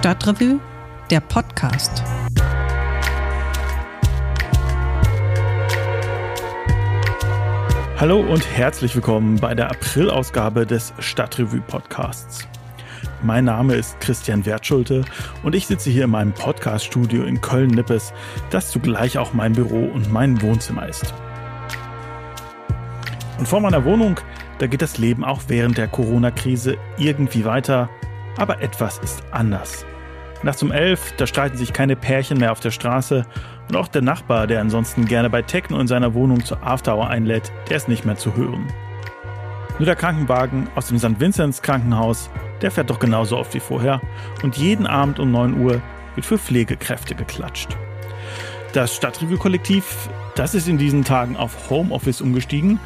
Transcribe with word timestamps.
Stadtrevue, 0.00 0.58
der 1.10 1.20
Podcast. 1.20 2.02
Hallo 7.98 8.20
und 8.20 8.50
herzlich 8.50 8.94
willkommen 8.94 9.36
bei 9.36 9.54
der 9.54 9.70
Aprilausgabe 9.70 10.64
des 10.64 10.94
Stadtrevue 11.00 11.60
Podcasts. 11.60 12.48
Mein 13.22 13.44
Name 13.44 13.74
ist 13.74 14.00
Christian 14.00 14.46
Wertschulte 14.46 15.04
und 15.42 15.54
ich 15.54 15.66
sitze 15.66 15.90
hier 15.90 16.04
in 16.04 16.10
meinem 16.12 16.32
Podcaststudio 16.32 17.24
in 17.24 17.42
Köln-Nippes, 17.42 18.14
das 18.48 18.70
zugleich 18.70 19.18
auch 19.18 19.34
mein 19.34 19.52
Büro 19.52 19.84
und 19.84 20.10
mein 20.10 20.40
Wohnzimmer 20.40 20.88
ist. 20.88 21.12
Und 23.38 23.46
vor 23.46 23.60
meiner 23.60 23.84
Wohnung, 23.84 24.18
da 24.60 24.66
geht 24.66 24.80
das 24.80 24.96
Leben 24.96 25.26
auch 25.26 25.42
während 25.48 25.76
der 25.76 25.88
Corona-Krise 25.88 26.78
irgendwie 26.96 27.44
weiter, 27.44 27.90
aber 28.36 28.62
etwas 28.62 28.98
ist 28.98 29.22
anders. 29.30 29.84
Nachts 30.42 30.62
um 30.62 30.72
elf, 30.72 31.12
da 31.18 31.26
streiten 31.26 31.58
sich 31.58 31.72
keine 31.72 31.96
Pärchen 31.96 32.38
mehr 32.38 32.52
auf 32.52 32.60
der 32.60 32.70
Straße 32.70 33.26
und 33.68 33.76
auch 33.76 33.88
der 33.88 34.00
Nachbar, 34.00 34.46
der 34.46 34.60
ansonsten 34.60 35.04
gerne 35.04 35.28
bei 35.28 35.42
Techno 35.42 35.78
in 35.78 35.86
seiner 35.86 36.14
Wohnung 36.14 36.44
zur 36.44 36.62
Afterhour 36.62 37.08
einlädt, 37.08 37.52
der 37.68 37.76
ist 37.76 37.88
nicht 37.88 38.06
mehr 38.06 38.16
zu 38.16 38.34
hören. 38.34 38.66
Nur 39.78 39.86
der 39.86 39.96
Krankenwagen 39.96 40.68
aus 40.74 40.88
dem 40.88 40.98
St. 40.98 41.20
Vinzenz 41.20 41.60
Krankenhaus, 41.62 42.30
der 42.62 42.70
fährt 42.70 42.90
doch 42.90 42.98
genauso 42.98 43.36
oft 43.36 43.52
wie 43.54 43.60
vorher 43.60 44.00
und 44.42 44.56
jeden 44.56 44.86
Abend 44.86 45.18
um 45.18 45.30
9 45.30 45.60
Uhr 45.60 45.82
wird 46.14 46.26
für 46.26 46.38
Pflegekräfte 46.38 47.14
geklatscht. 47.14 47.76
Das 48.72 48.94
Stadtrevue-Kollektiv, 48.94 50.08
das 50.36 50.54
ist 50.54 50.68
in 50.68 50.78
diesen 50.78 51.04
Tagen 51.04 51.36
auf 51.36 51.70
Homeoffice 51.70 52.20
umgestiegen 52.20 52.78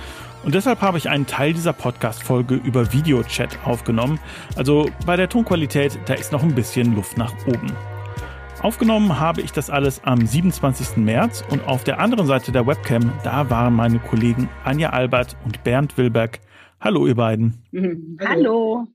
und 0.45 0.55
deshalb 0.55 0.83
habe 0.83 0.99
ich 0.99 1.09
einen 1.09 1.27
Teil 1.27 1.53
dieser 1.53 1.73
Podcast-Folge 1.73 2.57
über 2.57 2.93
Videochat 2.93 3.59
aufgenommen. 3.65 4.21
Also 4.57 4.91
bei 5.07 5.17
der 5.17 5.29
Tonqualität, 5.29 5.99
da 6.07 6.15
ist 6.15 6.33
noch 6.33 6.43
ein 6.43 6.55
bisschen 6.55 6.95
Luft 6.95 7.17
nach 7.17 7.33
oben. 7.47 7.73
Aufgenommen 8.63 9.19
habe 9.19 9.41
ich 9.41 9.53
das 9.53 9.71
alles 9.71 10.03
am 10.05 10.25
27. 10.25 10.99
März 10.99 11.45
und 11.51 11.67
auf 11.67 11.85
der 11.85 11.99
anderen 11.99 12.27
Seite 12.27 12.53
der 12.53 12.67
Webcam, 12.67 13.13
da 13.23 13.49
waren 13.51 13.75
meine 13.75 13.99
Kollegen 13.99 14.49
Anja 14.65 14.91
Albert 14.91 15.37
und 15.45 15.65
Bernd 15.65 15.97
Wilberg. 15.99 16.41
Hallo, 16.81 17.07
ihr 17.07 17.15
beiden. 17.15 17.63
Mhm. 17.73 18.19
Hallo. 18.27 18.87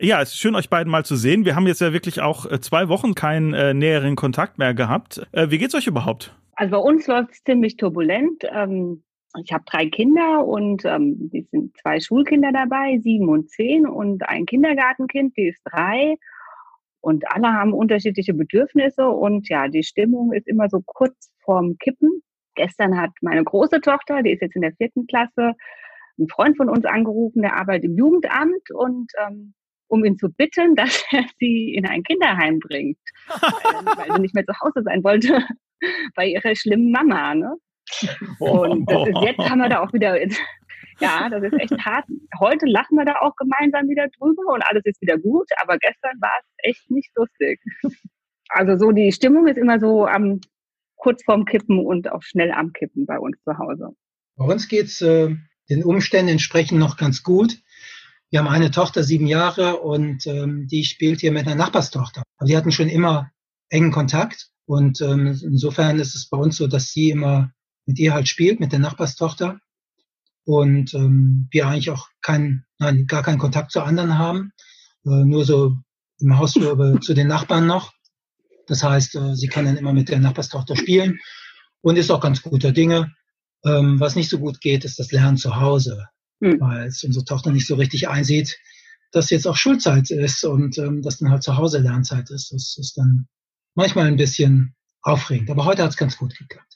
Ja, 0.00 0.20
es 0.20 0.30
ist 0.30 0.38
schön, 0.38 0.54
euch 0.54 0.68
beiden 0.68 0.90
mal 0.90 1.04
zu 1.04 1.16
sehen. 1.16 1.44
Wir 1.44 1.56
haben 1.56 1.66
jetzt 1.66 1.80
ja 1.80 1.92
wirklich 1.92 2.20
auch 2.20 2.50
äh, 2.50 2.60
zwei 2.60 2.88
Wochen 2.88 3.14
keinen 3.14 3.54
äh, 3.54 3.72
näheren 3.74 4.14
Kontakt 4.14 4.58
mehr 4.58 4.74
gehabt. 4.74 5.26
Äh, 5.32 5.50
wie 5.50 5.58
geht's 5.58 5.74
euch 5.74 5.86
überhaupt? 5.86 6.36
Also 6.54 6.72
bei 6.72 6.78
uns 6.78 7.06
läuft 7.06 7.32
es 7.32 7.44
ziemlich 7.44 7.76
turbulent. 7.76 8.44
Ähm, 8.52 9.02
ich 9.42 9.52
habe 9.52 9.64
drei 9.66 9.88
Kinder 9.88 10.46
und 10.46 10.84
ähm, 10.84 11.30
die 11.30 11.46
sind 11.50 11.76
zwei 11.78 12.00
Schulkinder 12.00 12.52
dabei, 12.52 12.98
sieben 12.98 13.28
und 13.28 13.50
zehn 13.50 13.86
und 13.86 14.28
ein 14.28 14.46
Kindergartenkind, 14.46 15.36
die 15.36 15.48
ist 15.48 15.60
drei. 15.64 16.16
Und 17.00 17.30
alle 17.30 17.52
haben 17.52 17.72
unterschiedliche 17.72 18.34
Bedürfnisse 18.34 19.06
und 19.06 19.48
ja, 19.48 19.68
die 19.68 19.84
Stimmung 19.84 20.32
ist 20.32 20.48
immer 20.48 20.68
so 20.68 20.82
kurz 20.84 21.30
vorm 21.44 21.76
Kippen. 21.78 22.22
Gestern 22.54 23.00
hat 23.00 23.10
meine 23.20 23.44
große 23.44 23.80
Tochter, 23.80 24.22
die 24.22 24.32
ist 24.32 24.42
jetzt 24.42 24.56
in 24.56 24.62
der 24.62 24.72
vierten 24.72 25.06
Klasse, 25.06 25.52
ein 26.18 26.28
Freund 26.28 26.56
von 26.56 26.68
uns 26.68 26.84
angerufen, 26.84 27.42
der 27.42 27.56
arbeitet 27.56 27.84
im 27.84 27.96
Jugendamt 27.96 28.70
und 28.72 29.12
ähm, 29.24 29.54
um 29.88 30.04
ihn 30.04 30.18
zu 30.18 30.30
bitten, 30.30 30.74
dass 30.76 31.04
er 31.12 31.24
sie 31.38 31.74
in 31.74 31.86
ein 31.86 32.02
Kinderheim 32.02 32.58
bringt, 32.58 32.98
weil, 33.28 33.96
weil 33.96 34.12
sie 34.14 34.20
nicht 34.22 34.34
mehr 34.34 34.46
zu 34.46 34.58
Hause 34.60 34.82
sein 34.82 35.04
wollte 35.04 35.44
bei 36.14 36.26
ihrer 36.26 36.54
schlimmen 36.56 36.90
Mama. 36.90 37.34
Ne? 37.34 37.54
Und 38.38 38.90
ist, 38.90 39.22
jetzt 39.22 39.38
haben 39.38 39.60
wir 39.60 39.68
da 39.68 39.80
auch 39.80 39.92
wieder, 39.92 40.18
ja, 41.00 41.28
das 41.28 41.42
ist 41.42 41.54
echt 41.54 41.84
hart. 41.84 42.06
Heute 42.38 42.66
lachen 42.66 42.96
wir 42.96 43.04
da 43.04 43.20
auch 43.20 43.34
gemeinsam 43.36 43.88
wieder 43.88 44.08
drüber 44.18 44.54
und 44.54 44.62
alles 44.62 44.84
ist 44.84 45.00
wieder 45.00 45.18
gut, 45.18 45.48
aber 45.62 45.78
gestern 45.78 46.20
war 46.20 46.32
es 46.40 46.70
echt 46.70 46.90
nicht 46.90 47.10
lustig. 47.16 47.60
Also 48.48 48.78
so 48.78 48.92
die 48.92 49.12
Stimmung 49.12 49.46
ist 49.48 49.58
immer 49.58 49.80
so 49.80 50.06
am 50.06 50.40
kurz 50.96 51.22
vorm 51.24 51.44
Kippen 51.44 51.84
und 51.84 52.10
auch 52.10 52.22
schnell 52.22 52.52
am 52.52 52.72
Kippen 52.72 53.06
bei 53.06 53.18
uns 53.18 53.36
zu 53.44 53.58
Hause. 53.58 53.90
Bei 54.36 54.44
uns 54.44 54.68
geht's 54.68 55.00
äh, 55.02 55.34
den 55.68 55.84
Umständen 55.84 56.32
entsprechend 56.32 56.78
noch 56.78 56.96
ganz 56.96 57.22
gut. 57.22 57.58
Wir 58.30 58.40
haben 58.40 58.48
eine 58.48 58.70
Tochter, 58.70 59.04
sieben 59.04 59.26
Jahre, 59.26 59.76
und 59.76 60.26
ähm, 60.26 60.66
die 60.66 60.84
spielt 60.84 61.20
hier 61.20 61.32
mit 61.32 61.46
einer 61.46 61.54
Nachbarstochter. 61.54 62.22
Aber 62.38 62.48
die 62.48 62.56
hatten 62.56 62.72
schon 62.72 62.88
immer 62.88 63.30
engen 63.68 63.92
Kontakt. 63.92 64.50
Und 64.66 65.00
ähm, 65.00 65.38
insofern 65.42 65.98
ist 66.00 66.16
es 66.16 66.28
bei 66.28 66.36
uns 66.36 66.56
so, 66.56 66.66
dass 66.66 66.90
sie 66.90 67.10
immer 67.10 67.52
mit 67.86 67.98
ihr 67.98 68.12
halt 68.12 68.28
spielt, 68.28 68.60
mit 68.60 68.72
der 68.72 68.78
Nachbarstochter. 68.78 69.58
Und 70.44 70.94
ähm, 70.94 71.48
wir 71.50 71.66
eigentlich 71.66 71.90
auch 71.90 72.08
keinen, 72.22 72.66
nein, 72.78 73.06
gar 73.06 73.22
keinen 73.22 73.38
Kontakt 73.38 73.72
zu 73.72 73.82
anderen 73.82 74.18
haben. 74.18 74.52
Äh, 75.04 75.24
nur 75.24 75.44
so 75.44 75.76
im 76.20 76.38
Hausflur 76.38 77.00
zu 77.00 77.14
den 77.14 77.28
Nachbarn 77.28 77.66
noch. 77.66 77.92
Das 78.66 78.82
heißt, 78.82 79.14
äh, 79.16 79.34
sie 79.34 79.48
kann 79.48 79.64
dann 79.64 79.76
immer 79.76 79.92
mit 79.92 80.08
der 80.08 80.18
Nachbarstochter 80.18 80.76
spielen 80.76 81.18
und 81.80 81.96
ist 81.96 82.10
auch 82.10 82.20
ganz 82.20 82.42
guter 82.42 82.72
Dinge. 82.72 83.12
Ähm, 83.64 83.98
was 84.00 84.16
nicht 84.16 84.28
so 84.28 84.38
gut 84.38 84.60
geht, 84.60 84.84
ist 84.84 84.98
das 84.98 85.12
Lernen 85.12 85.36
zu 85.36 85.56
Hause, 85.56 86.06
mhm. 86.40 86.60
weil 86.60 86.86
es 86.86 87.02
unsere 87.04 87.24
Tochter 87.24 87.50
nicht 87.50 87.66
so 87.66 87.74
richtig 87.76 88.08
einsieht, 88.08 88.56
dass 89.12 89.30
jetzt 89.30 89.46
auch 89.46 89.56
Schulzeit 89.56 90.10
ist 90.10 90.44
und 90.44 90.78
ähm, 90.78 91.02
dass 91.02 91.18
dann 91.18 91.30
halt 91.30 91.42
zu 91.42 91.56
Hause 91.56 91.78
Lernzeit 91.78 92.30
ist. 92.30 92.52
Das 92.52 92.76
ist 92.76 92.96
dann 92.96 93.28
manchmal 93.74 94.06
ein 94.06 94.16
bisschen 94.16 94.74
aufregend. 95.02 95.50
Aber 95.50 95.64
heute 95.64 95.82
hat 95.82 95.90
es 95.90 95.96
ganz 95.96 96.16
gut 96.16 96.36
geklappt. 96.36 96.75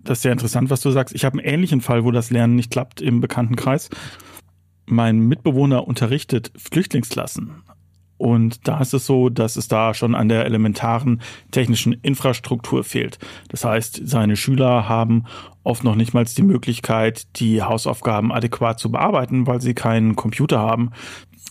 Das 0.00 0.18
ist 0.18 0.22
sehr 0.22 0.32
interessant, 0.32 0.70
was 0.70 0.80
du 0.80 0.90
sagst. 0.90 1.14
Ich 1.14 1.24
habe 1.24 1.38
einen 1.38 1.46
ähnlichen 1.46 1.80
Fall, 1.80 2.04
wo 2.04 2.10
das 2.10 2.30
Lernen 2.30 2.56
nicht 2.56 2.70
klappt 2.70 3.00
im 3.00 3.20
Bekanntenkreis. 3.20 3.90
Mein 4.86 5.18
Mitbewohner 5.18 5.86
unterrichtet 5.86 6.52
Flüchtlingsklassen. 6.56 7.62
Und 8.18 8.66
da 8.66 8.80
ist 8.80 8.92
es 8.92 9.06
so, 9.06 9.28
dass 9.28 9.56
es 9.56 9.68
da 9.68 9.94
schon 9.94 10.14
an 10.14 10.28
der 10.28 10.44
elementaren 10.44 11.22
technischen 11.52 11.92
Infrastruktur 11.92 12.84
fehlt. 12.84 13.18
Das 13.48 13.64
heißt, 13.64 14.02
seine 14.04 14.36
Schüler 14.36 14.88
haben 14.88 15.24
oft 15.62 15.84
noch 15.84 15.94
nicht 15.94 16.14
mal 16.14 16.24
die 16.24 16.42
Möglichkeit, 16.42 17.26
die 17.38 17.62
Hausaufgaben 17.62 18.32
adäquat 18.32 18.80
zu 18.80 18.90
bearbeiten, 18.90 19.46
weil 19.46 19.60
sie 19.60 19.74
keinen 19.74 20.16
Computer 20.16 20.58
haben. 20.58 20.90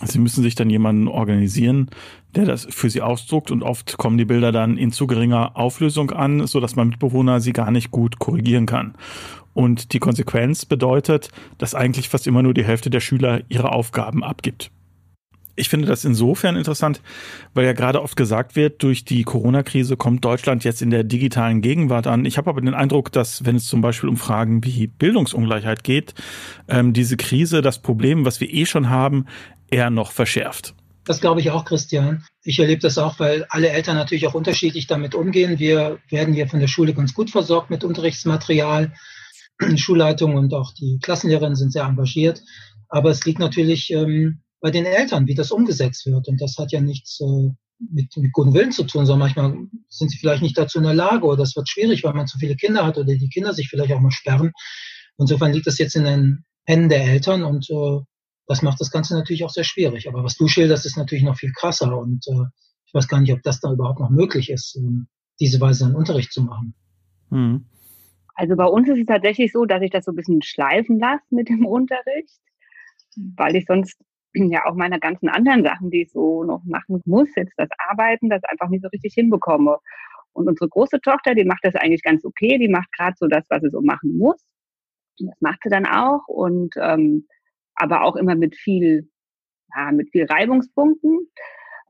Sie 0.03 0.19
müssen 0.19 0.44
sich 0.44 0.56
dann 0.56 0.69
jemanden 0.69 1.07
organisieren, 1.07 1.89
der 2.35 2.45
das 2.45 2.67
für 2.69 2.89
sie 2.89 3.01
ausdruckt 3.01 3.50
und 3.50 3.63
oft 3.63 3.97
kommen 3.97 4.17
die 4.17 4.25
Bilder 4.25 4.51
dann 4.51 4.77
in 4.77 4.91
zu 4.91 5.07
geringer 5.07 5.57
Auflösung 5.57 6.11
an, 6.11 6.45
so 6.45 6.59
dass 6.59 6.75
mein 6.75 6.89
Mitbewohner 6.89 7.39
sie 7.39 7.53
gar 7.53 7.72
nicht 7.72 7.89
gut 7.89 8.19
korrigieren 8.19 8.66
kann. 8.66 8.94
Und 9.53 9.94
die 9.94 10.00
Konsequenz 10.00 10.66
bedeutet, 10.66 11.29
dass 11.57 11.73
eigentlich 11.73 12.09
fast 12.09 12.27
immer 12.27 12.44
nur 12.44 12.53
die 12.53 12.63
Hälfte 12.63 12.91
der 12.91 13.00
Schüler 13.00 13.41
ihre 13.50 13.72
Aufgaben 13.72 14.23
abgibt. 14.23 14.69
Ich 15.59 15.69
finde 15.69 15.88
das 15.88 16.06
insofern 16.06 16.56
interessant, 16.56 17.01
weil 17.56 17.66
ja 17.66 17.73
gerade 17.73 18.03
oft 18.03 18.16
gesagt 18.16 18.56
wird, 18.56 18.84
durch 18.84 19.06
die 19.06 19.23
Corona-Krise 19.23 19.97
kommt 19.97 20.23
Deutschland 20.23 20.63
jetzt 20.63 20.84
in 20.84 20.91
der 20.91 21.03
digitalen 21.03 21.62
Gegenwart 21.62 22.06
an. 22.06 22.25
Ich 22.25 22.38
habe 22.38 22.51
aber 22.51 22.62
den 22.62 22.75
Eindruck, 22.75 23.12
dass 23.12 23.44
wenn 23.44 23.56
es 23.56 23.66
zum 23.66 23.81
Beispiel 23.81 24.07
um 24.07 24.18
Fragen 24.18 24.63
wie 24.63 24.85
Bildungsungleichheit 24.85 25.84
geht, 25.84 26.13
ähm, 26.68 26.94
diese 26.94 27.18
Krise 27.18 27.63
das 27.63 27.81
Problem, 27.81 28.23
was 28.23 28.40
wir 28.40 28.53
eh 28.53 28.68
schon 28.68 28.91
haben, 28.91 29.25
eher 29.72 29.90
noch 29.90 30.12
verschärft. 30.12 30.75
Das 31.06 31.22
glaube 31.22 31.40
ich 31.40 31.50
auch, 31.50 31.66
Christian. 31.66 32.24
Ich 32.44 32.59
erlebe 32.59 32.81
das 32.81 33.00
auch, 33.00 33.19
weil 33.19 33.45
alle 33.50 33.69
Eltern 33.69 33.95
natürlich 33.95 34.28
auch 34.28 34.35
unterschiedlich 34.35 34.85
damit 34.85 35.16
umgehen. 35.16 35.57
Wir 35.57 35.97
werden 36.09 36.35
hier 36.35 36.47
von 36.47 36.59
der 36.59 36.68
Schule 36.68 36.94
ganz 36.94 37.16
gut 37.16 37.31
versorgt 37.31 37.72
mit 37.72 37.84
Unterrichtsmaterial. 37.84 38.94
Die 39.72 39.79
Schulleitung 39.79 40.35
und 40.35 40.53
auch 40.53 40.72
die 40.74 41.00
Klassenlehrerinnen 41.01 41.56
sind 41.56 41.74
sehr 41.74 41.85
engagiert. 41.85 42.44
Aber 42.89 43.09
es 43.09 43.25
liegt 43.25 43.39
natürlich 43.39 43.91
ähm, 43.91 44.41
bei 44.59 44.72
den 44.72 44.85
Eltern, 44.85 45.28
wie 45.28 45.35
das 45.35 45.51
umgesetzt 45.51 46.06
wird. 46.06 46.28
Und 46.28 46.41
das 46.41 46.57
hat 46.57 46.72
ja 46.72 46.81
nichts 46.81 47.19
äh, 47.22 47.50
mit, 47.79 48.16
mit 48.18 48.31
gutem 48.31 48.53
Willen 48.53 48.72
zu 48.72 48.84
tun, 48.84 49.06
sondern 49.06 49.28
manchmal 49.28 49.56
sind 49.90 50.09
sie 50.09 50.18
vielleicht 50.18 50.41
nicht 50.41 50.57
dazu 50.57 50.79
in 50.79 50.84
der 50.84 50.94
Lage 50.94 51.25
oder 51.25 51.38
das 51.38 51.56
wird 51.56 51.69
schwierig, 51.69 52.03
weil 52.03 52.13
man 52.13 52.28
zu 52.28 52.40
viele 52.40 52.56
Kinder 52.56 52.85
hat 52.85 52.97
oder 52.97 53.13
die 53.13 53.29
Kinder 53.29 53.53
sich 53.53 53.69
vielleicht 53.69 53.91
auch 53.94 54.00
mal 54.00 54.12
sperren. 54.12 54.51
Insofern 55.18 55.53
liegt 55.53 55.68
das 55.68 55.78
jetzt 55.78 55.95
in 55.95 56.03
den 56.03 56.45
Händen 56.65 56.89
der 56.89 57.04
Eltern 57.04 57.44
und 57.44 57.69
äh, 57.69 58.00
das 58.48 58.62
macht 58.62 58.80
das 58.80 58.92
Ganze 58.92 59.13
natürlich 59.13 59.44
auch 59.44 59.50
sehr 59.50 59.63
schwierig. 59.63 60.07
Aber 60.07 60.24
was 60.24 60.36
du 60.36 60.48
schilderst, 60.48 60.86
ist 60.86 60.98
natürlich 60.98 61.24
noch 61.24 61.38
viel 61.38 61.51
krasser 61.51 61.98
und 61.98 62.25
äh, 62.27 62.45
ich 62.86 62.94
weiß 62.94 63.07
gar 63.07 63.19
nicht, 63.19 63.33
ob 63.33 63.44
das 63.44 63.60
da 63.60 63.71
überhaupt 63.71 64.00
noch 64.00 64.10
möglich 64.10 64.50
ist, 64.50 64.75
äh, 64.77 65.06
diese 65.39 65.60
Weise 65.60 65.86
einen 65.86 65.95
Unterricht 65.95 66.31
zu 66.31 66.42
machen. 66.44 66.74
Mhm. 67.30 67.65
Also 68.33 68.56
bei 68.56 68.65
uns 68.65 68.88
ist 68.88 69.00
es 69.00 69.06
tatsächlich 69.06 69.51
so, 69.51 69.65
dass 69.65 69.81
ich 69.81 69.89
das 69.89 70.06
so 70.06 70.12
ein 70.12 70.15
bisschen 70.15 70.42
schleifen 70.42 71.00
lasse 71.00 71.24
mit 71.31 71.50
dem 71.50 71.65
Unterricht, 71.65 72.39
weil 73.36 73.56
ich 73.56 73.65
sonst 73.65 73.98
ja 74.51 74.66
auch 74.66 74.75
meine 74.75 75.00
ganzen 75.00 75.30
anderen 75.30 75.63
Sachen, 75.63 75.89
die 75.92 76.04
ich 76.04 76.12
so 76.12 76.44
noch 76.44 76.63
machen 76.66 77.01
muss, 77.06 77.30
jetzt 77.36 77.54
das 77.57 77.69
Arbeiten, 77.89 78.30
das 78.30 78.44
einfach 78.44 78.69
nicht 78.69 78.84
so 78.84 78.89
richtig 78.89 79.13
hinbekomme. 79.13 79.78
Und 80.34 80.48
unsere 80.48 80.69
große 80.69 81.01
Tochter, 81.01 81.34
die 81.36 81.45
macht 81.45 81.63
das 81.63 81.75
eigentlich 81.75 82.04
ganz 82.04 82.24
okay, 82.24 82.57
die 82.60 82.69
macht 82.69 82.92
gerade 82.92 83.16
so 83.18 83.28
das, 83.28 83.45
was 83.50 83.62
sie 83.62 83.69
so 83.69 83.81
machen 83.81 84.18
muss. 84.18 84.38
Und 85.19 85.28
das 85.28 85.42
macht 85.42 85.60
sie 85.63 85.69
dann 85.69 85.86
auch. 85.86 86.28
Und 86.28 86.75
ähm, 86.80 87.28
aber 87.75 88.04
auch 88.04 88.16
immer 88.16 88.36
mit 88.36 88.56
viel, 88.56 89.10
ja, 89.75 89.92
mit 89.92 90.12
viel 90.12 90.25
Reibungspunkten. 90.25 91.28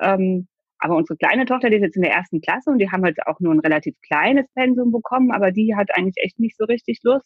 Ähm, 0.01 0.47
aber 0.79 0.95
unsere 0.95 1.17
kleine 1.17 1.45
Tochter, 1.45 1.69
die 1.69 1.77
ist 1.77 1.81
jetzt 1.81 1.95
in 1.95 2.03
der 2.03 2.13
ersten 2.13 2.41
Klasse 2.41 2.69
und 2.69 2.79
die 2.79 2.91
haben 2.91 3.03
halt 3.03 3.17
auch 3.25 3.39
nur 3.39 3.53
ein 3.53 3.59
relativ 3.59 3.95
kleines 4.05 4.45
Pensum 4.53 4.91
bekommen, 4.91 5.31
aber 5.31 5.51
die 5.51 5.75
hat 5.75 5.89
eigentlich 5.95 6.23
echt 6.23 6.39
nicht 6.39 6.55
so 6.57 6.65
richtig 6.65 6.99
Lust. 7.03 7.25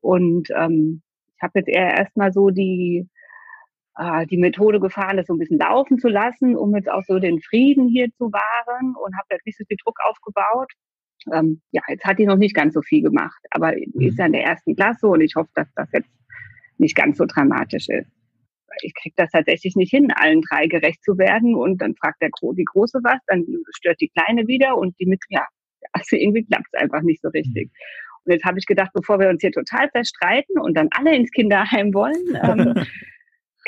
Und 0.00 0.48
ähm, 0.54 1.02
ich 1.36 1.42
habe 1.42 1.58
jetzt 1.58 1.68
eher 1.68 1.96
erstmal 1.96 2.32
so 2.32 2.50
die 2.50 3.08
äh, 3.98 4.26
die 4.26 4.36
Methode 4.38 4.80
gefahren, 4.80 5.16
das 5.16 5.26
so 5.26 5.34
ein 5.34 5.38
bisschen 5.38 5.58
laufen 5.58 5.98
zu 5.98 6.08
lassen, 6.08 6.56
um 6.56 6.74
jetzt 6.74 6.88
auch 6.88 7.02
so 7.04 7.18
den 7.18 7.40
Frieden 7.40 7.88
hier 7.88 8.08
zu 8.16 8.32
wahren 8.32 8.94
und 8.94 9.16
habe 9.16 9.26
da 9.28 9.36
nicht 9.44 9.58
so 9.58 9.64
viel 9.66 9.76
Druck 9.82 9.98
aufgebaut. 10.08 10.70
Ähm, 11.32 11.60
ja, 11.72 11.82
jetzt 11.88 12.04
hat 12.04 12.18
die 12.18 12.26
noch 12.26 12.36
nicht 12.36 12.54
ganz 12.54 12.74
so 12.74 12.80
viel 12.80 13.02
gemacht, 13.02 13.40
aber 13.50 13.72
mhm. 13.72 14.00
ist 14.00 14.18
ja 14.18 14.26
in 14.26 14.32
der 14.32 14.44
ersten 14.44 14.76
Klasse 14.76 15.08
und 15.08 15.20
ich 15.20 15.34
hoffe, 15.34 15.50
dass 15.54 15.68
das 15.74 15.88
jetzt 15.92 16.10
nicht 16.78 16.94
ganz 16.94 17.18
so 17.18 17.24
dramatisch 17.26 17.88
ist. 17.88 18.08
Ich 18.82 18.94
kriege 18.94 19.14
das 19.16 19.32
tatsächlich 19.32 19.74
nicht 19.74 19.90
hin, 19.90 20.12
allen 20.14 20.42
drei 20.42 20.68
gerecht 20.68 21.02
zu 21.02 21.18
werden 21.18 21.56
und 21.56 21.82
dann 21.82 21.96
fragt 21.96 22.22
der 22.22 22.30
Gro 22.30 22.52
die 22.52 22.64
Große 22.64 23.00
was, 23.02 23.18
dann 23.26 23.44
stört 23.76 24.00
die 24.00 24.10
Kleine 24.10 24.46
wieder 24.46 24.76
und 24.76 24.94
die 25.00 25.06
mit, 25.06 25.20
ja, 25.28 25.44
also 25.92 26.14
irgendwie 26.14 26.44
klappt 26.44 26.66
es 26.72 26.80
einfach 26.80 27.02
nicht 27.02 27.20
so 27.20 27.28
richtig. 27.30 27.66
Mhm. 27.66 27.72
Und 28.24 28.32
jetzt 28.32 28.44
habe 28.44 28.58
ich 28.58 28.66
gedacht, 28.66 28.90
bevor 28.94 29.18
wir 29.18 29.28
uns 29.28 29.40
hier 29.40 29.50
total 29.50 29.88
verstreiten 29.90 30.60
und 30.60 30.76
dann 30.76 30.88
alle 30.96 31.16
ins 31.16 31.32
Kinderheim 31.32 31.92
wollen, 31.94 32.14
ähm, 32.44 32.86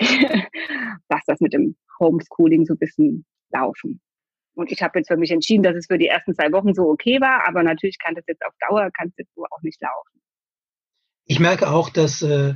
lass 1.08 1.23
das 1.26 1.41
mit 1.41 1.52
dem 1.52 1.76
Homeschooling 1.99 2.67
so 2.67 2.75
ein 2.75 2.79
bisschen 2.79 3.25
laufen. 3.50 4.00
Und 4.55 4.73
ich 4.73 4.82
habe 4.82 4.99
jetzt 4.99 5.08
für 5.08 5.17
mich 5.17 5.31
entschieden, 5.31 5.62
dass 5.62 5.76
es 5.76 5.87
für 5.87 5.99
die 5.99 6.08
ersten 6.08 6.35
zwei 6.35 6.50
Wochen 6.52 6.75
so 6.75 6.82
okay 6.88 7.20
war, 7.20 7.47
aber 7.47 7.62
natürlich 7.62 7.99
kann 7.99 8.14
das 8.14 8.25
jetzt 8.26 8.44
auf 8.44 8.52
Dauer, 8.69 8.91
kann 8.97 9.08
es 9.08 9.14
jetzt 9.17 9.35
so 9.35 9.44
auch 9.44 9.62
nicht 9.62 9.81
laufen. 9.81 10.20
Ich 11.26 11.38
merke 11.38 11.70
auch, 11.70 11.91
dass 11.91 12.23
äh, 12.23 12.55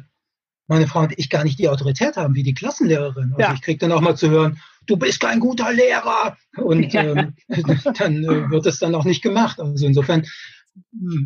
meine 0.66 0.86
Frau 0.86 1.00
und 1.00 1.18
ich 1.18 1.30
gar 1.30 1.44
nicht 1.44 1.58
die 1.58 1.68
Autorität 1.68 2.16
haben 2.16 2.34
wie 2.34 2.42
die 2.42 2.54
Klassenlehrerin. 2.54 3.32
Also 3.32 3.40
ja. 3.40 3.54
ich 3.54 3.62
kriege 3.62 3.78
dann 3.78 3.92
auch 3.92 4.00
mal 4.00 4.16
zu 4.16 4.30
hören, 4.30 4.58
du 4.86 4.96
bist 4.96 5.20
kein 5.20 5.40
guter 5.40 5.72
Lehrer. 5.72 6.36
Und 6.56 6.94
ähm, 6.94 7.34
dann 7.98 8.24
äh, 8.24 8.50
wird 8.50 8.66
es 8.66 8.78
dann 8.78 8.94
auch 8.94 9.04
nicht 9.04 9.22
gemacht. 9.22 9.60
Also 9.60 9.86
insofern, 9.86 10.26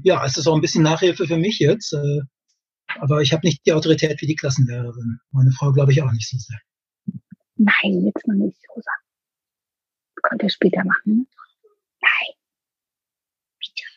ja, 0.03 0.25
es 0.25 0.37
ist 0.37 0.47
auch 0.47 0.55
ein 0.55 0.61
bisschen 0.61 0.83
Nachhilfe 0.83 1.27
für 1.27 1.39
mich 1.39 1.59
jetzt. 1.59 1.93
Äh, 1.93 2.21
aber 3.01 3.21
ich 3.21 3.33
habe 3.33 3.47
nicht 3.47 3.65
die 3.67 3.73
Autorität 3.73 4.21
wie 4.21 4.27
die 4.27 4.35
Klassenlehrerin. 4.35 5.21
Meine 5.31 5.53
Frau 5.53 5.73
glaube 5.73 5.93
ich 5.93 6.03
auch 6.03 6.13
nicht 6.13 6.29
so 6.29 6.37
sehr. 6.39 6.59
Nein, 7.57 8.05
jetzt 8.05 8.27
noch 8.27 8.35
nicht, 8.35 8.59
Rosa. 8.71 8.91
Könnt 10.23 10.43
ihr 10.43 10.51
später 10.51 10.85
machen? 10.85 11.29
Nein. 12.01 12.35
Bitte. 13.59 13.89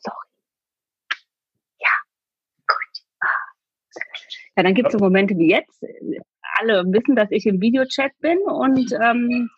Sorry. 0.00 0.26
Ja. 1.78 1.90
Gut. 2.66 3.04
Ah. 3.20 3.26
Ja, 4.56 4.62
dann 4.64 4.74
gibt 4.74 4.88
es 4.88 4.92
so 4.92 4.98
Momente 4.98 5.36
wie 5.36 5.50
jetzt. 5.50 5.84
Alle 6.58 6.84
wissen, 6.86 7.16
dass 7.16 7.30
ich 7.30 7.46
im 7.46 7.60
Videochat 7.60 8.12
bin 8.18 8.38
und 8.38 8.92
ähm, 8.92 9.50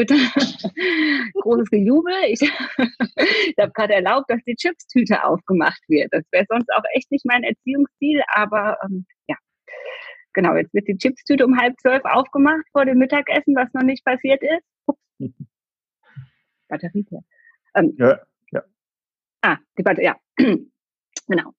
wird 0.00 0.10
großes 1.42 1.70
Gejubel. 1.70 2.12
Ich, 2.28 2.40
ich 2.42 2.50
habe 3.60 3.72
gerade 3.72 3.94
erlaubt, 3.94 4.30
dass 4.30 4.42
die 4.46 4.54
Chipstüte 4.54 5.22
aufgemacht 5.24 5.82
wird. 5.88 6.08
Das 6.12 6.24
wäre 6.30 6.46
sonst 6.48 6.70
auch 6.72 6.82
echt 6.94 7.10
nicht 7.10 7.24
mein 7.26 7.44
Erziehungsstil, 7.44 8.22
aber 8.34 8.78
ähm, 8.84 9.06
ja. 9.28 9.36
Genau, 10.32 10.54
jetzt 10.54 10.72
wird 10.74 10.88
die 10.88 10.96
Chipstüte 10.96 11.44
um 11.44 11.58
halb 11.58 11.78
zwölf 11.80 12.04
aufgemacht 12.04 12.64
vor 12.72 12.84
dem 12.84 12.98
Mittagessen, 12.98 13.54
was 13.56 13.72
noch 13.74 13.82
nicht 13.82 14.04
passiert 14.04 14.42
ist. 14.42 14.64
Ups. 14.86 15.00
Batterie. 16.68 17.04
Ähm, 17.74 17.94
ja, 17.98 18.20
ja. 18.52 18.62
Ah, 19.42 19.58
die 19.76 19.82
Batterie, 19.82 20.04
ja. 20.04 20.16
genau. 21.26 21.54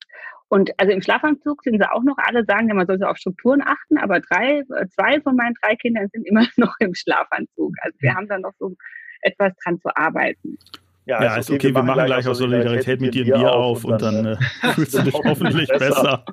Und 0.52 0.70
also 0.78 0.92
im 0.92 1.02
Schlafanzug 1.02 1.64
sind 1.64 1.82
sie 1.82 1.90
auch 1.90 2.04
noch 2.04 2.18
alle 2.18 2.44
sagen, 2.44 2.68
ja, 2.68 2.74
man 2.74 2.86
soll 2.86 3.00
so 3.00 3.06
auf 3.06 3.16
Strukturen 3.16 3.62
achten, 3.62 3.98
aber 3.98 4.20
drei, 4.20 4.60
äh, 4.60 4.86
zwei 4.90 5.22
von 5.22 5.38
meinen 5.38 5.54
drei 5.64 5.78
Kindern 5.78 6.10
sind 6.12 6.28
immer 6.28 6.46
noch 6.58 6.76
im 6.80 6.94
Schlafanzug. 6.94 7.74
Also 7.82 7.98
wir 8.02 8.14
haben 8.14 8.28
da 8.28 8.38
noch 8.38 8.52
so 8.60 8.76
etwas 9.22 9.54
dran 9.64 9.80
zu 9.80 9.96
arbeiten. 9.96 10.58
Ja, 11.06 11.24
ja 11.24 11.36
ist 11.38 11.50
okay, 11.50 11.70
wir, 11.70 11.76
wir 11.76 11.84
machen 11.84 12.06
gleich 12.06 12.28
auch 12.28 12.34
Solidarität 12.34 13.00
mit 13.00 13.14
dir 13.14 13.24
ein 13.24 13.40
Bier 13.40 13.54
auf 13.54 13.86
und 13.86 14.02
dann, 14.02 14.18
und 14.18 14.24
dann 14.26 14.38
äh, 14.62 14.68
fühlst 14.74 14.94
du 14.94 15.04
dich 15.04 15.14
hoffentlich 15.14 15.70
besser. 15.70 16.26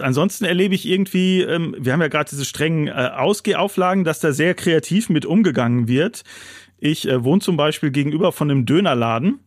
Ansonsten 0.00 0.46
erlebe 0.46 0.74
ich 0.74 0.88
irgendwie, 0.88 1.42
ähm, 1.42 1.76
wir 1.78 1.92
haben 1.92 2.00
ja 2.00 2.08
gerade 2.08 2.30
diese 2.30 2.46
strengen 2.46 2.88
äh, 2.88 2.92
Ausgehauflagen, 2.92 4.04
dass 4.04 4.20
da 4.20 4.32
sehr 4.32 4.54
kreativ 4.54 5.10
mit 5.10 5.26
umgegangen 5.26 5.86
wird. 5.86 6.22
Ich 6.78 7.06
äh, 7.06 7.22
wohne 7.22 7.42
zum 7.42 7.58
Beispiel 7.58 7.90
gegenüber 7.90 8.32
von 8.32 8.50
einem 8.50 8.64
Dönerladen, 8.64 9.40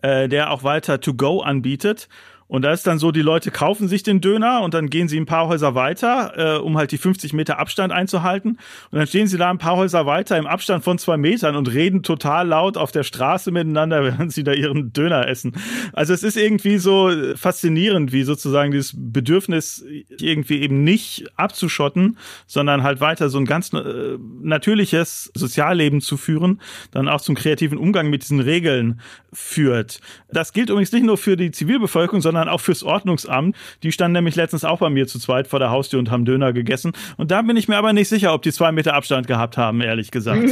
äh, 0.00 0.26
der 0.26 0.50
auch 0.50 0.64
weiter 0.64 1.02
To-Go 1.02 1.42
anbietet. 1.42 2.08
Und 2.52 2.66
da 2.66 2.72
ist 2.74 2.86
dann 2.86 2.98
so, 2.98 3.12
die 3.12 3.22
Leute 3.22 3.50
kaufen 3.50 3.88
sich 3.88 4.02
den 4.02 4.20
Döner 4.20 4.60
und 4.60 4.74
dann 4.74 4.90
gehen 4.90 5.08
sie 5.08 5.18
ein 5.18 5.24
paar 5.24 5.48
Häuser 5.48 5.74
weiter, 5.74 6.34
äh, 6.36 6.58
um 6.58 6.76
halt 6.76 6.92
die 6.92 6.98
50 6.98 7.32
Meter 7.32 7.58
Abstand 7.58 7.94
einzuhalten. 7.94 8.58
Und 8.90 8.98
dann 8.98 9.06
stehen 9.06 9.26
sie 9.26 9.38
da 9.38 9.48
ein 9.48 9.56
paar 9.56 9.78
Häuser 9.78 10.04
weiter 10.04 10.36
im 10.36 10.46
Abstand 10.46 10.84
von 10.84 10.98
zwei 10.98 11.16
Metern 11.16 11.56
und 11.56 11.72
reden 11.72 12.02
total 12.02 12.46
laut 12.46 12.76
auf 12.76 12.92
der 12.92 13.04
Straße 13.04 13.52
miteinander, 13.52 14.04
während 14.04 14.34
sie 14.34 14.44
da 14.44 14.52
ihren 14.52 14.92
Döner 14.92 15.28
essen. 15.28 15.54
Also 15.94 16.12
es 16.12 16.22
ist 16.22 16.36
irgendwie 16.36 16.76
so 16.76 17.10
faszinierend, 17.36 18.12
wie 18.12 18.22
sozusagen 18.22 18.70
dieses 18.70 18.92
Bedürfnis 18.94 19.82
irgendwie 20.20 20.60
eben 20.60 20.84
nicht 20.84 21.24
abzuschotten, 21.36 22.18
sondern 22.46 22.82
halt 22.82 23.00
weiter 23.00 23.30
so 23.30 23.38
ein 23.38 23.46
ganz 23.46 23.72
äh, 23.72 24.18
natürliches 24.42 25.32
Sozialleben 25.34 26.02
zu 26.02 26.18
führen, 26.18 26.60
dann 26.90 27.08
auch 27.08 27.22
zum 27.22 27.34
kreativen 27.34 27.78
Umgang 27.78 28.10
mit 28.10 28.24
diesen 28.24 28.40
Regeln 28.40 29.00
führt. 29.32 30.00
Das 30.30 30.52
gilt 30.52 30.68
übrigens 30.68 30.92
nicht 30.92 31.06
nur 31.06 31.16
für 31.16 31.38
die 31.38 31.50
Zivilbevölkerung, 31.50 32.20
sondern 32.20 32.41
sondern 32.42 32.54
auch 32.54 32.60
fürs 32.60 32.82
Ordnungsamt. 32.82 33.56
Die 33.82 33.92
standen 33.92 34.14
nämlich 34.14 34.34
letztens 34.34 34.64
auch 34.64 34.80
bei 34.80 34.90
mir 34.90 35.06
zu 35.06 35.18
zweit 35.18 35.46
vor 35.46 35.60
der 35.60 35.70
Haustür 35.70 36.00
und 36.00 36.10
haben 36.10 36.24
Döner 36.24 36.52
gegessen. 36.52 36.92
Und 37.16 37.30
da 37.30 37.42
bin 37.42 37.56
ich 37.56 37.68
mir 37.68 37.76
aber 37.76 37.92
nicht 37.92 38.08
sicher, 38.08 38.34
ob 38.34 38.42
die 38.42 38.52
zwei 38.52 38.72
Meter 38.72 38.94
Abstand 38.94 39.26
gehabt 39.28 39.56
haben, 39.56 39.80
ehrlich 39.80 40.10
gesagt. 40.10 40.42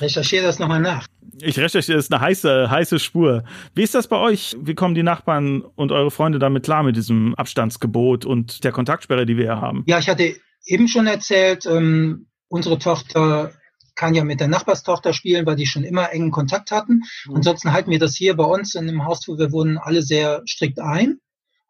Recherchiere 0.00 0.44
das 0.44 0.58
nochmal 0.58 0.80
nach. 0.80 1.06
Ich 1.40 1.56
recherchiere, 1.58 1.96
das 1.96 2.06
ist 2.06 2.12
eine 2.12 2.20
heiße, 2.20 2.68
heiße 2.68 2.98
Spur. 2.98 3.44
Wie 3.74 3.82
ist 3.82 3.94
das 3.94 4.08
bei 4.08 4.16
euch? 4.16 4.56
Wie 4.60 4.74
kommen 4.74 4.96
die 4.96 5.04
Nachbarn 5.04 5.62
und 5.76 5.92
eure 5.92 6.10
Freunde 6.10 6.40
damit 6.40 6.64
klar 6.64 6.82
mit 6.82 6.96
diesem 6.96 7.34
Abstandsgebot 7.36 8.24
und 8.24 8.64
der 8.64 8.72
Kontaktsperre, 8.72 9.24
die 9.24 9.36
wir 9.36 9.44
hier 9.44 9.60
haben? 9.60 9.84
Ja, 9.86 9.98
ich 9.98 10.08
hatte 10.08 10.34
eben 10.66 10.88
schon 10.88 11.06
erzählt, 11.06 11.64
ähm, 11.66 12.26
unsere 12.48 12.78
Tochter 12.78 13.52
kann 13.98 14.14
ja 14.14 14.24
mit 14.24 14.40
der 14.40 14.48
Nachbarstochter 14.48 15.12
spielen, 15.12 15.44
weil 15.44 15.56
die 15.56 15.66
schon 15.66 15.84
immer 15.84 16.12
engen 16.12 16.30
Kontakt 16.30 16.70
hatten. 16.70 17.02
Mhm. 17.26 17.36
Ansonsten 17.36 17.72
halten 17.72 17.90
wir 17.90 17.98
das 17.98 18.14
hier 18.14 18.36
bei 18.36 18.44
uns 18.44 18.74
in 18.74 18.86
dem 18.86 19.04
Haus, 19.04 19.26
wo 19.26 19.36
wir 19.36 19.52
wohnen, 19.52 19.76
alle 19.76 20.02
sehr 20.02 20.42
strikt 20.46 20.78
ein. 20.78 21.18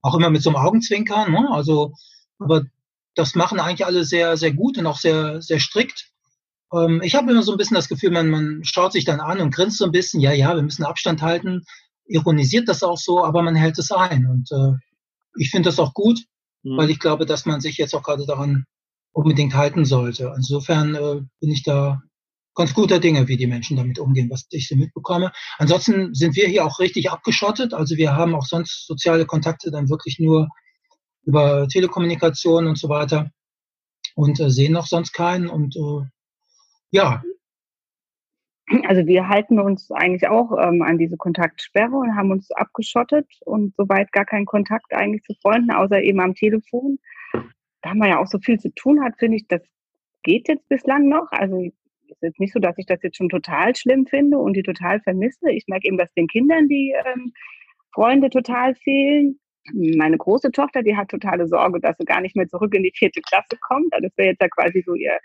Auch 0.03 0.15
immer 0.15 0.31
mit 0.31 0.43
so 0.43 0.51
einem 0.51 0.59
Augenzwinkern. 0.59 1.33
Ne? 1.33 1.49
Also, 1.51 1.95
aber 2.39 2.65
das 3.15 3.35
machen 3.35 3.59
eigentlich 3.59 3.87
alle 3.87 4.05
sehr, 4.05 4.37
sehr 4.37 4.53
gut 4.53 4.79
und 4.79 4.87
auch 4.87 4.99
sehr, 4.99 5.41
sehr 5.41 5.59
strikt. 5.59 6.11
Ähm, 6.73 7.01
ich 7.03 7.15
habe 7.15 7.31
immer 7.33 7.43
so 7.43 7.53
ein 7.53 7.59
bisschen 7.59 7.75
das 7.75 7.89
Gefühl, 7.89 8.11
man, 8.11 8.29
man 8.29 8.61
schaut 8.63 8.93
sich 8.93 9.07
dann 9.07 9.21
an 9.21 9.41
und 9.41 9.53
grinst 9.53 9.79
so 9.79 9.87
ein 9.87 9.93
bisschen. 9.93 10.21
Ja, 10.21 10.33
ja, 10.33 10.55
wir 10.55 10.63
müssen 10.63 10.85
Abstand 10.85 11.23
halten. 11.23 11.65
Ironisiert 12.05 12.69
das 12.69 12.83
auch 12.83 12.99
so, 12.99 13.25
aber 13.25 13.43
man 13.43 13.57
hält 13.57 13.79
es 13.79 13.91
ein. 13.91 14.27
Und 14.27 14.53
äh, 14.53 14.77
ich 15.37 15.51
finde 15.51 15.71
das 15.71 15.79
auch 15.79 15.95
gut, 15.95 16.21
mhm. 16.63 16.77
weil 16.77 16.91
ich 16.91 17.01
glaube, 17.01 17.25
dass 17.25 17.47
man 17.47 17.63
sich 17.63 17.79
jetzt 17.79 17.95
auch 17.95 18.03
gerade 18.03 18.27
daran 18.27 18.67
unbedingt 19.13 19.55
halten 19.55 19.87
sollte. 19.87 20.33
Insofern 20.37 20.95
äh, 20.95 21.23
bin 21.41 21.51
ich 21.51 21.63
da 21.63 22.03
ganz 22.59 22.75
guter 22.75 22.99
Dinge, 22.99 23.29
wie 23.29 23.37
die 23.37 23.47
Menschen 23.47 23.77
damit 23.77 24.01
umgehen, 24.01 24.29
was 24.31 24.47
ich 24.51 24.67
so 24.69 24.77
mitbekomme. 24.77 25.31
Ansonsten 25.59 26.13
sind 26.13 26.35
wir 26.35 26.49
hier 26.49 26.67
auch 26.67 26.81
richtig 26.81 27.09
abgeschottet. 27.11 27.73
Also 27.73 27.97
wir 27.97 28.17
haben 28.17 28.35
auch 28.35 28.45
sonst 28.45 28.87
soziale 28.87 29.27
Kontakte 29.27 29.71
dann 29.71 29.89
wirklich 29.89 30.19
nur 30.19 30.49
über 31.25 31.69
Telekommunikation 31.69 32.67
und 32.67 32.77
so 32.77 32.89
weiter 32.89 33.31
und 34.17 34.41
äh, 34.41 34.51
sehen 34.51 34.73
noch 34.73 34.87
sonst 34.87 35.13
keinen. 35.13 35.49
Und 35.49 35.77
äh, 35.77 36.07
ja. 36.91 37.23
Also 38.87 39.07
wir 39.07 39.29
halten 39.29 39.61
uns 39.61 39.91
eigentlich 39.93 40.27
auch 40.29 40.51
ähm, 40.61 40.83
an 40.83 40.99
diese 40.99 41.17
Kontaktsperre 41.17 41.97
und 41.97 42.17
haben 42.17 42.33
uns 42.33 42.51
abgeschottet 42.51 43.27
und 43.45 43.75
soweit 43.77 44.11
gar 44.11 44.25
keinen 44.25 44.47
Kontakt 44.47 44.93
eigentlich 44.93 45.23
zu 45.23 45.35
Freunden, 45.41 45.71
außer 45.71 46.03
eben 46.03 46.21
am 46.21 46.35
Telefon. 46.35 46.99
Da 47.83 47.95
man 47.95 48.09
ja 48.09 48.19
auch 48.19 48.27
so 48.27 48.41
viel 48.41 48.59
zu 48.59 48.75
tun 48.75 49.03
hat, 49.05 49.15
finde 49.19 49.37
ich, 49.37 49.47
das 49.47 49.63
geht 50.25 50.49
jetzt 50.49 50.69
bislang 50.69 51.09
noch. 51.09 51.31
Also 51.31 51.71
ist 52.11 52.23
jetzt 52.23 52.41
nicht 52.41 52.53
so, 52.53 52.61
dass 52.61 52.79
ich 52.79 52.87
das 52.87 53.03
jetzt 53.03 53.17
schon 53.17 53.29
total 53.29 53.75
schlimm 53.77 54.07
finde 54.07 54.39
und 54.39 54.55
die 54.55 54.63
total 54.63 55.01
vermisse. 55.01 55.51
Ich 55.51 55.65
merke 55.67 55.89
eben, 55.89 55.99
dass 55.99 56.13
den 56.15 56.27
Kindern 56.27 56.69
die 56.69 56.95
ähm, 57.07 57.33
Freunde 57.93 58.31
total 58.31 58.75
fehlen. 58.75 59.39
Meine 59.73 60.17
große 60.17 60.51
Tochter, 60.51 60.83
die 60.83 60.97
hat 60.97 61.09
totale 61.09 61.47
Sorge, 61.47 61.81
dass 61.81 61.97
sie 61.99 62.05
gar 62.05 62.21
nicht 62.21 62.37
mehr 62.37 62.49
zurück 62.49 62.75
in 62.75 62.83
die 62.83 62.93
vierte 62.95 63.21
Klasse 63.21 63.59
kommt. 63.61 63.93
Das 63.93 64.17
wäre 64.17 64.31
jetzt 64.31 64.41
ja 64.41 64.49
quasi 64.49 64.83
so 64.85 64.95
ihr 64.95 65.19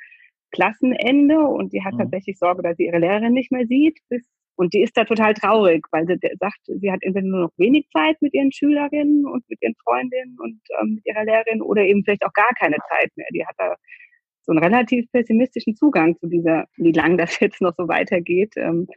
Klassenende 0.52 1.40
und 1.40 1.74
die 1.74 1.84
hat 1.84 1.94
mhm. 1.94 2.00
tatsächlich 2.00 2.38
Sorge, 2.38 2.62
dass 2.62 2.78
sie 2.78 2.86
ihre 2.86 3.00
Lehrerin 3.00 3.34
nicht 3.34 3.52
mehr 3.52 3.66
sieht. 3.66 4.00
Und 4.56 4.74
die 4.74 4.84
ist 4.84 4.96
da 4.96 5.04
total 5.04 5.34
traurig, 5.34 5.86
weil 5.92 6.06
sie 6.06 6.18
sagt, 6.40 6.60
sie 6.66 6.92
hat 6.92 7.02
entweder 7.02 7.26
nur 7.26 7.40
noch 7.42 7.52
wenig 7.58 7.88
Zeit 7.90 8.22
mit 8.22 8.34
ihren 8.34 8.52
Schülerinnen 8.52 9.26
und 9.26 9.44
mit 9.50 9.60
ihren 9.62 9.74
Freundinnen 9.84 10.38
und 10.40 10.62
ähm, 10.80 10.96
mit 10.96 11.06
ihrer 11.06 11.26
Lehrerin 11.26 11.62
oder 11.62 11.82
eben 11.82 12.04
vielleicht 12.04 12.24
auch 12.24 12.34
gar 12.34 12.52
keine 12.60 12.78
Zeit 12.90 13.12
mehr. 13.16 13.28
Die 13.34 13.46
hat 13.46 13.56
da 13.58 13.76
so 14.44 14.52
einen 14.52 14.64
relativ 14.64 15.10
pessimistischen 15.12 15.76
Zugang 15.76 16.18
zu 16.18 16.28
dieser, 16.28 16.66
wie 16.78 16.92
lange 16.92 17.18
das 17.18 17.40
jetzt 17.40 17.62
noch 17.62 17.74
so 17.78 17.88
weitergeht. 17.88 18.54
Ähm, 18.58 18.88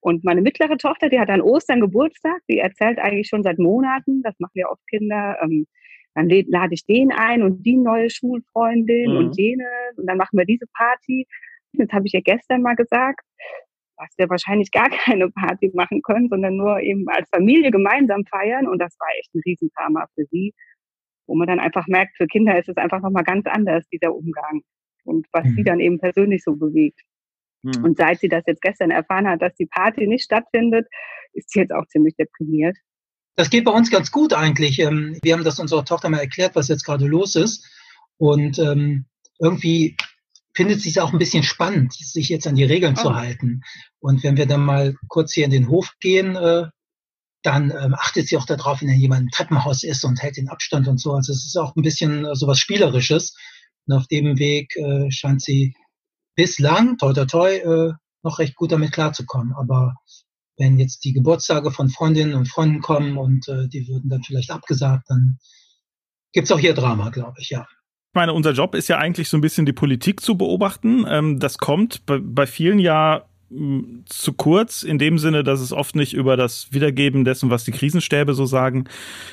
und 0.00 0.24
meine 0.24 0.42
mittlere 0.42 0.76
Tochter, 0.76 1.08
die 1.08 1.18
hat 1.18 1.30
an 1.30 1.40
Ostern 1.40 1.80
Geburtstag, 1.80 2.40
die 2.48 2.58
erzählt 2.58 2.98
eigentlich 2.98 3.28
schon 3.28 3.42
seit 3.42 3.58
Monaten, 3.58 4.22
das 4.22 4.38
machen 4.38 4.52
ja 4.54 4.68
oft 4.68 4.86
Kinder, 4.88 5.36
ähm, 5.42 5.66
dann 6.14 6.28
lade 6.28 6.72
ich 6.72 6.86
den 6.86 7.12
ein 7.12 7.42
und 7.42 7.64
die 7.64 7.76
neue 7.76 8.08
Schulfreundin 8.08 9.10
mhm. 9.10 9.16
und 9.18 9.36
jene 9.36 9.66
und 9.96 10.06
dann 10.06 10.16
machen 10.16 10.38
wir 10.38 10.46
diese 10.46 10.66
Party. 10.74 11.26
Jetzt 11.72 11.92
habe 11.92 12.06
ich 12.06 12.12
ja 12.12 12.20
gestern 12.20 12.62
mal 12.62 12.74
gesagt, 12.74 13.20
dass 13.98 14.08
wir 14.16 14.30
wahrscheinlich 14.30 14.70
gar 14.70 14.88
keine 15.04 15.30
Party 15.30 15.70
machen 15.74 16.00
können, 16.02 16.28
sondern 16.28 16.56
nur 16.56 16.80
eben 16.80 17.06
als 17.08 17.28
Familie 17.30 17.70
gemeinsam 17.70 18.24
feiern 18.26 18.66
und 18.66 18.78
das 18.78 18.96
war 18.98 19.08
echt 19.18 19.34
ein 19.34 19.42
Riesendrama 19.44 20.06
für 20.14 20.24
sie. 20.30 20.54
Wo 21.26 21.34
man 21.34 21.46
dann 21.46 21.60
einfach 21.60 21.86
merkt, 21.86 22.16
für 22.16 22.26
Kinder 22.26 22.58
ist 22.58 22.68
es 22.68 22.76
einfach 22.76 23.00
nochmal 23.02 23.24
ganz 23.24 23.46
anders, 23.46 23.84
dieser 23.92 24.14
Umgang 24.14 24.62
und 25.04 25.26
was 25.32 25.44
mhm. 25.44 25.54
sie 25.56 25.64
dann 25.64 25.80
eben 25.80 25.98
persönlich 25.98 26.42
so 26.42 26.56
bewegt. 26.56 27.00
Mhm. 27.62 27.84
Und 27.84 27.96
seit 27.96 28.20
sie 28.20 28.28
das 28.28 28.44
jetzt 28.46 28.62
gestern 28.62 28.90
erfahren 28.90 29.28
hat, 29.28 29.42
dass 29.42 29.54
die 29.54 29.66
Party 29.66 30.06
nicht 30.06 30.24
stattfindet, 30.24 30.86
ist 31.32 31.50
sie 31.50 31.60
jetzt 31.60 31.72
auch 31.72 31.86
ziemlich 31.88 32.14
deprimiert. 32.16 32.76
Das 33.34 33.50
geht 33.50 33.64
bei 33.64 33.72
uns 33.72 33.90
ganz 33.90 34.10
gut 34.10 34.32
eigentlich. 34.32 34.78
Ähm, 34.78 35.18
wir 35.22 35.34
haben 35.34 35.44
das 35.44 35.58
unserer 35.58 35.84
Tochter 35.84 36.08
mal 36.08 36.20
erklärt, 36.20 36.56
was 36.56 36.68
jetzt 36.68 36.84
gerade 36.84 37.06
los 37.06 37.36
ist. 37.36 37.68
Und 38.16 38.58
ähm, 38.58 39.06
irgendwie 39.38 39.96
findet 40.54 40.80
sie 40.80 40.88
es 40.88 40.98
auch 40.98 41.12
ein 41.12 41.18
bisschen 41.18 41.42
spannend, 41.42 41.92
sich 41.92 42.30
jetzt 42.30 42.46
an 42.46 42.54
die 42.54 42.64
Regeln 42.64 42.94
oh. 42.98 43.02
zu 43.02 43.14
halten. 43.14 43.60
Und 44.00 44.24
wenn 44.24 44.38
wir 44.38 44.46
dann 44.46 44.64
mal 44.64 44.94
kurz 45.08 45.34
hier 45.34 45.44
in 45.44 45.50
den 45.50 45.68
Hof 45.68 45.92
gehen, 46.00 46.34
äh, 46.34 46.66
dann 47.46 47.70
ähm, 47.70 47.94
achtet 47.94 48.26
sie 48.26 48.36
auch 48.36 48.44
darauf, 48.44 48.82
wenn 48.82 48.90
jemand 48.90 49.22
im 49.22 49.30
Treppenhaus 49.30 49.84
ist 49.84 50.04
und 50.04 50.20
hält 50.20 50.36
den 50.36 50.48
Abstand 50.48 50.88
und 50.88 50.98
so. 50.98 51.12
Also 51.12 51.32
es 51.32 51.46
ist 51.46 51.56
auch 51.56 51.76
ein 51.76 51.82
bisschen 51.82 52.24
äh, 52.24 52.34
sowas 52.34 52.58
Spielerisches. 52.58 53.36
Und 53.86 53.96
auf 53.96 54.08
dem 54.08 54.38
Weg 54.38 54.74
äh, 54.76 55.10
scheint 55.10 55.42
sie 55.42 55.74
bislang, 56.34 56.98
toi 56.98 57.12
toi 57.12 57.24
toi, 57.24 57.54
äh, 57.54 57.92
noch 58.22 58.40
recht 58.40 58.56
gut 58.56 58.72
damit 58.72 58.90
klarzukommen. 58.90 59.54
Aber 59.56 59.94
wenn 60.58 60.78
jetzt 60.78 61.04
die 61.04 61.12
Geburtstage 61.12 61.70
von 61.70 61.88
Freundinnen 61.88 62.34
und 62.34 62.48
Freunden 62.48 62.80
kommen 62.80 63.16
und 63.16 63.46
äh, 63.48 63.68
die 63.68 63.86
würden 63.86 64.10
dann 64.10 64.24
vielleicht 64.24 64.50
abgesagt, 64.50 65.04
dann 65.08 65.38
gibt's 66.32 66.50
auch 66.50 66.58
hier 66.58 66.74
Drama, 66.74 67.10
glaube 67.10 67.36
ich, 67.38 67.50
ja. 67.50 67.60
Ich 67.60 68.18
meine, 68.18 68.32
unser 68.32 68.52
Job 68.52 68.74
ist 68.74 68.88
ja 68.88 68.98
eigentlich 68.98 69.28
so 69.28 69.36
ein 69.36 69.42
bisschen 69.42 69.66
die 69.66 69.72
Politik 69.72 70.20
zu 70.20 70.36
beobachten. 70.36 71.04
Ähm, 71.06 71.38
das 71.38 71.58
kommt 71.58 72.06
bei, 72.06 72.18
bei 72.18 72.46
vielen 72.46 72.78
ja 72.80 73.26
zu 74.06 74.32
kurz 74.32 74.82
in 74.82 74.98
dem 74.98 75.18
Sinne, 75.18 75.44
dass 75.44 75.60
es 75.60 75.72
oft 75.72 75.94
nicht 75.94 76.14
über 76.14 76.36
das 76.36 76.72
Wiedergeben 76.72 77.24
dessen, 77.24 77.48
was 77.48 77.64
die 77.64 77.70
Krisenstäbe 77.70 78.34
so 78.34 78.44
sagen, 78.44 78.88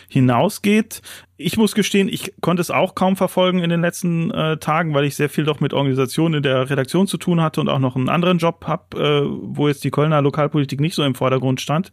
hinausgeht. 0.08 1.02
Ich 1.36 1.58
muss 1.58 1.74
gestehen, 1.74 2.08
ich 2.08 2.32
konnte 2.40 2.62
es 2.62 2.70
auch 2.70 2.94
kaum 2.94 3.16
verfolgen 3.16 3.64
in 3.64 3.72
den 3.72 3.82
letzten 3.82 4.30
äh, 4.30 4.58
Tagen, 4.58 4.94
weil 4.94 5.06
ich 5.06 5.16
sehr 5.16 5.30
viel 5.30 5.46
doch 5.46 5.60
mit 5.62 5.74
Organisationen 5.74 6.36
in 6.36 6.44
der 6.44 6.70
Redaktion 6.70 7.08
zu 7.08 7.18
tun 7.18 7.42
hatte 7.42 7.60
und 7.60 7.70
auch 7.70 7.80
noch 7.80 7.96
einen 7.96 8.08
anderen 8.08 8.38
Job 8.38 8.66
habe, 8.68 8.98
äh, 8.98 9.24
wo 9.26 9.68
jetzt 9.68 9.84
die 9.84 9.92
Kölner 9.92 10.22
Lokalpolitik 10.22 10.80
nicht 10.80 10.94
so 10.94 11.04
im 11.04 11.16
Vordergrund 11.16 11.60
stand. 11.60 11.92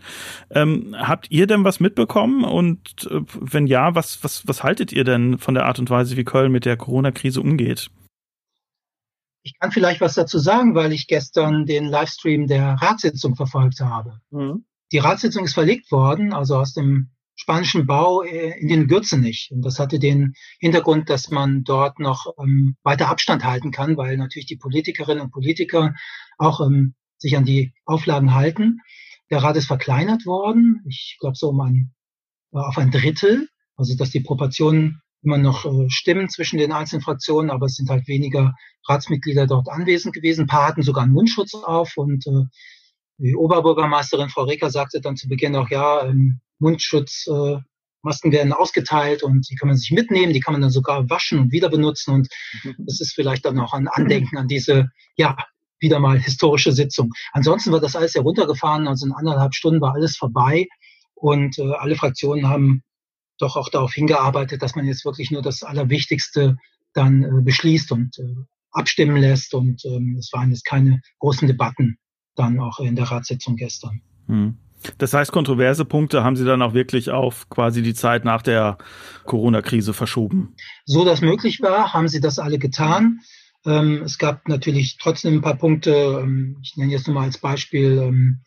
Ähm, 0.50 0.94
habt 0.98 1.30
ihr 1.30 1.46
denn 1.46 1.64
was 1.64 1.80
mitbekommen? 1.80 2.44
Und 2.44 3.08
äh, 3.10 3.20
wenn 3.40 3.66
ja, 3.66 3.94
was, 3.94 4.22
was, 4.22 4.46
was 4.46 4.62
haltet 4.62 4.92
ihr 4.92 5.04
denn 5.04 5.38
von 5.38 5.54
der 5.54 5.64
Art 5.64 5.78
und 5.78 5.88
Weise, 5.88 6.18
wie 6.18 6.24
Köln 6.24 6.52
mit 6.52 6.66
der 6.66 6.76
Corona-Krise 6.76 7.40
umgeht? 7.40 7.90
Ich 9.42 9.58
kann 9.58 9.72
vielleicht 9.72 10.00
was 10.00 10.14
dazu 10.14 10.38
sagen, 10.38 10.74
weil 10.74 10.92
ich 10.92 11.06
gestern 11.06 11.64
den 11.64 11.86
Livestream 11.86 12.46
der 12.46 12.74
Ratssitzung 12.74 13.36
verfolgt 13.36 13.80
habe. 13.80 14.20
Mhm. 14.30 14.64
Die 14.92 14.98
Ratssitzung 14.98 15.44
ist 15.44 15.54
verlegt 15.54 15.90
worden, 15.92 16.32
also 16.32 16.56
aus 16.56 16.74
dem 16.74 17.10
spanischen 17.40 17.86
Bau 17.86 18.22
äh, 18.22 18.58
in 18.60 18.68
den 18.68 18.86
Gürzenich. 18.86 19.48
Und 19.50 19.62
das 19.62 19.78
hatte 19.78 19.98
den 19.98 20.34
Hintergrund, 20.58 21.08
dass 21.08 21.30
man 21.30 21.64
dort 21.64 21.98
noch 21.98 22.34
ähm, 22.38 22.76
weiter 22.82 23.08
Abstand 23.08 23.44
halten 23.44 23.70
kann, 23.70 23.96
weil 23.96 24.18
natürlich 24.18 24.46
die 24.46 24.56
Politikerinnen 24.56 25.22
und 25.24 25.30
Politiker 25.30 25.94
auch 26.36 26.60
ähm, 26.60 26.94
sich 27.16 27.36
an 27.36 27.44
die 27.44 27.72
Auflagen 27.86 28.34
halten. 28.34 28.80
Der 29.30 29.42
Rat 29.42 29.56
ist 29.56 29.66
verkleinert 29.66 30.26
worden, 30.26 30.84
ich 30.86 31.16
glaube 31.20 31.36
so 31.36 31.48
um 31.50 31.60
ein, 31.60 31.94
äh, 32.52 32.58
auf 32.58 32.76
ein 32.76 32.90
Drittel, 32.90 33.48
also 33.76 33.96
dass 33.96 34.10
die 34.10 34.20
Proportionen 34.20 35.00
immer 35.22 35.38
noch 35.38 35.64
äh, 35.64 35.90
Stimmen 35.90 36.28
zwischen 36.28 36.58
den 36.58 36.72
einzelnen 36.72 37.02
Fraktionen, 37.02 37.50
aber 37.50 37.66
es 37.66 37.74
sind 37.74 37.90
halt 37.90 38.08
weniger 38.08 38.54
Ratsmitglieder 38.88 39.46
dort 39.46 39.68
anwesend 39.68 40.14
gewesen. 40.14 40.42
Ein 40.42 40.48
paar 40.48 40.66
hatten 40.66 40.82
sogar 40.82 41.04
einen 41.04 41.12
Mundschutz 41.12 41.54
auf 41.54 41.96
und 41.96 42.26
äh, 42.26 42.44
die 43.18 43.36
Oberbürgermeisterin 43.36 44.30
Frau 44.30 44.44
Reker 44.44 44.70
sagte 44.70 45.00
dann 45.00 45.16
zu 45.16 45.28
Beginn 45.28 45.54
auch, 45.56 45.68
ja, 45.68 46.06
ähm, 46.06 46.40
Mundschutzmasken 46.58 47.64
äh, 48.04 48.32
werden 48.32 48.52
ausgeteilt 48.52 49.22
und 49.22 49.48
die 49.50 49.56
kann 49.56 49.68
man 49.68 49.76
sich 49.76 49.90
mitnehmen, 49.90 50.32
die 50.32 50.40
kann 50.40 50.52
man 50.52 50.62
dann 50.62 50.70
sogar 50.70 51.08
waschen 51.10 51.38
und 51.38 51.52
wieder 51.52 51.68
benutzen 51.68 52.14
und 52.14 52.28
das 52.78 53.00
ist 53.00 53.14
vielleicht 53.14 53.44
dann 53.44 53.58
auch 53.58 53.74
ein 53.74 53.88
Andenken 53.88 54.38
an 54.38 54.48
diese, 54.48 54.88
ja, 55.16 55.36
wieder 55.80 55.98
mal 55.98 56.18
historische 56.18 56.72
Sitzung. 56.72 57.10
Ansonsten 57.32 57.72
wird 57.72 57.82
das 57.82 57.96
alles 57.96 58.14
heruntergefahren, 58.14 58.88
also 58.88 59.06
in 59.06 59.12
anderthalb 59.12 59.54
Stunden 59.54 59.80
war 59.80 59.94
alles 59.94 60.16
vorbei 60.16 60.66
und 61.14 61.58
äh, 61.58 61.72
alle 61.74 61.96
Fraktionen 61.96 62.48
haben 62.48 62.82
doch 63.40 63.56
auch 63.56 63.68
darauf 63.68 63.92
hingearbeitet, 63.92 64.62
dass 64.62 64.76
man 64.76 64.86
jetzt 64.86 65.04
wirklich 65.04 65.30
nur 65.30 65.42
das 65.42 65.62
Allerwichtigste 65.62 66.56
dann 66.92 67.22
äh, 67.22 67.42
beschließt 67.42 67.92
und 67.92 68.18
äh, 68.18 68.34
abstimmen 68.72 69.16
lässt. 69.16 69.54
Und 69.54 69.84
ähm, 69.84 70.16
es 70.18 70.32
waren 70.32 70.50
jetzt 70.50 70.64
keine 70.64 71.00
großen 71.18 71.46
Debatten 71.46 71.98
dann 72.36 72.60
auch 72.60 72.78
in 72.80 72.96
der 72.96 73.10
Ratssitzung 73.10 73.56
gestern. 73.56 74.02
Hm. 74.26 74.58
Das 74.96 75.12
heißt, 75.12 75.30
kontroverse 75.30 75.84
Punkte 75.84 76.24
haben 76.24 76.36
Sie 76.36 76.44
dann 76.44 76.62
auch 76.62 76.72
wirklich 76.72 77.10
auf 77.10 77.50
quasi 77.50 77.82
die 77.82 77.92
Zeit 77.92 78.24
nach 78.24 78.40
der 78.40 78.78
Corona-Krise 79.26 79.92
verschoben? 79.92 80.54
So 80.86 81.04
das 81.04 81.20
möglich 81.20 81.60
war, 81.60 81.92
haben 81.92 82.08
Sie 82.08 82.20
das 82.20 82.38
alle 82.38 82.58
getan. 82.58 83.20
Ähm, 83.66 84.02
es 84.04 84.16
gab 84.16 84.48
natürlich 84.48 84.96
trotzdem 84.98 85.34
ein 85.34 85.42
paar 85.42 85.56
Punkte. 85.56 86.20
Ähm, 86.22 86.56
ich 86.62 86.76
nenne 86.76 86.92
jetzt 86.92 87.06
nur 87.06 87.14
mal 87.14 87.24
als 87.24 87.38
Beispiel 87.38 87.98
ähm, 87.98 88.40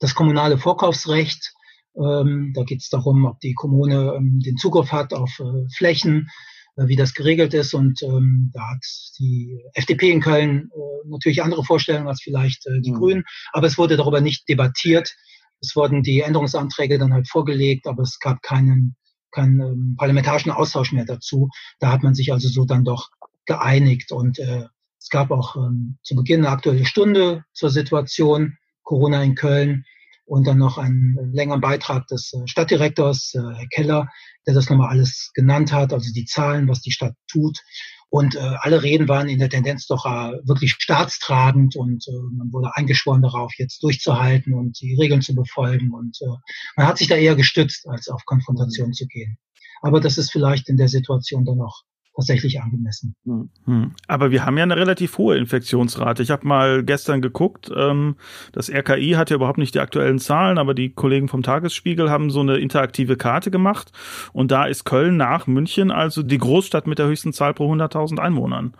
das 0.00 0.14
kommunale 0.14 0.58
Vorkaufsrecht. 0.58 1.54
Ähm, 1.96 2.52
da 2.54 2.62
geht 2.64 2.80
es 2.80 2.88
darum, 2.88 3.26
ob 3.26 3.40
die 3.40 3.54
Kommune 3.54 4.14
ähm, 4.16 4.40
den 4.40 4.56
Zugriff 4.56 4.92
hat 4.92 5.12
auf 5.12 5.38
äh, 5.40 5.68
Flächen, 5.76 6.28
äh, 6.76 6.86
wie 6.86 6.96
das 6.96 7.14
geregelt 7.14 7.54
ist. 7.54 7.74
Und 7.74 8.02
ähm, 8.02 8.50
da 8.54 8.70
hat 8.70 8.84
die 9.18 9.62
FDP 9.74 10.10
in 10.10 10.20
Köln 10.20 10.70
äh, 10.74 11.08
natürlich 11.08 11.42
andere 11.42 11.64
Vorstellungen 11.64 12.08
als 12.08 12.22
vielleicht 12.22 12.66
äh, 12.66 12.80
die 12.80 12.92
mhm. 12.92 12.96
Grünen. 12.96 13.24
Aber 13.52 13.66
es 13.66 13.78
wurde 13.78 13.96
darüber 13.96 14.20
nicht 14.20 14.48
debattiert. 14.48 15.14
Es 15.60 15.76
wurden 15.76 16.02
die 16.02 16.20
Änderungsanträge 16.20 16.98
dann 16.98 17.12
halt 17.12 17.28
vorgelegt, 17.28 17.86
aber 17.86 18.02
es 18.02 18.18
gab 18.18 18.42
keinen, 18.42 18.96
keinen 19.30 19.60
ähm, 19.60 19.94
parlamentarischen 19.98 20.50
Austausch 20.50 20.92
mehr 20.92 21.04
dazu. 21.04 21.50
Da 21.78 21.92
hat 21.92 22.02
man 22.02 22.14
sich 22.14 22.32
also 22.32 22.48
so 22.48 22.64
dann 22.64 22.84
doch 22.84 23.10
geeinigt. 23.44 24.12
Und 24.12 24.38
äh, 24.38 24.64
es 24.98 25.08
gab 25.10 25.30
auch 25.30 25.56
ähm, 25.56 25.98
zu 26.02 26.14
Beginn 26.16 26.40
eine 26.40 26.50
aktuelle 26.50 26.86
Stunde 26.86 27.44
zur 27.52 27.70
Situation 27.70 28.56
Corona 28.82 29.22
in 29.22 29.34
Köln 29.34 29.84
und 30.32 30.46
dann 30.46 30.56
noch 30.56 30.78
einen 30.78 31.30
längeren 31.34 31.60
Beitrag 31.60 32.06
des 32.06 32.32
äh, 32.32 32.38
Stadtdirektors, 32.46 33.34
äh, 33.34 33.38
Herr 33.38 33.68
Keller, 33.68 34.08
der 34.46 34.54
das 34.54 34.70
nochmal 34.70 34.88
alles 34.88 35.30
genannt 35.34 35.74
hat, 35.74 35.92
also 35.92 36.10
die 36.10 36.24
Zahlen, 36.24 36.68
was 36.68 36.80
die 36.80 36.90
Stadt 36.90 37.12
tut. 37.30 37.58
Und 38.08 38.34
äh, 38.36 38.38
alle 38.38 38.82
Reden 38.82 39.08
waren 39.08 39.28
in 39.28 39.40
der 39.40 39.50
Tendenz 39.50 39.86
doch 39.86 40.06
äh, 40.06 40.32
wirklich 40.44 40.72
staatstragend 40.78 41.76
und 41.76 42.08
äh, 42.08 42.12
man 42.34 42.50
wurde 42.50 42.74
eingeschworen 42.74 43.20
darauf, 43.20 43.52
jetzt 43.58 43.82
durchzuhalten 43.82 44.54
und 44.54 44.80
die 44.80 44.96
Regeln 44.98 45.20
zu 45.20 45.34
befolgen. 45.34 45.92
Und 45.92 46.16
äh, 46.22 46.34
man 46.76 46.86
hat 46.86 46.96
sich 46.96 47.08
da 47.08 47.16
eher 47.16 47.36
gestützt, 47.36 47.86
als 47.86 48.08
auf 48.08 48.24
Konfrontation 48.24 48.94
zu 48.94 49.06
gehen. 49.06 49.36
Aber 49.82 50.00
das 50.00 50.16
ist 50.16 50.32
vielleicht 50.32 50.66
in 50.70 50.78
der 50.78 50.88
Situation 50.88 51.44
dann 51.44 51.58
noch 51.58 51.82
tatsächlich 52.14 52.60
angemessen. 52.60 53.14
Hm. 53.24 53.50
hm. 53.64 53.94
Aber 54.06 54.30
wir 54.30 54.44
haben 54.44 54.56
ja 54.56 54.64
eine 54.64 54.76
relativ 54.76 55.18
hohe 55.18 55.36
Infektionsrate. 55.36 56.22
Ich 56.22 56.30
habe 56.30 56.46
mal 56.46 56.84
gestern 56.84 57.22
geguckt, 57.22 57.70
ähm, 57.74 58.16
das 58.52 58.70
RKI 58.70 59.12
hat 59.12 59.30
ja 59.30 59.36
überhaupt 59.36 59.58
nicht 59.58 59.74
die 59.74 59.80
aktuellen 59.80 60.18
Zahlen, 60.18 60.58
aber 60.58 60.74
die 60.74 60.90
Kollegen 60.90 61.28
vom 61.28 61.42
Tagesspiegel 61.42 62.10
haben 62.10 62.30
so 62.30 62.40
eine 62.40 62.58
interaktive 62.58 63.16
Karte 63.16 63.50
gemacht 63.50 63.92
und 64.32 64.50
da 64.50 64.66
ist 64.66 64.84
Köln 64.84 65.16
nach 65.16 65.46
München 65.46 65.90
also 65.90 66.22
die 66.22 66.38
Großstadt 66.38 66.86
mit 66.86 66.98
der 66.98 67.06
höchsten 67.06 67.32
Zahl 67.32 67.54
pro 67.54 67.72
100.000 67.72 68.18
Einwohnern. 68.18 68.74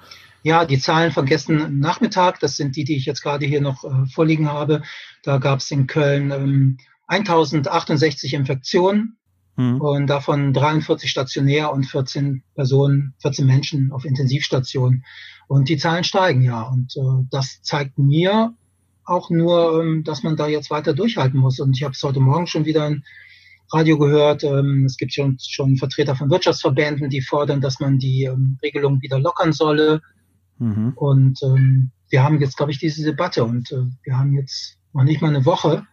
Ja, 0.45 0.65
die 0.65 0.79
Zahlen 0.79 1.13
von 1.13 1.25
gestern 1.25 1.79
Nachmittag, 1.79 2.41
das 2.41 2.57
sind 2.57 2.75
die, 2.75 2.85
die 2.85 2.97
ich 2.97 3.07
jetzt 3.07 3.23
gerade 3.23 3.47
hier 3.47 3.61
noch 3.61 3.85
äh, 3.85 4.07
vorliegen 4.07 4.49
habe. 4.49 4.83
Da 5.23 5.39
gab 5.39 5.61
es 5.61 5.71
in 5.71 5.87
Köln 5.87 6.33
ähm, 6.33 6.79
1068 7.07 8.35
Infektionen 8.35 9.19
Mhm. 9.63 9.81
Und 9.81 10.07
davon 10.09 10.53
43 10.53 11.11
stationär 11.11 11.73
und 11.73 11.85
14 11.85 12.43
Personen, 12.55 13.15
14 13.19 13.47
Menschen 13.47 13.93
auf 13.93 14.05
Intensivstationen. 14.05 15.05
Und 15.49 15.69
die 15.69 15.77
Zahlen 15.77 16.05
steigen 16.05 16.43
ja. 16.43 16.63
Und 16.63 16.97
äh, 16.97 17.27
das 17.31 17.63
zeigt 17.63 17.99
mir 17.99 18.55
auch 19.05 19.31
nur, 19.31 19.81
ähm, 19.81 20.05
dass 20.05 20.23
man 20.23 20.37
da 20.37 20.47
jetzt 20.47 20.71
weiter 20.71 20.95
durchhalten 20.95 21.39
muss. 21.39 21.61
Und 21.61 21.77
ich 21.77 21.83
habe 21.83 21.93
es 21.93 22.03
heute 22.03 22.21
Morgen 22.21 22.47
schon 22.47 22.65
wieder 22.65 22.87
im 22.87 23.03
Radio 23.73 23.99
gehört. 23.99 24.45
Ähm, 24.45 24.85
es 24.85 24.97
gibt 24.97 25.13
schon, 25.13 25.37
schon 25.41 25.77
Vertreter 25.77 26.17
von 26.17 26.31
Wirtschaftsverbänden, 26.31 27.11
die 27.11 27.21
fordern, 27.21 27.61
dass 27.61 27.81
man 27.81 27.99
die 27.99 28.25
ähm, 28.25 28.59
Regelung 28.63 29.01
wieder 29.03 29.19
lockern 29.19 29.53
solle. 29.53 30.01
Mhm. 30.59 30.93
Und 30.97 31.41
ähm, 31.43 31.91
wir 32.09 32.23
haben 32.23 32.41
jetzt, 32.41 32.57
glaube 32.57 32.73
ich, 32.73 32.79
diese 32.79 33.05
Debatte. 33.05 33.45
Und 33.45 33.71
äh, 33.73 33.85
wir 34.03 34.19
haben 34.19 34.35
jetzt 34.35 34.79
noch 34.93 35.05
nicht 35.05 35.21
mal 35.21 35.29
eine 35.29 35.45
Woche, 35.45 35.87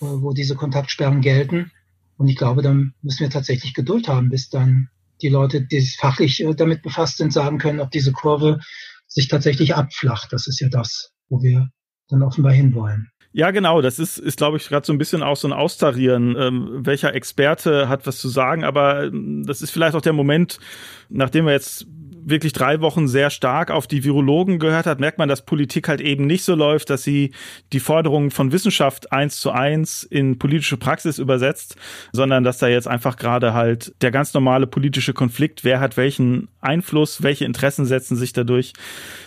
äh, 0.00 0.06
wo 0.06 0.32
diese 0.32 0.54
Kontaktsperren 0.54 1.20
gelten. 1.20 1.70
Und 2.16 2.28
ich 2.28 2.36
glaube, 2.36 2.62
dann 2.62 2.94
müssen 3.02 3.20
wir 3.20 3.30
tatsächlich 3.30 3.74
Geduld 3.74 4.08
haben, 4.08 4.30
bis 4.30 4.48
dann 4.48 4.88
die 5.22 5.28
Leute, 5.28 5.62
die 5.62 5.86
fachlich 5.98 6.42
äh, 6.42 6.54
damit 6.54 6.82
befasst 6.82 7.18
sind, 7.18 7.32
sagen 7.32 7.58
können, 7.58 7.80
ob 7.80 7.90
diese 7.90 8.12
Kurve 8.12 8.60
sich 9.06 9.28
tatsächlich 9.28 9.74
abflacht. 9.74 10.32
Das 10.32 10.46
ist 10.46 10.60
ja 10.60 10.68
das, 10.68 11.12
wo 11.28 11.42
wir 11.42 11.68
dann 12.08 12.22
offenbar 12.22 12.52
hinwollen. 12.52 13.10
Ja, 13.32 13.50
genau. 13.50 13.80
Das 13.80 13.98
ist, 13.98 14.18
ist 14.18 14.36
glaube 14.36 14.58
ich, 14.58 14.68
gerade 14.68 14.86
so 14.86 14.92
ein 14.92 14.98
bisschen 14.98 15.24
auch 15.24 15.36
so 15.36 15.48
ein 15.48 15.52
Austarieren. 15.52 16.36
Ähm, 16.38 16.86
welcher 16.86 17.14
Experte 17.14 17.88
hat 17.88 18.06
was 18.06 18.18
zu 18.18 18.28
sagen? 18.28 18.62
Aber 18.62 19.04
ähm, 19.04 19.44
das 19.44 19.60
ist 19.60 19.70
vielleicht 19.70 19.96
auch 19.96 20.00
der 20.02 20.12
Moment, 20.12 20.60
nachdem 21.08 21.46
wir 21.46 21.52
jetzt 21.52 21.86
wirklich 22.26 22.52
drei 22.52 22.80
Wochen 22.80 23.08
sehr 23.08 23.30
stark 23.30 23.70
auf 23.70 23.86
die 23.86 24.04
Virologen 24.04 24.58
gehört 24.58 24.86
hat, 24.86 25.00
merkt 25.00 25.18
man, 25.18 25.28
dass 25.28 25.44
Politik 25.44 25.88
halt 25.88 26.00
eben 26.00 26.26
nicht 26.26 26.44
so 26.44 26.54
läuft, 26.54 26.90
dass 26.90 27.02
sie 27.02 27.32
die 27.72 27.80
Forderungen 27.80 28.30
von 28.30 28.52
Wissenschaft 28.52 29.12
eins 29.12 29.40
zu 29.40 29.50
eins 29.50 30.02
in 30.02 30.38
politische 30.38 30.76
Praxis 30.76 31.18
übersetzt, 31.18 31.76
sondern 32.12 32.44
dass 32.44 32.58
da 32.58 32.68
jetzt 32.68 32.88
einfach 32.88 33.16
gerade 33.16 33.54
halt 33.54 33.94
der 34.02 34.10
ganz 34.10 34.34
normale 34.34 34.66
politische 34.66 35.12
Konflikt, 35.12 35.64
wer 35.64 35.80
hat 35.80 35.96
welchen 35.96 36.48
Einfluss, 36.60 37.22
welche 37.22 37.44
Interessen 37.44 37.84
setzen 37.84 38.16
sich 38.16 38.32
dadurch, 38.32 38.72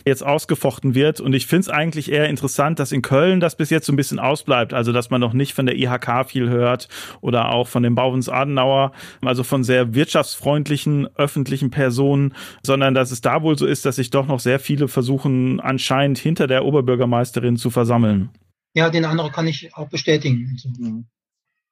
jetzt 0.05 0.25
ausgefochten 0.25 0.95
wird. 0.95 1.21
Und 1.21 1.33
ich 1.33 1.47
finde 1.47 1.61
es 1.61 1.69
eigentlich 1.69 2.11
eher 2.11 2.29
interessant, 2.29 2.79
dass 2.79 2.91
in 2.91 3.01
Köln 3.01 3.39
das 3.39 3.55
bis 3.55 3.69
jetzt 3.69 3.85
so 3.85 3.93
ein 3.93 3.97
bisschen 3.97 4.19
ausbleibt, 4.19 4.73
also 4.73 4.91
dass 4.91 5.09
man 5.09 5.21
noch 5.21 5.33
nicht 5.33 5.53
von 5.53 5.65
der 5.65 5.75
IHK 5.77 6.29
viel 6.29 6.49
hört 6.49 6.87
oder 7.21 7.49
auch 7.51 7.67
von 7.67 7.83
dem 7.83 7.95
Bauwens 7.95 8.29
Adenauer, 8.29 8.91
also 9.21 9.43
von 9.43 9.63
sehr 9.63 9.93
wirtschaftsfreundlichen 9.93 11.07
öffentlichen 11.15 11.69
Personen, 11.69 12.33
sondern 12.63 12.86
dass 12.93 13.11
es 13.11 13.21
da 13.21 13.41
wohl 13.41 13.57
so 13.57 13.65
ist, 13.65 13.85
dass 13.85 13.97
sich 13.97 14.09
doch 14.09 14.27
noch 14.27 14.39
sehr 14.39 14.59
viele 14.59 14.87
versuchen, 14.87 15.59
anscheinend 15.59 16.17
hinter 16.17 16.47
der 16.47 16.65
Oberbürgermeisterin 16.65 17.57
zu 17.57 17.69
versammeln. 17.69 18.29
Ja, 18.73 18.89
den 18.89 19.05
anderen 19.05 19.31
kann 19.31 19.47
ich 19.47 19.75
auch 19.75 19.89
bestätigen. 19.89 20.51
Also, 20.53 20.69
mhm. 20.77 21.07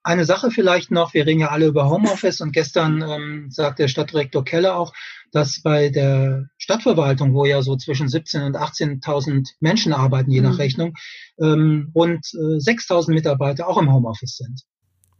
Eine 0.03 0.25
Sache 0.25 0.51
vielleicht 0.51 0.91
noch, 0.91 1.15
wir 1.15 1.25
reden 1.25 1.39
ja 1.39 1.47
alle 1.47 1.65
über 1.65 1.89
Homeoffice 1.89 2.39
und 2.41 2.51
gestern 2.51 3.01
ähm, 3.01 3.47
sagt 3.49 3.79
der 3.79 3.87
Stadtdirektor 3.87 4.45
Keller 4.45 4.77
auch, 4.77 4.93
dass 5.31 5.61
bei 5.63 5.89
der 5.89 6.45
Stadtverwaltung, 6.57 7.33
wo 7.33 7.45
ja 7.45 7.63
so 7.63 7.75
zwischen 7.75 8.07
17 8.07 8.43
und 8.43 8.55
18.000 8.55 9.53
Menschen 9.59 9.93
arbeiten, 9.93 10.29
je 10.29 10.41
nach 10.41 10.53
mhm. 10.53 10.57
Rechnung, 10.57 10.93
ähm, 11.41 11.91
rund 11.95 12.23
äh, 12.35 12.59
6.000 12.59 13.13
Mitarbeiter 13.13 13.67
auch 13.67 13.79
im 13.79 13.91
Homeoffice 13.91 14.37
sind. 14.37 14.61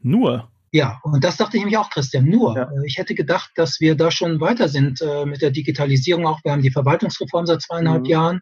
Nur? 0.02 0.52
Ja, 0.76 1.00
und 1.04 1.24
das 1.24 1.38
dachte 1.38 1.56
ich 1.56 1.62
nämlich 1.62 1.78
auch, 1.78 1.90
Christian. 1.90 2.26
Nur, 2.26 2.54
ja. 2.58 2.64
Äh, 2.64 2.86
ich 2.86 2.98
hätte 2.98 3.16
gedacht, 3.16 3.50
dass 3.56 3.80
wir 3.80 3.96
da 3.96 4.12
schon 4.12 4.42
weiter 4.42 4.68
sind 4.68 5.02
äh, 5.02 5.26
mit 5.26 5.42
der 5.42 5.52
Digitalisierung 5.52 6.28
auch. 6.28 6.44
Wir 6.44 6.52
haben 6.52 6.62
die 6.62 6.70
Verwaltungsreform 6.70 7.46
seit 7.46 7.62
zweieinhalb 7.62 8.02
mhm. 8.02 8.10
Jahren. 8.10 8.40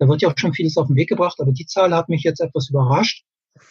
Da 0.00 0.08
wird 0.08 0.20
ja 0.20 0.30
auch 0.30 0.34
schon 0.36 0.52
vieles 0.52 0.76
auf 0.76 0.88
den 0.88 0.96
Weg 0.96 1.10
gebracht, 1.10 1.36
aber 1.38 1.52
die 1.52 1.66
Zahl 1.66 1.94
hat 1.94 2.08
mich 2.08 2.24
jetzt 2.24 2.40
etwas 2.40 2.70
überrascht. 2.70 3.22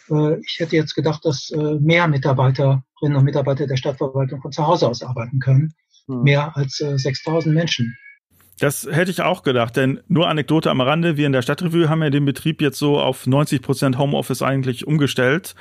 Äh, 0.08 0.40
ich 0.40 0.60
hätte 0.60 0.76
jetzt 0.76 0.94
gedacht, 0.94 1.26
dass 1.26 1.50
äh, 1.50 1.74
mehr 1.78 2.08
Mitarbeiterinnen 2.08 2.82
und 3.02 3.24
Mitarbeiter 3.24 3.66
der 3.66 3.76
Stadtverwaltung 3.76 4.40
von 4.40 4.50
zu 4.50 4.66
Hause 4.66 4.88
aus 4.88 5.02
arbeiten 5.02 5.38
können. 5.38 5.74
Mhm. 6.06 6.22
Mehr 6.22 6.56
als 6.56 6.80
äh, 6.80 6.96
6000 6.96 7.54
Menschen. 7.54 7.98
Das 8.60 8.86
hätte 8.90 9.10
ich 9.10 9.22
auch 9.22 9.42
gedacht, 9.42 9.74
denn 9.76 10.00
nur 10.06 10.28
Anekdote 10.28 10.70
am 10.70 10.82
Rande, 10.82 11.16
wir 11.16 11.26
in 11.26 11.32
der 11.32 11.40
Stadtrevue 11.40 11.88
haben 11.88 12.02
ja 12.02 12.10
den 12.10 12.26
Betrieb 12.26 12.60
jetzt 12.60 12.78
so 12.78 13.00
auf 13.00 13.26
90 13.26 13.62
Prozent 13.62 13.96
Homeoffice 13.96 14.42
eigentlich 14.42 14.86
umgestellt 14.86 15.54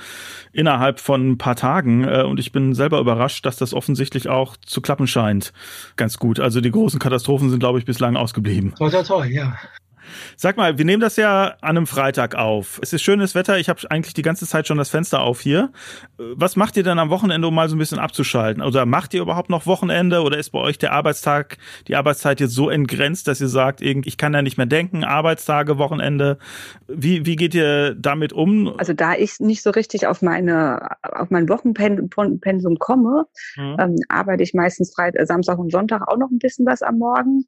innerhalb 0.51 1.00
von 1.00 1.32
ein 1.32 1.38
paar 1.38 1.56
Tagen 1.56 2.03
äh, 2.03 2.24
und 2.24 2.41
ich 2.41 2.51
bin 2.51 2.74
selber 2.74 3.00
überrascht, 3.00 3.46
dass 3.46 3.56
das 3.56 3.74
offensichtlich 3.74 4.27
auch 4.27 4.58
zu 4.58 4.82
klappen 4.82 5.08
scheint. 5.08 5.53
Ganz 5.96 6.20
gut. 6.20 6.41
Also 6.41 6.60
die 6.60 6.72
großen 6.72 7.00
Katastrophen 7.00 7.50
sind, 7.50 7.60
glaube 7.60 7.79
ich, 7.79 7.86
bislang 7.86 8.18
ausgeblieben. 8.18 8.74
Toll, 8.77 8.91
toll, 8.91 9.03
toll, 9.06 9.27
ja. 9.27 9.58
Sag 10.36 10.58
mal, 10.58 10.78
wir 10.78 10.86
nehmen 10.86 11.01
das 11.01 11.16
ja 11.16 11.56
an 11.62 11.78
einem 11.78 11.88
Freitag 11.88 12.36
auf. 12.36 12.80
Es 12.82 12.94
ist 12.94 13.01
schönes 13.01 13.36
Wetter. 13.36 13.60
Ich 13.60 13.70
habe 13.70 13.80
eigentlich 13.89 14.13
die 14.13 14.22
ganze 14.22 14.48
Zeit 14.48 14.68
schon 14.68 14.78
das 14.78 14.89
Fenster 14.89 15.22
auf 15.22 15.42
hier. 15.42 15.72
Was 16.18 16.56
macht 16.56 16.78
ihr 16.78 16.84
dann 16.84 17.00
am 17.00 17.10
Wochenende, 17.10 17.48
um 17.48 17.56
mal 17.56 17.70
so 17.70 17.75
ein 17.75 17.80
bisschen 17.80 18.00
abzuschalten? 18.00 18.63
Oder 18.63 18.86
macht 18.86 19.13
ihr 19.13 19.22
überhaupt 19.22 19.50
noch 19.50 19.66
Wochenende 19.66 20.22
oder 20.22 20.38
ist 20.38 20.51
bei 20.51 20.60
euch 20.60 20.78
der 20.78 20.94
Arbeitstag, 20.94 21.58
die 21.88 21.96
Arbeitszeit 21.96 22.39
jetzt 22.39 22.54
so 22.54 22.70
entgrenzt, 22.70 23.28
dass 23.28 23.42
ihr 23.42 23.48
sagt, 23.48 23.82
ich 23.82 24.18
kann 24.18 24.34
da 24.34 24.42
nicht 24.42 24.58
mehr 24.58 24.66
denken, 24.66 25.04
Arbeitstage, 25.04 25.78
Wochenende? 25.78 26.38
Wie, 26.88 27.25
wie 27.25 27.36
geht 27.36 27.54
ihr 27.54 27.96
damit 27.96 28.34
um? 28.34 28.74
Also 28.78 28.94
da 28.94 29.16
ich 29.16 29.39
nicht 29.39 29.63
so 29.63 29.70
richtig 29.70 30.08
auf 30.08 30.22
meine, 30.22 30.89
auf 31.01 31.30
mein 31.30 31.50
Wochenpensum 31.50 32.80
komme, 32.80 33.25
mhm. 33.56 33.75
ähm, 33.80 33.96
arbeite 34.10 34.44
ich 34.44 34.54
meistens 34.54 34.94
Freitag, 34.94 35.28
Samstag 35.28 35.58
und 35.58 35.72
Sonntag 35.72 36.08
auch 36.08 36.18
noch 36.18 36.30
ein 36.30 36.39
bisschen 36.39 36.66
was 36.66 36.82
am 36.82 36.98
Morgen 36.98 37.46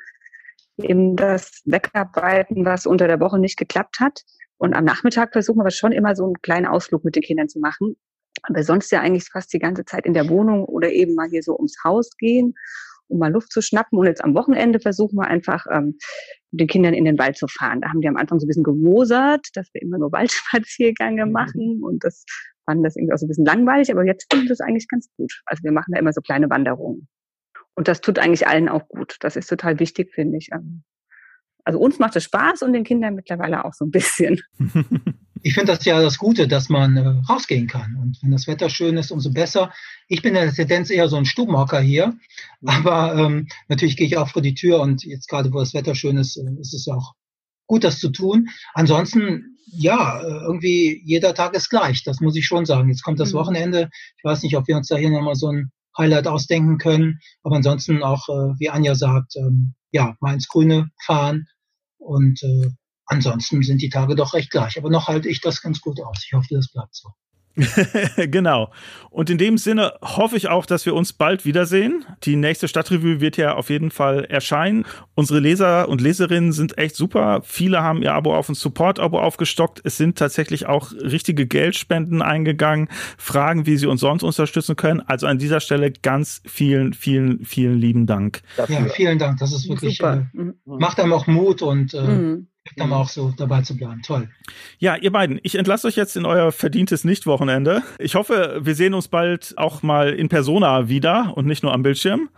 eben 0.77 1.15
das 1.15 1.61
Wegarbeiten, 1.65 2.65
was 2.65 2.85
unter 2.85 3.07
der 3.07 3.19
Woche 3.19 3.39
nicht 3.39 3.57
geklappt 3.57 3.99
hat. 3.99 4.23
Und 4.57 4.73
am 4.75 4.85
Nachmittag 4.85 5.33
versuchen 5.33 5.63
wir 5.63 5.71
schon 5.71 5.91
immer 5.91 6.15
so 6.15 6.25
einen 6.25 6.41
kleinen 6.41 6.67
Ausflug 6.67 7.03
mit 7.03 7.15
den 7.15 7.23
Kindern 7.23 7.49
zu 7.49 7.59
machen. 7.59 7.95
Aber 8.43 8.63
sonst 8.63 8.91
ja 8.91 9.01
eigentlich 9.01 9.27
fast 9.31 9.51
die 9.53 9.59
ganze 9.59 9.85
Zeit 9.85 10.05
in 10.05 10.13
der 10.13 10.29
Wohnung 10.29 10.65
oder 10.65 10.91
eben 10.91 11.15
mal 11.15 11.29
hier 11.29 11.43
so 11.43 11.55
ums 11.55 11.75
Haus 11.83 12.15
gehen, 12.17 12.53
um 13.07 13.19
mal 13.19 13.31
Luft 13.31 13.51
zu 13.51 13.61
schnappen. 13.61 13.97
Und 13.97 14.05
jetzt 14.05 14.23
am 14.23 14.33
Wochenende 14.35 14.79
versuchen 14.79 15.15
wir 15.17 15.27
einfach, 15.27 15.65
ähm, 15.71 15.97
mit 16.51 16.61
den 16.61 16.67
Kindern 16.67 16.93
in 16.93 17.05
den 17.05 17.17
Wald 17.17 17.37
zu 17.37 17.47
fahren. 17.47 17.81
Da 17.81 17.89
haben 17.89 18.01
die 18.01 18.07
am 18.07 18.17
Anfang 18.17 18.39
so 18.39 18.45
ein 18.45 18.47
bisschen 18.47 18.63
gewosert, 18.63 19.47
dass 19.53 19.69
wir 19.73 19.81
immer 19.81 19.97
nur 19.97 20.11
Waldspaziergänge 20.11 21.25
mhm. 21.25 21.31
machen. 21.31 21.81
Und 21.83 22.03
das 22.03 22.25
fanden 22.65 22.83
das 22.83 22.95
irgendwie 22.95 23.13
auch 23.13 23.17
so 23.17 23.25
ein 23.25 23.29
bisschen 23.29 23.45
langweilig. 23.45 23.91
Aber 23.91 24.05
jetzt 24.05 24.31
finden 24.31 24.45
wir 24.45 24.49
das 24.49 24.61
eigentlich 24.61 24.87
ganz 24.87 25.09
gut. 25.17 25.41
Also 25.45 25.63
wir 25.63 25.71
machen 25.71 25.91
da 25.93 25.99
immer 25.99 26.13
so 26.13 26.21
kleine 26.21 26.49
Wanderungen. 26.49 27.07
Und 27.81 27.87
das 27.87 27.99
tut 27.99 28.19
eigentlich 28.19 28.47
allen 28.47 28.69
auch 28.69 28.87
gut. 28.89 29.15
Das 29.21 29.35
ist 29.35 29.47
total 29.47 29.79
wichtig, 29.79 30.13
finde 30.13 30.37
ich. 30.37 30.49
Ähm, 30.53 30.83
also 31.63 31.79
uns 31.79 31.97
macht 31.97 32.15
es 32.15 32.25
Spaß 32.25 32.61
und 32.61 32.73
den 32.73 32.83
Kindern 32.83 33.15
mittlerweile 33.15 33.65
auch 33.65 33.73
so 33.73 33.85
ein 33.85 33.89
bisschen. 33.89 34.39
Ich 35.43 35.55
finde 35.55 35.73
das 35.73 35.83
ja 35.85 35.99
das 35.99 36.19
Gute, 36.19 36.47
dass 36.47 36.69
man 36.69 36.97
äh, 36.97 37.07
rausgehen 37.27 37.65
kann. 37.65 37.95
Und 37.99 38.19
wenn 38.21 38.29
das 38.29 38.45
Wetter 38.45 38.69
schön 38.69 38.95
ist, 38.97 39.09
umso 39.09 39.31
besser. 39.31 39.73
Ich 40.07 40.21
bin 40.21 40.35
in 40.35 40.43
der 40.43 40.53
Tendenz 40.53 40.91
eher 40.91 41.09
so 41.09 41.15
ein 41.15 41.25
Stubenhocker 41.25 41.81
hier. 41.81 42.09
Mhm. 42.59 42.69
Aber 42.69 43.15
ähm, 43.15 43.47
natürlich 43.67 43.97
gehe 43.97 44.05
ich 44.05 44.17
auch 44.17 44.29
vor 44.29 44.43
die 44.43 44.53
Tür 44.53 44.81
und 44.81 45.03
jetzt 45.03 45.27
gerade, 45.27 45.51
wo 45.51 45.57
das 45.57 45.73
Wetter 45.73 45.95
schön 45.95 46.17
ist, 46.17 46.37
äh, 46.37 46.43
ist 46.59 46.75
es 46.75 46.87
auch 46.87 47.15
gut, 47.65 47.83
das 47.83 47.97
zu 47.97 48.09
tun. 48.09 48.49
Ansonsten, 48.75 49.57
ja, 49.65 50.21
äh, 50.21 50.43
irgendwie 50.45 51.01
jeder 51.05 51.33
Tag 51.33 51.55
ist 51.55 51.71
gleich. 51.71 52.03
Das 52.03 52.19
muss 52.19 52.35
ich 52.35 52.45
schon 52.45 52.67
sagen. 52.67 52.89
Jetzt 52.89 53.01
kommt 53.01 53.19
das 53.19 53.33
mhm. 53.33 53.39
Wochenende. 53.39 53.89
Ich 54.19 54.23
weiß 54.23 54.43
nicht, 54.43 54.55
ob 54.57 54.67
wir 54.67 54.77
uns 54.77 54.89
da 54.89 54.97
hier 54.97 55.09
nochmal 55.09 55.33
so 55.33 55.47
ein 55.47 55.71
Highlight 55.97 56.27
ausdenken 56.27 56.77
können. 56.77 57.19
Aber 57.43 57.55
ansonsten 57.55 58.03
auch, 58.03 58.29
äh, 58.29 58.59
wie 58.59 58.69
Anja 58.69 58.95
sagt, 58.95 59.35
ähm, 59.35 59.73
ja, 59.91 60.15
mal 60.19 60.33
ins 60.33 60.47
Grüne 60.47 60.89
fahren. 61.03 61.47
Und 61.97 62.41
äh, 62.43 62.69
ansonsten 63.05 63.61
sind 63.63 63.81
die 63.81 63.89
Tage 63.89 64.15
doch 64.15 64.33
recht 64.33 64.51
gleich. 64.51 64.77
Aber 64.77 64.89
noch 64.89 65.07
halte 65.07 65.29
ich 65.29 65.41
das 65.41 65.61
ganz 65.61 65.81
gut 65.81 66.01
aus. 66.01 66.23
Ich 66.25 66.33
hoffe, 66.33 66.47
das 66.51 66.71
bleibt 66.71 66.95
so. 66.95 67.09
genau. 68.15 68.71
Und 69.09 69.29
in 69.29 69.37
dem 69.37 69.57
Sinne 69.57 69.93
hoffe 70.01 70.37
ich 70.37 70.47
auch, 70.47 70.65
dass 70.65 70.85
wir 70.85 70.95
uns 70.95 71.11
bald 71.11 71.43
wiedersehen. 71.43 72.05
Die 72.23 72.37
nächste 72.37 72.69
Stadtrevue 72.69 73.19
wird 73.19 73.35
ja 73.35 73.55
auf 73.55 73.69
jeden 73.69 73.91
Fall 73.91 74.23
erscheinen. 74.23 74.85
Unsere 75.15 75.39
Leser 75.39 75.89
und 75.89 75.99
Leserinnen 75.99 76.53
sind 76.53 76.77
echt 76.77 76.95
super. 76.95 77.41
Viele 77.43 77.83
haben 77.83 78.01
ihr 78.01 78.13
Abo 78.13 78.33
auf 78.33 78.47
ein 78.47 78.55
Support-Abo 78.55 79.19
aufgestockt. 79.19 79.81
Es 79.83 79.97
sind 79.97 80.17
tatsächlich 80.17 80.65
auch 80.65 80.93
richtige 80.93 81.45
Geldspenden 81.45 82.21
eingegangen. 82.21 82.87
Fragen, 83.17 83.65
wie 83.65 83.75
sie 83.75 83.87
uns 83.87 83.99
sonst 83.99 84.23
unterstützen 84.23 84.77
können. 84.77 85.01
Also 85.01 85.27
an 85.27 85.37
dieser 85.37 85.59
Stelle 85.59 85.91
ganz 85.91 86.41
vielen, 86.45 86.93
vielen, 86.93 87.43
vielen 87.43 87.77
lieben 87.79 88.07
Dank. 88.07 88.41
Ja, 88.57 88.85
vielen 88.85 89.19
Dank. 89.19 89.39
Das 89.39 89.51
ist 89.51 89.67
wirklich, 89.67 89.97
super. 89.97 90.27
Äh, 90.33 90.53
macht 90.65 90.99
einem 91.01 91.11
auch 91.11 91.27
Mut 91.27 91.61
und 91.61 91.93
äh, 91.93 92.01
mhm 92.01 92.47
dann 92.75 92.87
mhm. 92.87 92.93
auch 92.93 93.09
so 93.09 93.33
dabei 93.35 93.61
zu 93.61 93.75
bleiben. 93.75 94.01
Toll. 94.01 94.29
Ja, 94.79 94.95
ihr 94.95 95.11
beiden, 95.11 95.39
ich 95.43 95.55
entlasse 95.55 95.87
euch 95.87 95.95
jetzt 95.95 96.15
in 96.15 96.25
euer 96.25 96.51
verdientes 96.51 97.03
Nichtwochenende. 97.03 97.83
Ich 97.99 98.15
hoffe, 98.15 98.59
wir 98.61 98.75
sehen 98.75 98.93
uns 98.93 99.07
bald 99.07 99.53
auch 99.57 99.83
mal 99.83 100.13
in 100.13 100.29
Persona 100.29 100.87
wieder 100.87 101.33
und 101.35 101.45
nicht 101.45 101.63
nur 101.63 101.73
am 101.73 101.83
Bildschirm. 101.83 102.29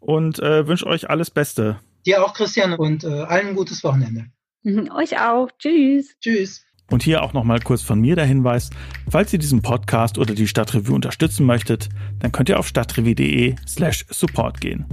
Und 0.00 0.38
äh, 0.38 0.66
wünsche 0.66 0.86
euch 0.86 1.10
alles 1.10 1.30
Beste. 1.30 1.78
Dir 2.06 2.24
auch, 2.24 2.32
Christian, 2.32 2.72
und 2.72 3.04
äh, 3.04 3.08
allen 3.08 3.48
ein 3.48 3.54
gutes 3.54 3.84
Wochenende. 3.84 4.26
Mhm, 4.62 4.90
euch 4.96 5.18
auch. 5.20 5.48
Tschüss. 5.58 6.16
Tschüss. 6.20 6.64
Und 6.90 7.04
hier 7.04 7.22
auch 7.22 7.32
nochmal 7.32 7.60
kurz 7.60 7.82
von 7.82 8.00
mir 8.00 8.16
der 8.16 8.26
Hinweis, 8.26 8.70
falls 9.08 9.32
ihr 9.32 9.38
diesen 9.38 9.62
Podcast 9.62 10.18
oder 10.18 10.34
die 10.34 10.48
Stadtrevue 10.48 10.94
unterstützen 10.94 11.46
möchtet, 11.46 11.88
dann 12.18 12.32
könnt 12.32 12.48
ihr 12.48 12.58
auf 12.58 12.66
stadtrevue.de 12.66 13.54
slash 13.66 14.04
support 14.10 14.60
gehen. 14.60 14.84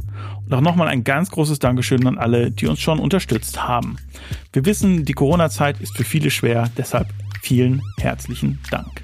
Und 0.45 0.53
auch 0.53 0.61
nochmal 0.61 0.87
ein 0.89 1.03
ganz 1.03 1.31
großes 1.31 1.57
Dankeschön 1.57 2.05
an 2.05 2.19
alle, 2.19 2.51
die 2.51 2.67
uns 2.67 2.79
schon 2.79 2.99
unterstützt 2.99 3.67
haben. 3.67 3.97
Wir 4.53 4.65
wissen, 4.65 5.05
die 5.05 5.13
Corona-Zeit 5.13 5.81
ist 5.81 5.97
für 5.97 6.03
viele 6.03 6.29
schwer, 6.29 6.69
deshalb 6.77 7.07
vielen 7.41 7.81
herzlichen 7.99 8.59
Dank. 8.69 9.03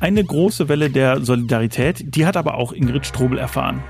Eine 0.00 0.22
große 0.22 0.68
Welle 0.68 0.90
der 0.90 1.24
Solidarität, 1.24 2.14
die 2.14 2.26
hat 2.26 2.36
aber 2.36 2.54
auch 2.54 2.72
Ingrid 2.72 3.06
Strobel 3.06 3.38
erfahren. 3.38 3.82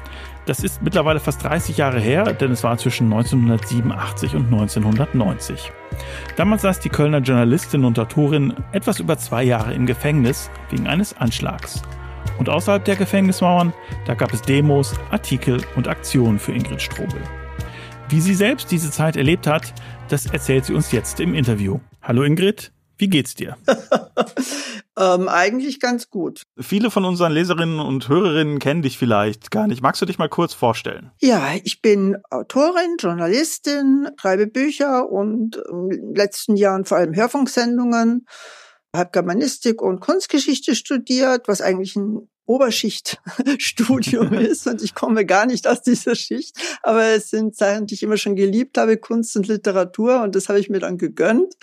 Das 0.49 0.65
ist 0.65 0.81
mittlerweile 0.81 1.21
fast 1.21 1.45
30 1.45 1.77
Jahre 1.77 2.01
her, 2.01 2.33
denn 2.33 2.53
es 2.53 2.65
war 2.65 2.79
zwischen 2.79 3.13
1987 3.13 4.35
und 4.35 4.47
1990. 4.47 5.71
Damals 6.37 6.63
saß 6.63 6.81
die 6.81 6.89
Kölner 6.89 7.19
Journalistin 7.19 7.85
und 7.85 7.99
Autorin 7.99 8.55
etwas 8.73 8.99
über 8.99 9.19
zwei 9.19 9.43
Jahre 9.43 9.75
im 9.75 9.85
Gefängnis 9.85 10.51
wegen 10.71 10.87
eines 10.87 11.15
Anschlags. 11.19 11.83
Und 12.39 12.49
außerhalb 12.49 12.83
der 12.83 12.97
Gefängnismauern, 12.97 13.75
da 14.07 14.15
gab 14.15 14.33
es 14.33 14.41
Demos, 14.41 14.95
Artikel 15.11 15.61
und 15.77 15.87
Aktionen 15.87 16.39
für 16.39 16.53
Ingrid 16.53 16.81
Strobel. 16.81 17.21
Wie 18.09 18.23
sie 18.23 18.35
selbst 18.35 18.71
diese 18.71 18.91
Zeit 18.91 19.17
erlebt 19.17 19.47
hat, 19.47 19.75
das 20.09 20.25
erzählt 20.25 20.65
sie 20.65 20.73
uns 20.73 20.93
jetzt 20.93 21.21
im 21.21 21.35
Interview. 21.35 21.79
Hallo 22.01 22.23
Ingrid, 22.23 22.73
wie 22.99 23.09
geht's 23.09 23.35
dir? 23.35 23.57
ähm, 24.99 25.29
eigentlich 25.29 25.81
ganz 25.81 26.11
gut. 26.11 26.43
Viele 26.59 26.91
von 26.91 27.05
unseren 27.05 27.33
Leserinnen 27.33 27.79
und 27.79 28.09
Hörerinnen 28.09 28.59
kennen 28.59 28.83
dich 28.83 28.99
vielleicht 28.99 29.51
gar 29.51 29.69
nicht. 29.69 29.83
Magst 29.83 30.03
du 30.03 30.07
dich 30.07 30.19
mal 30.19 30.29
kurz 30.29 30.53
vorstellen? 30.53 31.13
Ja, 31.21 31.53
ich 31.63 31.81
bin 31.81 32.17
Autorin, 32.31 32.97
Journalistin, 32.99 34.09
schreibe 34.21 34.49
Bücher 34.49 35.09
und 35.11 35.57
in 35.71 35.89
den 35.91 36.15
letzten 36.15 36.57
Jahren 36.57 36.85
vor 36.85 36.99
allem 36.99 37.15
Hörfunksendungen. 37.15 38.27
Habe 38.95 39.11
Germanistik 39.13 39.81
und 39.81 40.01
Kunstgeschichte 40.01 40.75
studiert, 40.75 41.47
was 41.47 41.61
eigentlich 41.61 41.95
ein 41.95 42.29
Oberschichtstudium 42.47 44.33
ist 44.41 44.67
und 44.67 44.83
ich 44.83 44.95
komme 44.95 45.27
gar 45.27 45.47
nicht 45.47 45.69
aus 45.69 45.83
dieser 45.83 46.17
Schicht. 46.17 46.57
Aber 46.83 47.05
es 47.05 47.31
sind 47.31 47.55
Sachen, 47.55 47.87
die 47.87 47.95
ich 47.95 48.03
immer 48.03 48.17
schon 48.17 48.35
geliebt 48.35 48.79
habe, 48.79 48.97
Kunst 48.97 49.37
und 49.37 49.47
Literatur 49.47 50.23
und 50.23 50.35
das 50.35 50.49
habe 50.49 50.59
ich 50.59 50.71
mir 50.71 50.81
dann 50.81 50.99
gegönnt. 50.99 51.55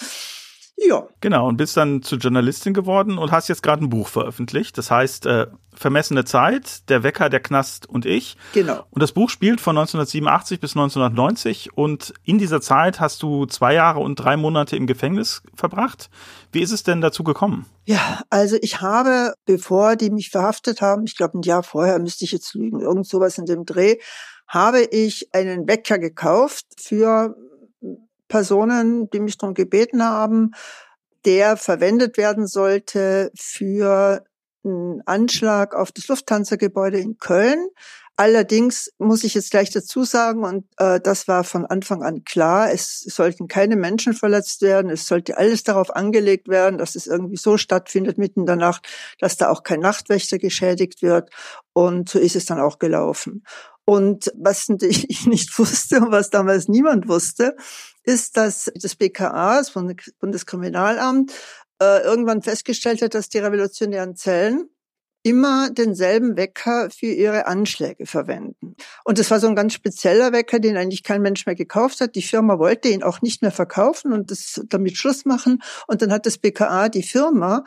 Ja. 0.77 1.07
Genau, 1.21 1.47
und 1.47 1.57
bist 1.57 1.77
dann 1.77 2.01
zur 2.01 2.17
Journalistin 2.17 2.73
geworden 2.73 3.17
und 3.17 3.31
hast 3.31 3.47
jetzt 3.47 3.63
gerade 3.63 3.83
ein 3.83 3.89
Buch 3.89 4.09
veröffentlicht. 4.09 4.77
Das 4.77 4.91
heißt 4.91 5.25
äh, 5.25 5.47
Vermessene 5.73 6.25
Zeit, 6.25 6.89
Der 6.89 7.03
Wecker, 7.03 7.29
der 7.29 7.41
Knast 7.41 7.87
und 7.87 8.05
ich. 8.05 8.37
Genau. 8.53 8.85
Und 8.91 9.01
das 9.01 9.11
Buch 9.11 9.29
spielt 9.29 9.61
von 9.61 9.77
1987 9.77 10.59
bis 10.59 10.71
1990 10.71 11.77
und 11.77 12.13
in 12.23 12.37
dieser 12.37 12.61
Zeit 12.61 12.99
hast 12.99 13.23
du 13.23 13.45
zwei 13.45 13.73
Jahre 13.73 13.99
und 13.99 14.15
drei 14.15 14.37
Monate 14.37 14.75
im 14.75 14.87
Gefängnis 14.87 15.43
verbracht. 15.53 16.09
Wie 16.51 16.61
ist 16.61 16.71
es 16.71 16.83
denn 16.83 17.01
dazu 17.01 17.23
gekommen? 17.23 17.65
Ja, 17.85 18.21
also 18.29 18.57
ich 18.61 18.81
habe, 18.81 19.33
bevor 19.45 19.95
die 19.95 20.09
mich 20.09 20.29
verhaftet 20.29 20.81
haben, 20.81 21.03
ich 21.05 21.17
glaube 21.17 21.39
ein 21.39 21.41
Jahr 21.41 21.63
vorher 21.63 21.99
müsste 21.99 22.25
ich 22.25 22.31
jetzt 22.31 22.53
lügen, 22.53 22.81
irgend 22.81 23.07
sowas 23.07 23.37
in 23.37 23.45
dem 23.45 23.65
Dreh, 23.65 23.97
habe 24.47 24.81
ich 24.81 25.33
einen 25.33 25.67
Wecker 25.67 25.99
gekauft 25.99 26.65
für 26.77 27.35
Personen, 28.27 29.09
die 29.09 29.19
mich 29.19 29.37
darum 29.37 29.53
gebeten 29.53 30.03
haben, 30.03 30.51
der 31.25 31.57
verwendet 31.57 32.17
werden 32.17 32.47
sollte 32.47 33.31
für 33.35 34.23
einen 34.63 35.01
Anschlag 35.05 35.75
auf 35.75 35.91
das 35.91 36.07
Lufthansa-Gebäude 36.07 36.99
in 36.99 37.17
Köln. 37.17 37.67
Allerdings 38.17 38.93
muss 38.97 39.25
ich 39.25 39.33
jetzt 39.33 39.51
gleich 39.51 39.71
dazu 39.71 40.05
sagen, 40.05 40.45
und 40.45 40.65
äh, 40.77 41.01
das 41.01 41.27
war 41.27 41.43
von 41.43 41.65
Anfang 41.65 42.01
an 42.01 42.23
klar, 42.23 42.71
es 42.71 43.01
sollten 43.01 43.49
keine 43.49 43.75
Menschen 43.75 44.13
verletzt 44.13 44.61
werden, 44.61 44.89
es 44.89 45.05
sollte 45.05 45.37
alles 45.37 45.63
darauf 45.63 45.93
angelegt 45.93 46.47
werden, 46.47 46.77
dass 46.77 46.95
es 46.95 47.07
irgendwie 47.07 47.35
so 47.35 47.57
stattfindet 47.57 48.17
mitten 48.17 48.41
in 48.41 48.45
der 48.45 48.55
Nacht, 48.55 48.87
dass 49.19 49.35
da 49.35 49.49
auch 49.49 49.63
kein 49.63 49.81
Nachtwächter 49.81 50.37
geschädigt 50.37 51.01
wird. 51.01 51.29
Und 51.73 52.07
so 52.07 52.17
ist 52.17 52.37
es 52.37 52.45
dann 52.45 52.61
auch 52.61 52.79
gelaufen. 52.79 53.43
Und 53.85 54.31
was 54.35 54.67
ich 54.81 55.25
nicht 55.25 55.57
wusste 55.57 56.01
und 56.01 56.11
was 56.11 56.29
damals 56.29 56.67
niemand 56.67 57.07
wusste, 57.07 57.55
ist, 58.03 58.37
dass 58.37 58.71
das 58.75 58.95
BKA, 58.95 59.57
das 59.57 59.71
Bundeskriminalamt, 60.19 61.31
äh, 61.81 62.01
irgendwann 62.03 62.41
festgestellt 62.41 63.01
hat, 63.01 63.13
dass 63.13 63.29
die 63.29 63.39
revolutionären 63.39 64.15
Zellen 64.15 64.69
immer 65.25 65.71
denselben 65.71 66.37
Wecker 66.37 66.91
für 66.91 67.07
ihre 67.07 67.47
Anschläge 67.47 68.05
verwenden. 68.05 68.75
Und 69.03 69.17
das 69.17 69.31
war 69.31 69.39
so 69.39 69.47
ein 69.47 69.55
ganz 69.55 69.73
spezieller 69.73 70.31
Wecker, 70.33 70.59
den 70.59 70.77
eigentlich 70.77 71.01
kein 71.01 71.23
Mensch 71.23 71.47
mehr 71.47 71.55
gekauft 71.55 71.99
hat. 71.99 72.13
Die 72.13 72.21
Firma 72.21 72.59
wollte 72.59 72.89
ihn 72.89 73.01
auch 73.01 73.23
nicht 73.23 73.41
mehr 73.41 73.51
verkaufen 73.51 74.13
und 74.13 74.29
das 74.29 74.61
damit 74.69 74.97
Schluss 74.97 75.25
machen. 75.25 75.63
Und 75.87 76.03
dann 76.03 76.11
hat 76.11 76.27
das 76.27 76.37
BKA 76.37 76.89
die 76.89 77.01
Firma 77.01 77.63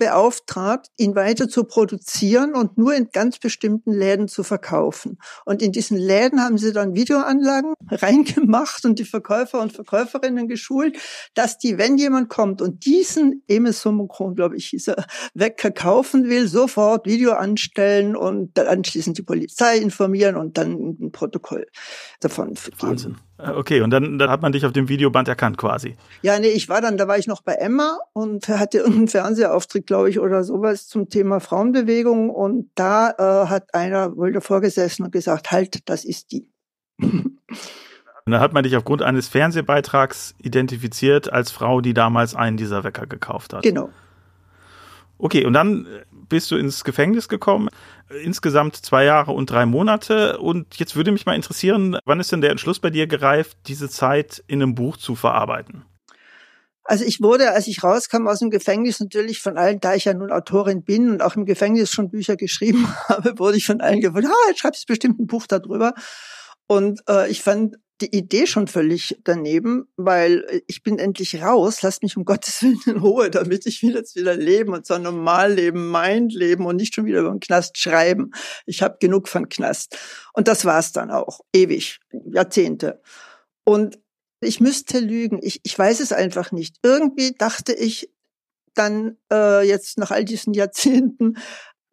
beauftragt, 0.00 0.88
ihn 0.96 1.14
weiter 1.14 1.46
zu 1.48 1.64
produzieren 1.64 2.54
und 2.54 2.78
nur 2.78 2.94
in 2.94 3.10
ganz 3.12 3.38
bestimmten 3.38 3.92
Läden 3.92 4.28
zu 4.28 4.42
verkaufen. 4.42 5.18
Und 5.44 5.60
in 5.60 5.72
diesen 5.72 5.98
Läden 5.98 6.40
haben 6.40 6.56
sie 6.56 6.72
dann 6.72 6.94
Videoanlagen 6.94 7.74
reingemacht 7.90 8.84
und 8.86 8.98
die 8.98 9.04
Verkäufer 9.04 9.60
und 9.60 9.74
Verkäuferinnen 9.74 10.48
geschult, 10.48 10.96
dass 11.34 11.58
die, 11.58 11.76
wenn 11.76 11.98
jemand 11.98 12.30
kommt 12.30 12.62
und 12.62 12.86
diesen 12.86 13.44
Emes 13.46 13.84
Omikron, 13.84 14.34
glaube 14.34 14.56
ich, 14.56 14.68
hieß 14.68 14.88
er, 14.88 15.04
Wecker 15.34 15.70
kaufen 15.70 16.28
will, 16.28 16.48
sofort 16.48 17.06
Video 17.06 17.32
anstellen 17.32 18.16
und 18.16 18.56
dann 18.56 18.68
anschließend 18.68 19.18
die 19.18 19.22
Polizei 19.22 19.76
informieren 19.76 20.36
und 20.36 20.56
dann 20.56 20.96
ein 20.98 21.12
Protokoll 21.12 21.66
davon 22.20 22.54
Wahnsinn. 22.78 23.16
Äh, 23.42 23.50
okay, 23.50 23.80
und 23.80 23.90
dann, 23.90 24.18
dann 24.18 24.30
hat 24.30 24.42
man 24.42 24.52
dich 24.52 24.66
auf 24.66 24.72
dem 24.72 24.88
Videoband 24.88 25.28
erkannt 25.28 25.58
quasi. 25.58 25.96
Ja, 26.22 26.38
nee, 26.38 26.48
ich 26.48 26.68
war 26.68 26.80
dann, 26.80 26.96
da 26.96 27.08
war 27.08 27.18
ich 27.18 27.26
noch 27.26 27.42
bei 27.42 27.54
Emma 27.54 27.98
und 28.12 28.48
hatte 28.48 28.78
irgendeinen 28.78 29.08
Fernsehauftritt, 29.08 29.86
glaube 29.86 30.10
ich, 30.10 30.18
oder 30.20 30.44
sowas 30.44 30.88
zum 30.88 31.08
Thema 31.08 31.40
Frauenbewegung. 31.40 32.30
Und 32.30 32.70
da 32.74 33.10
äh, 33.10 33.48
hat 33.48 33.74
einer 33.74 34.16
wohl 34.16 34.32
davor 34.32 34.60
gesessen 34.60 35.04
und 35.04 35.12
gesagt, 35.12 35.50
halt, 35.50 35.88
das 35.88 36.04
ist 36.04 36.32
die. 36.32 36.50
Und 38.26 38.32
dann 38.32 38.42
hat 38.42 38.52
man 38.52 38.62
dich 38.62 38.76
aufgrund 38.76 39.02
eines 39.02 39.28
Fernsehbeitrags 39.28 40.34
identifiziert 40.38 41.32
als 41.32 41.50
Frau, 41.50 41.80
die 41.80 41.94
damals 41.94 42.36
einen 42.36 42.58
dieser 42.58 42.84
Wecker 42.84 43.06
gekauft 43.06 43.54
hat. 43.54 43.62
Genau. 43.62 43.90
Okay, 45.18 45.44
und 45.44 45.52
dann 45.52 45.86
bist 46.30 46.50
du 46.50 46.56
ins 46.56 46.82
Gefängnis 46.84 47.28
gekommen. 47.28 47.68
Insgesamt 48.22 48.76
zwei 48.76 49.04
Jahre 49.04 49.32
und 49.32 49.50
drei 49.50 49.66
Monate. 49.66 50.38
Und 50.38 50.76
jetzt 50.76 50.96
würde 50.96 51.12
mich 51.12 51.26
mal 51.26 51.36
interessieren, 51.36 51.98
wann 52.06 52.20
ist 52.20 52.32
denn 52.32 52.40
der 52.40 52.50
Entschluss 52.50 52.80
bei 52.80 52.88
dir 52.88 53.06
gereift, 53.06 53.58
diese 53.66 53.90
Zeit 53.90 54.42
in 54.46 54.62
einem 54.62 54.74
Buch 54.74 54.96
zu 54.96 55.14
verarbeiten? 55.14 55.84
Also 56.84 57.04
ich 57.04 57.20
wurde, 57.20 57.52
als 57.52 57.68
ich 57.68 57.84
rauskam 57.84 58.26
aus 58.26 58.40
dem 58.40 58.50
Gefängnis, 58.50 58.98
natürlich 58.98 59.40
von 59.40 59.58
allen, 59.58 59.78
da 59.78 59.94
ich 59.94 60.06
ja 60.06 60.14
nun 60.14 60.32
Autorin 60.32 60.82
bin 60.82 61.10
und 61.10 61.22
auch 61.22 61.36
im 61.36 61.44
Gefängnis 61.44 61.90
schon 61.90 62.10
Bücher 62.10 62.36
geschrieben 62.36 62.88
habe, 63.08 63.38
wurde 63.38 63.58
ich 63.58 63.66
von 63.66 63.80
allen 63.80 64.00
gefragt, 64.00 64.26
ah, 64.26 64.48
jetzt 64.48 64.60
schreibst 64.60 64.84
du 64.84 64.92
bestimmt 64.92 65.20
ein 65.20 65.26
Buch 65.26 65.46
darüber. 65.46 65.92
Und 66.66 67.00
äh, 67.08 67.30
ich 67.30 67.42
fand 67.42 67.76
die 68.00 68.16
Idee 68.16 68.46
schon 68.46 68.66
völlig 68.66 69.18
daneben, 69.24 69.88
weil 69.96 70.44
äh, 70.48 70.60
ich 70.66 70.82
bin 70.82 70.98
endlich 70.98 71.42
raus, 71.42 71.82
lasst 71.82 72.02
mich 72.02 72.16
um 72.16 72.24
Gottes 72.24 72.62
Willen 72.62 72.80
in 72.86 72.96
Ruhe, 72.98 73.30
damit 73.30 73.66
ich 73.66 73.82
will 73.82 73.94
jetzt 73.94 74.16
wieder 74.16 74.36
leben 74.36 74.72
und 74.72 74.86
zwar 74.86 74.98
normal 74.98 75.54
leben, 75.54 75.88
mein 75.88 76.28
Leben 76.28 76.66
und 76.66 76.76
nicht 76.76 76.94
schon 76.94 77.04
wieder 77.04 77.20
über 77.20 77.30
den 77.30 77.40
Knast 77.40 77.78
schreiben. 77.78 78.32
Ich 78.66 78.82
habe 78.82 78.98
genug 79.00 79.28
von 79.28 79.48
Knast. 79.48 79.96
Und 80.32 80.48
das 80.48 80.64
war's 80.64 80.92
dann 80.92 81.10
auch, 81.10 81.40
ewig, 81.52 82.00
Jahrzehnte. 82.12 83.00
Und 83.64 83.98
ich 84.40 84.60
müsste 84.60 85.00
lügen, 85.00 85.40
ich, 85.42 85.60
ich 85.62 85.78
weiß 85.78 86.00
es 86.00 86.12
einfach 86.12 86.50
nicht. 86.50 86.76
Irgendwie 86.82 87.32
dachte 87.32 87.72
ich 87.72 88.10
dann 88.74 89.18
äh, 89.32 89.66
jetzt 89.66 89.98
nach 89.98 90.10
all 90.10 90.24
diesen 90.24 90.54
Jahrzehnten, 90.54 91.36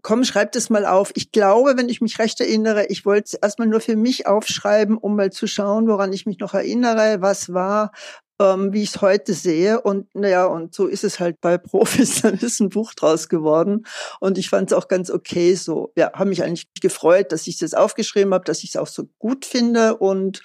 komm, 0.08 0.24
schreib 0.24 0.54
das 0.54 0.70
mal 0.70 0.86
auf. 0.86 1.12
Ich 1.16 1.34
glaube, 1.34 1.76
wenn 1.76 1.90
ich 1.90 2.00
mich 2.00 2.18
recht 2.18 2.40
erinnere, 2.40 2.86
ich 2.86 3.06
wollte 3.06 3.26
es 3.26 3.34
erstmal 3.34 3.68
nur 3.68 3.82
für 3.82 3.98
mich 3.98 4.26
aufschreiben, 4.26 4.98
um 4.98 5.18
mal 5.18 5.34
zu 5.34 5.48
schauen, 5.48 5.86
woran 5.90 6.14
ich 6.14 6.26
mich 6.26 6.40
noch 6.40 6.54
erinnere, 6.54 7.18
was 7.20 7.54
war, 7.54 7.92
ähm, 8.40 8.72
wie 8.72 8.84
ich 8.84 8.96
es 8.96 9.02
heute 9.02 9.34
sehe. 9.34 9.82
Und 9.82 10.08
naja, 10.16 10.46
und 10.46 10.74
so 10.74 10.88
ist 10.88 11.04
es 11.04 11.20
halt 11.20 11.42
bei 11.42 11.58
Profis, 11.58 12.22
dann 12.22 12.36
ist 12.36 12.62
ein 12.62 12.70
Buch 12.70 12.94
draus 12.94 13.28
geworden. 13.28 13.86
Und 14.22 14.38
ich 14.38 14.50
fand 14.50 14.72
es 14.72 14.78
auch 14.78 14.88
ganz 14.88 15.12
okay 15.12 15.56
so. 15.56 15.92
Ja, 15.98 16.14
habe 16.14 16.30
mich 16.30 16.42
eigentlich 16.42 16.70
gefreut, 16.80 17.34
dass 17.34 17.46
ich 17.46 17.58
das 17.58 17.74
aufgeschrieben 17.74 18.34
habe, 18.34 18.46
dass 18.46 18.64
ich 18.64 18.70
es 18.70 18.76
auch 18.78 18.88
so 18.88 19.10
gut 19.20 19.44
finde 19.44 19.98
und 19.98 20.42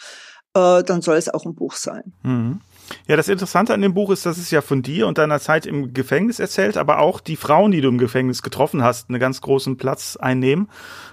äh, 0.54 0.82
dann 0.82 1.02
soll 1.02 1.18
es 1.18 1.28
auch 1.28 1.44
ein 1.46 1.54
Buch 1.54 1.74
sein. 1.74 2.12
Mhm. 2.24 2.60
Ja, 3.06 3.16
das 3.16 3.28
Interessante 3.28 3.74
an 3.74 3.80
dem 3.80 3.94
Buch 3.94 4.10
ist, 4.10 4.26
dass 4.26 4.38
es 4.38 4.50
ja 4.50 4.60
von 4.60 4.82
dir 4.82 5.06
und 5.06 5.18
deiner 5.18 5.40
Zeit 5.40 5.66
im 5.66 5.94
Gefängnis 5.94 6.38
erzählt, 6.38 6.76
aber 6.76 6.98
auch 6.98 7.20
die 7.20 7.36
Frauen, 7.36 7.72
die 7.72 7.80
du 7.80 7.88
im 7.88 7.98
Gefängnis 7.98 8.42
getroffen 8.42 8.82
hast, 8.82 9.08
einen 9.08 9.20
ganz 9.20 9.40
großen 9.40 9.76
Platz 9.76 10.16
einnehmen. 10.16 10.68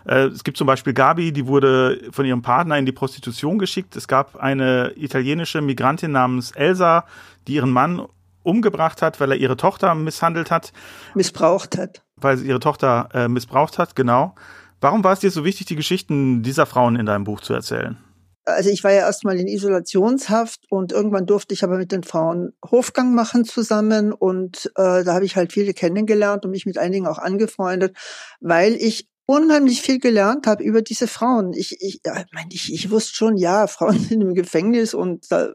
Äh, 0.06 0.28
es 0.28 0.44
gibt 0.44 0.58
zum 0.58 0.68
Beispiel 0.68 0.94
Gabi, 0.94 1.32
die 1.32 1.48
wurde 1.48 2.00
von 2.12 2.26
ihrem 2.26 2.42
Partner 2.42 2.78
in 2.78 2.86
die 2.86 2.92
Prostitution 2.92 3.60
geschickt. 3.60 3.96
Es 3.96 4.08
gab 4.08 4.36
eine 4.38 4.94
italienische 4.96 5.62
Migrantin 5.62 6.12
namens 6.12 6.52
Elsa, 6.52 7.06
die 7.48 7.56
ihren 7.56 7.72
Mann 7.72 8.06
umgebracht 8.44 9.02
hat, 9.02 9.20
weil 9.20 9.32
er 9.32 9.38
ihre 9.38 9.58
Tochter 9.58 9.94
misshandelt 9.96 10.52
hat. 10.52 10.72
Missbraucht 11.14 11.78
hat. 11.78 12.02
Weil 12.18 12.38
sie 12.38 12.48
ihre 12.48 12.60
Tochter 12.60 13.10
äh, 13.14 13.28
missbraucht 13.28 13.78
hat, 13.78 13.96
genau. 13.96 14.36
Warum 14.82 15.04
war 15.04 15.14
es 15.14 15.20
dir 15.20 15.32
so 15.32 15.44
wichtig, 15.44 15.68
die 15.68 15.76
Geschichten 15.76 16.42
dieser 16.42 16.66
Frauen 16.66 16.96
in 16.96 17.06
deinem 17.06 17.26
Buch 17.26 17.42
zu 17.42 17.54
erzählen? 17.54 17.98
Also 18.46 18.70
ich 18.70 18.84
war 18.84 18.92
ja 18.92 19.00
erstmal 19.00 19.40
in 19.40 19.48
Isolationshaft 19.48 20.66
und 20.70 20.92
irgendwann 20.92 21.26
durfte 21.26 21.54
ich 21.54 21.64
aber 21.64 21.78
mit 21.78 21.92
den 21.92 22.04
Frauen 22.04 22.54
Hofgang 22.70 23.14
machen 23.14 23.46
zusammen 23.46 24.12
und 24.14 24.72
äh, 24.76 25.04
da 25.04 25.14
habe 25.14 25.26
ich 25.26 25.36
halt 25.36 25.54
viele 25.54 25.74
kennengelernt 25.74 26.46
und 26.46 26.52
mich 26.52 26.66
mit 26.66 26.78
einigen 26.78 27.08
auch 27.08 27.20
angefreundet, 27.20 27.96
weil 28.40 28.74
ich 28.76 29.08
unheimlich 29.30 29.84
viel 29.84 30.00
gelernt 30.00 30.48
habe 30.48 30.64
über 30.64 30.82
diese 30.82 31.06
Frauen. 31.06 31.54
Ich, 31.54 31.78
ich, 31.82 32.02
ja, 32.04 32.24
meine, 32.34 32.50
ich, 32.52 32.74
ich 32.74 32.90
wusste 32.90 33.14
schon, 33.14 33.38
ja, 33.38 33.68
Frauen 33.68 34.00
sind 34.00 34.22
im 34.22 34.34
Gefängnis 34.34 34.96
und 34.96 35.28
äh, 35.32 35.50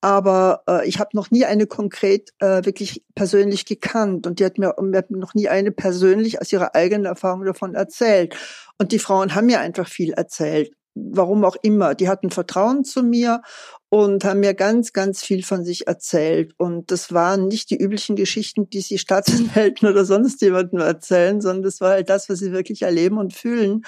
aber 0.00 0.62
äh, 0.68 0.88
ich 0.88 0.98
habe 0.98 1.10
noch 1.12 1.30
nie 1.30 1.44
eine 1.44 1.68
konkret 1.68 2.30
äh, 2.40 2.64
wirklich 2.64 3.04
persönlich 3.14 3.64
gekannt 3.64 4.26
und 4.26 4.40
die 4.40 4.44
hat 4.44 4.58
mir, 4.58 4.74
mir 4.80 4.98
hat 4.98 5.10
noch 5.12 5.34
nie 5.34 5.48
eine 5.48 5.70
persönlich 5.70 6.40
aus 6.40 6.52
ihrer 6.52 6.74
eigenen 6.74 7.04
Erfahrung 7.04 7.44
davon 7.44 7.76
erzählt. 7.76 8.34
Und 8.76 8.90
die 8.90 8.98
Frauen 8.98 9.36
haben 9.36 9.46
mir 9.46 9.60
einfach 9.60 9.88
viel 9.88 10.12
erzählt 10.12 10.72
warum 11.12 11.44
auch 11.44 11.56
immer. 11.62 11.94
Die 11.94 12.08
hatten 12.08 12.30
Vertrauen 12.30 12.84
zu 12.84 13.02
mir 13.02 13.42
und 13.90 14.24
haben 14.24 14.40
mir 14.40 14.54
ganz, 14.54 14.92
ganz 14.92 15.22
viel 15.22 15.42
von 15.42 15.64
sich 15.64 15.86
erzählt. 15.86 16.52
Und 16.58 16.90
das 16.90 17.12
waren 17.12 17.48
nicht 17.48 17.70
die 17.70 17.76
üblichen 17.76 18.16
Geschichten, 18.16 18.68
die 18.68 18.80
sie 18.80 18.98
Staatsanwälten 18.98 19.88
oder 19.90 20.04
sonst 20.04 20.42
jemandem 20.42 20.80
erzählen, 20.80 21.40
sondern 21.40 21.62
das 21.62 21.80
war 21.80 21.90
halt 21.90 22.10
das, 22.10 22.28
was 22.28 22.38
sie 22.40 22.52
wirklich 22.52 22.82
erleben 22.82 23.18
und 23.18 23.32
fühlen. 23.32 23.82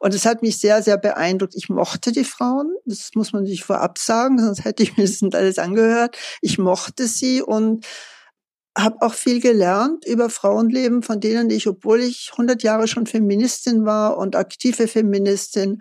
Und 0.00 0.14
es 0.14 0.26
hat 0.26 0.42
mich 0.42 0.58
sehr, 0.58 0.82
sehr 0.82 0.98
beeindruckt. 0.98 1.54
Ich 1.56 1.68
mochte 1.68 2.12
die 2.12 2.24
Frauen. 2.24 2.74
Das 2.84 3.10
muss 3.14 3.32
man 3.32 3.46
sich 3.46 3.64
vorab 3.64 3.98
sagen, 3.98 4.38
sonst 4.38 4.64
hätte 4.64 4.82
ich 4.82 4.96
mir 4.96 5.04
das 5.04 5.22
nicht 5.22 5.34
alles 5.34 5.58
angehört. 5.58 6.16
Ich 6.42 6.58
mochte 6.58 7.06
sie 7.06 7.40
und 7.40 7.86
habe 8.76 9.00
auch 9.00 9.14
viel 9.14 9.40
gelernt 9.40 10.04
über 10.06 10.28
Frauenleben, 10.28 11.02
von 11.02 11.18
denen 11.18 11.48
ich, 11.48 11.66
obwohl 11.66 12.00
ich 12.00 12.28
100 12.32 12.62
Jahre 12.62 12.88
schon 12.88 13.06
Feministin 13.06 13.86
war 13.86 14.18
und 14.18 14.36
aktive 14.36 14.86
Feministin, 14.86 15.80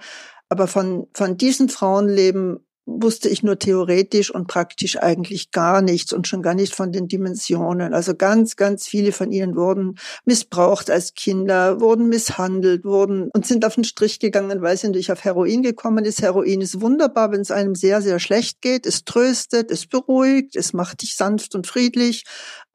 aber 0.56 0.68
von, 0.68 1.08
von 1.14 1.36
diesen 1.36 1.68
Frauenleben 1.68 2.66
wusste 2.86 3.28
ich 3.28 3.44
nur 3.44 3.60
theoretisch 3.60 4.34
und 4.34 4.48
praktisch 4.48 4.98
eigentlich 4.98 5.52
gar 5.52 5.82
nichts 5.82 6.14
und 6.14 6.30
schon 6.30 6.42
gar 6.42 6.54
nicht 6.54 6.74
von 6.74 6.94
den 6.94 7.10
Dimensionen. 7.10 7.94
Also 7.94 8.16
ganz, 8.16 8.56
ganz 8.56 8.88
viele 8.88 9.12
von 9.12 9.32
ihnen 9.32 9.58
wurden 9.58 9.98
missbraucht 10.24 10.90
als 10.90 11.14
Kinder, 11.14 11.82
wurden 11.82 12.08
misshandelt, 12.08 12.86
wurden 12.86 13.32
und 13.34 13.46
sind 13.46 13.66
auf 13.66 13.76
den 13.76 13.84
Strich 13.84 14.20
gegangen, 14.20 14.62
weil 14.62 14.78
sie 14.78 14.88
natürlich 14.88 15.12
auf 15.12 15.26
Heroin 15.26 15.62
gekommen 15.62 16.06
ist. 16.06 16.22
Heroin 16.22 16.62
ist 16.62 16.80
wunderbar, 16.80 17.32
wenn 17.32 17.42
es 17.42 17.52
einem 17.52 17.76
sehr, 17.76 18.02
sehr 18.02 18.20
schlecht 18.20 18.62
geht. 18.62 18.86
Es 18.86 19.04
tröstet, 19.04 19.72
es 19.72 19.88
beruhigt, 19.88 20.56
es 20.56 20.72
macht 20.72 21.02
dich 21.02 21.16
sanft 21.16 21.54
und 21.54 21.68
friedlich. 21.68 22.24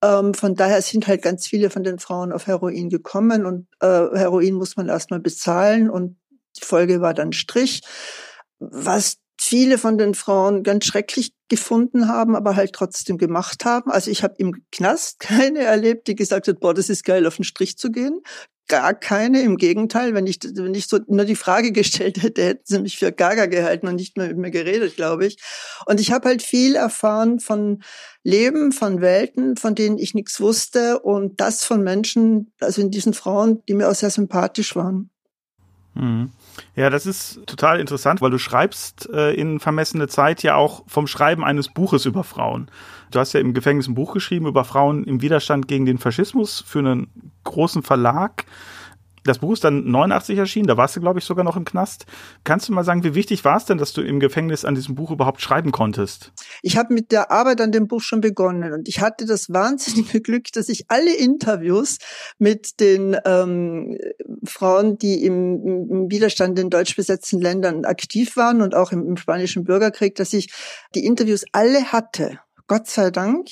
Ähm, 0.02 0.34
von 0.34 0.54
daher 0.54 0.82
sind 0.82 1.06
halt 1.06 1.22
ganz 1.22 1.46
viele 1.46 1.70
von 1.70 1.84
den 1.84 1.98
Frauen 1.98 2.32
auf 2.32 2.46
Heroin 2.46 2.90
gekommen 2.90 3.46
und 3.46 3.68
äh, 3.80 3.86
Heroin 3.86 4.54
muss 4.54 4.76
man 4.76 4.88
erstmal 4.88 5.20
bezahlen 5.20 5.88
und 5.88 6.19
die 6.60 6.66
Folge 6.66 7.00
war 7.00 7.14
dann 7.14 7.32
Strich. 7.32 7.82
Was 8.58 9.16
viele 9.40 9.78
von 9.78 9.96
den 9.96 10.14
Frauen 10.14 10.62
ganz 10.62 10.84
schrecklich 10.84 11.32
gefunden 11.48 12.08
haben, 12.08 12.36
aber 12.36 12.56
halt 12.56 12.74
trotzdem 12.74 13.16
gemacht 13.16 13.64
haben. 13.64 13.90
Also 13.90 14.10
ich 14.10 14.22
habe 14.22 14.34
im 14.38 14.64
Knast 14.70 15.18
keine 15.20 15.60
erlebt, 15.60 16.06
die 16.08 16.14
gesagt 16.14 16.46
hat, 16.48 16.60
boah, 16.60 16.74
das 16.74 16.90
ist 16.90 17.04
geil, 17.04 17.26
auf 17.26 17.36
den 17.36 17.44
Strich 17.44 17.78
zu 17.78 17.90
gehen. 17.90 18.20
Gar 18.68 18.94
keine, 18.94 19.42
im 19.42 19.56
Gegenteil, 19.56 20.14
wenn 20.14 20.28
ich, 20.28 20.38
wenn 20.54 20.74
ich 20.74 20.86
so 20.86 20.98
nur 21.08 21.24
die 21.24 21.34
Frage 21.34 21.72
gestellt 21.72 22.22
hätte, 22.22 22.44
hätten 22.44 22.62
sie 22.64 22.80
mich 22.80 22.98
für 22.98 23.12
Gaga 23.12 23.46
gehalten 23.46 23.88
und 23.88 23.96
nicht 23.96 24.16
mehr 24.16 24.28
mit 24.28 24.36
mir 24.36 24.50
geredet, 24.50 24.94
glaube 24.94 25.26
ich. 25.26 25.38
Und 25.86 26.00
ich 26.00 26.12
habe 26.12 26.28
halt 26.28 26.42
viel 26.42 26.76
erfahren 26.76 27.40
von 27.40 27.82
Leben, 28.22 28.70
von 28.72 29.00
Welten, 29.00 29.56
von 29.56 29.74
denen 29.74 29.98
ich 29.98 30.14
nichts 30.14 30.40
wusste 30.40 31.00
und 31.00 31.40
das 31.40 31.64
von 31.64 31.82
Menschen, 31.82 32.52
also 32.60 32.82
in 32.82 32.90
diesen 32.90 33.14
Frauen, 33.14 33.62
die 33.66 33.74
mir 33.74 33.88
auch 33.88 33.94
sehr 33.94 34.10
sympathisch 34.10 34.76
waren. 34.76 35.10
Mhm. 35.94 36.31
Ja, 36.76 36.90
das 36.90 37.07
ist 37.07 37.40
total 37.46 37.81
interessant, 37.81 38.20
weil 38.20 38.31
du 38.31 38.38
schreibst 38.38 39.09
äh, 39.12 39.33
in 39.33 39.61
Vermessene 39.61 40.09
Zeit 40.09 40.42
ja 40.42 40.57
auch 40.57 40.85
vom 40.87 41.07
Schreiben 41.07 41.44
eines 41.44 41.68
Buches 41.68 42.07
über 42.07 42.24
Frauen. 42.24 42.70
Du 43.11 43.18
hast 43.18 43.33
ja 43.33 43.40
im 43.40 43.55
Gefängnis 43.55 43.88
ein 43.88 43.94
Buch 43.94 44.12
geschrieben 44.12 44.46
über 44.46 44.64
Frauen 44.64 45.05
im 45.05 45.20
Widerstand 45.20 45.68
gegen 45.68 45.87
den 45.87 45.98
Faschismus 45.98 46.62
für 46.66 46.79
einen 46.79 47.09
großen 47.44 47.83
Verlag. 47.83 48.44
Das 49.24 49.38
Buch 49.38 49.52
ist 49.52 49.64
dann 49.64 49.90
89 49.90 50.38
erschienen, 50.38 50.66
da 50.66 50.76
warst 50.76 50.96
du, 50.96 51.00
glaube 51.00 51.18
ich, 51.18 51.24
sogar 51.24 51.44
noch 51.44 51.56
im 51.56 51.64
Knast. 51.64 52.06
Kannst 52.44 52.68
du 52.68 52.72
mal 52.72 52.85
sagen, 52.85 53.04
wie 53.04 53.14
wichtig 53.14 53.44
war 53.44 53.56
es 53.56 53.64
denn, 53.64 53.78
dass 53.78 53.92
du 53.92 54.02
im 54.02 54.20
Gefängnis 54.20 54.64
an 54.64 54.74
diesem 54.74 54.94
Buch 54.94 55.11
überhaupt 55.11 55.40
schreiben 55.42 55.72
konntest? 55.72 56.33
Ich 56.62 56.76
habe 56.76 56.94
mit 56.94 57.12
der 57.12 57.30
Arbeit 57.30 57.61
an 57.61 57.72
dem 57.72 57.87
Buch 57.87 58.00
schon 58.00 58.20
begonnen 58.20 58.72
und 58.72 58.88
ich 58.88 59.00
hatte 59.00 59.26
das 59.26 59.50
wahnsinnige 59.50 60.20
Glück, 60.22 60.52
dass 60.52 60.68
ich 60.68 60.85
alle 60.88 61.14
Interviews 61.14 61.98
mit 62.38 62.80
den 62.80 63.16
ähm, 63.24 63.98
Frauen, 64.44 64.98
die 64.98 65.24
im, 65.24 65.88
im 65.90 66.11
Widerstand 66.11 66.59
in 66.59 66.70
deutsch 66.70 66.96
besetzten 66.96 67.40
Ländern 67.40 67.85
aktiv 67.85 68.37
waren 68.37 68.62
und 68.62 68.74
auch 68.74 68.92
im, 68.92 69.06
im 69.06 69.16
Spanischen 69.16 69.64
Bürgerkrieg, 69.64 70.14
dass 70.14 70.33
ich 70.33 70.52
die 70.94 71.04
Interviews 71.04 71.44
alle 71.52 71.92
hatte. 71.92 72.40
Gott 72.66 72.87
sei 72.87 73.11
Dank, 73.11 73.48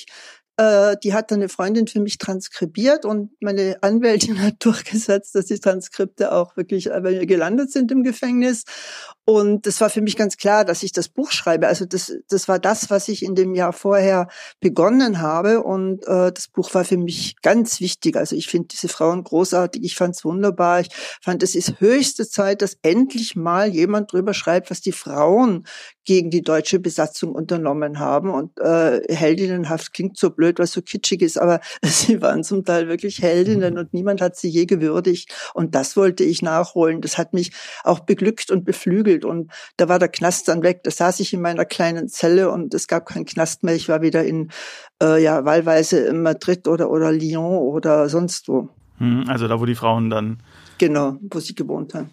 äh, 0.59 0.97
die 1.01 1.13
hat 1.13 1.31
eine 1.31 1.47
Freundin 1.47 1.87
für 1.87 2.01
mich 2.01 2.17
transkribiert 2.17 3.05
und 3.05 3.31
meine 3.39 3.77
Anwältin 3.81 4.41
hat 4.43 4.55
durchgesetzt, 4.59 5.33
dass 5.33 5.45
die 5.45 5.59
Transkripte 5.59 6.33
auch 6.33 6.57
wirklich 6.57 6.89
mir 6.89 7.25
gelandet 7.25 7.71
sind 7.71 7.91
im 7.91 8.03
Gefängnis. 8.03 8.65
Und 9.29 9.67
das 9.67 9.79
war 9.79 9.91
für 9.91 10.01
mich 10.01 10.17
ganz 10.17 10.37
klar, 10.37 10.65
dass 10.65 10.81
ich 10.81 10.91
das 10.91 11.07
Buch 11.07 11.31
schreibe. 11.31 11.67
Also 11.67 11.85
das, 11.85 12.11
das 12.29 12.47
war 12.47 12.57
das, 12.57 12.89
was 12.89 13.07
ich 13.09 13.21
in 13.21 13.35
dem 13.35 13.53
Jahr 13.53 13.73
vorher 13.73 14.27
begonnen 14.59 15.21
habe. 15.21 15.61
Und 15.61 16.01
äh, 16.07 16.31
das 16.31 16.47
Buch 16.47 16.73
war 16.73 16.83
für 16.83 16.97
mich 16.97 17.35
ganz 17.43 17.79
wichtig. 17.79 18.17
Also 18.17 18.35
ich 18.35 18.47
finde 18.47 18.69
diese 18.69 18.87
Frauen 18.87 19.23
großartig. 19.23 19.83
Ich 19.83 19.93
fand 19.93 20.15
es 20.15 20.25
wunderbar. 20.25 20.79
Ich 20.79 20.89
fand, 21.21 21.43
es 21.43 21.53
ist 21.53 21.79
höchste 21.79 22.27
Zeit, 22.27 22.63
dass 22.63 22.79
endlich 22.81 23.35
mal 23.35 23.69
jemand 23.69 24.11
drüber 24.11 24.33
schreibt, 24.33 24.71
was 24.71 24.81
die 24.81 24.93
Frauen 24.93 25.63
gegen 26.09 26.31
die 26.31 26.41
deutsche 26.41 26.79
Besatzung 26.79 27.35
unternommen 27.35 27.99
haben. 27.99 28.31
Und 28.31 28.59
äh, 28.59 29.13
heldinnenhaft 29.13 29.93
klingt 29.93 30.17
so 30.17 30.31
blöd, 30.31 30.57
was 30.57 30.71
so 30.71 30.81
kitschig 30.81 31.21
ist, 31.21 31.37
aber 31.37 31.59
sie 31.83 32.19
waren 32.23 32.43
zum 32.43 32.65
Teil 32.65 32.87
wirklich 32.87 33.21
Heldinnen 33.21 33.77
und 33.77 33.93
niemand 33.93 34.21
hat 34.21 34.35
sie 34.35 34.49
je 34.49 34.65
gewürdigt. 34.65 35.31
Und 35.53 35.75
das 35.75 35.95
wollte 35.95 36.23
ich 36.23 36.41
nachholen. 36.41 37.01
Das 37.01 37.19
hat 37.19 37.33
mich 37.33 37.51
auch 37.83 37.99
beglückt 37.99 38.49
und 38.49 38.65
beflügelt. 38.65 39.18
Und 39.25 39.51
da 39.77 39.89
war 39.89 39.99
der 39.99 40.09
Knast 40.09 40.47
dann 40.47 40.63
weg. 40.63 40.81
Da 40.83 40.91
saß 40.91 41.19
ich 41.19 41.33
in 41.33 41.41
meiner 41.41 41.65
kleinen 41.65 42.07
Zelle 42.07 42.51
und 42.51 42.73
es 42.73 42.87
gab 42.87 43.05
keinen 43.05 43.25
Knast 43.25 43.63
mehr. 43.63 43.75
Ich 43.75 43.89
war 43.89 44.01
wieder 44.01 44.23
in, 44.23 44.51
äh, 45.01 45.21
ja, 45.21 45.45
wahlweise 45.45 45.99
in 45.99 46.21
Madrid 46.21 46.67
oder, 46.67 46.89
oder 46.89 47.11
Lyon 47.11 47.57
oder 47.57 48.09
sonst 48.09 48.47
wo. 48.47 48.69
Hm, 48.97 49.25
also 49.27 49.47
da, 49.47 49.59
wo 49.59 49.65
die 49.65 49.75
Frauen 49.75 50.09
dann 50.09 50.41
Genau, 50.79 51.17
wo 51.29 51.39
sie 51.41 51.55
gewohnt 51.55 51.93
haben. 51.93 52.09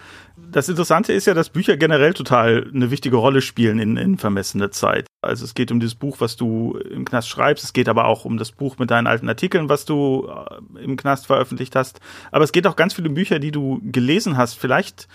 Das 0.51 0.69
Interessante 0.69 1.12
ist 1.12 1.27
ja, 1.27 1.35
dass 1.35 1.51
Bücher 1.51 1.77
generell 1.77 2.14
total 2.14 2.69
eine 2.75 2.90
wichtige 2.90 3.16
Rolle 3.16 3.40
spielen 3.40 3.79
in, 3.79 3.97
in 3.97 4.19
vermessene 4.19 4.71
Zeit. 4.71 5.07
Also 5.23 5.45
es 5.45 5.55
geht 5.55 5.71
um 5.71 5.79
dieses 5.79 5.95
Buch, 5.95 6.16
was 6.19 6.37
du 6.37 6.77
im 6.79 7.05
Knast 7.05 7.29
schreibst, 7.29 7.64
es 7.64 7.73
geht 7.73 7.88
aber 7.88 8.07
auch 8.07 8.25
um 8.25 8.38
das 8.38 8.51
Buch 8.51 8.77
mit 8.79 8.90
deinen 8.90 9.07
alten 9.07 9.29
Artikeln, 9.29 9.69
was 9.69 9.85
du 9.85 10.29
äh, 10.29 10.83
im 10.83 10.97
Knast 10.97 11.27
veröffentlicht 11.27 11.77
hast. 11.77 12.01
Aber 12.33 12.42
es 12.42 12.51
geht 12.51 12.66
auch 12.66 12.75
ganz 12.75 12.95
viele 12.95 13.09
Bücher, 13.09 13.38
die 13.38 13.53
du 13.53 13.81
gelesen 13.85 14.37
hast. 14.37 14.55
Vielleicht 14.55 15.07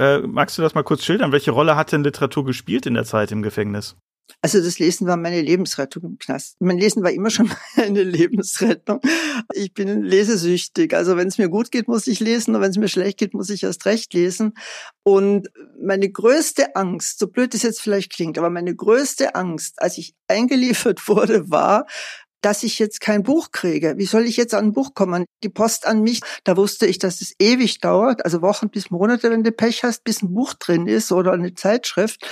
äh, 0.00 0.18
magst 0.26 0.56
du 0.56 0.62
das 0.62 0.74
mal 0.74 0.82
kurz 0.82 1.04
schildern? 1.04 1.30
Welche 1.30 1.50
Rolle 1.50 1.76
hat 1.76 1.92
denn 1.92 2.02
Literatur 2.02 2.44
gespielt 2.44 2.86
in 2.86 2.94
der 2.94 3.04
Zeit 3.04 3.30
im 3.32 3.42
Gefängnis? 3.42 3.96
Also 4.42 4.62
das 4.62 4.78
Lesen 4.78 5.06
war 5.06 5.16
meine 5.16 5.40
Lebensrettung 5.40 6.02
im 6.04 6.18
Knast. 6.18 6.56
Mein 6.60 6.78
Lesen 6.78 7.02
war 7.02 7.10
immer 7.10 7.30
schon 7.30 7.50
eine 7.76 8.02
Lebensrettung. 8.02 9.00
Ich 9.52 9.74
bin 9.74 10.02
lesesüchtig. 10.02 10.94
Also 10.94 11.16
wenn 11.16 11.28
es 11.28 11.38
mir 11.38 11.48
gut 11.48 11.70
geht, 11.70 11.88
muss 11.88 12.06
ich 12.06 12.20
lesen. 12.20 12.54
Und 12.54 12.62
wenn 12.62 12.70
es 12.70 12.78
mir 12.78 12.88
schlecht 12.88 13.18
geht, 13.18 13.34
muss 13.34 13.50
ich 13.50 13.62
erst 13.62 13.84
recht 13.86 14.14
lesen. 14.14 14.54
Und 15.02 15.48
meine 15.82 16.10
größte 16.10 16.76
Angst, 16.76 17.18
so 17.18 17.26
blöd 17.26 17.54
es 17.54 17.62
jetzt 17.62 17.82
vielleicht 17.82 18.12
klingt, 18.12 18.38
aber 18.38 18.50
meine 18.50 18.74
größte 18.74 19.34
Angst, 19.34 19.82
als 19.82 19.98
ich 19.98 20.14
eingeliefert 20.28 21.08
wurde, 21.08 21.50
war, 21.50 21.86
dass 22.40 22.62
ich 22.62 22.78
jetzt 22.78 23.00
kein 23.00 23.22
Buch 23.22 23.50
kriege. 23.52 23.94
Wie 23.96 24.06
soll 24.06 24.24
ich 24.24 24.36
jetzt 24.36 24.54
an 24.54 24.66
ein 24.66 24.72
Buch 24.72 24.94
kommen? 24.94 25.24
Die 25.42 25.48
Post 25.48 25.86
an 25.86 26.02
mich, 26.02 26.20
da 26.44 26.56
wusste 26.56 26.86
ich, 26.86 26.98
dass 26.98 27.20
es 27.20 27.34
ewig 27.38 27.80
dauert, 27.80 28.24
also 28.24 28.42
Wochen 28.42 28.70
bis 28.70 28.90
Monate, 28.90 29.30
wenn 29.30 29.42
du 29.42 29.52
Pech 29.52 29.84
hast, 29.84 30.04
bis 30.04 30.22
ein 30.22 30.34
Buch 30.34 30.54
drin 30.54 30.86
ist 30.86 31.12
oder 31.12 31.32
eine 31.32 31.54
Zeitschrift. 31.54 32.26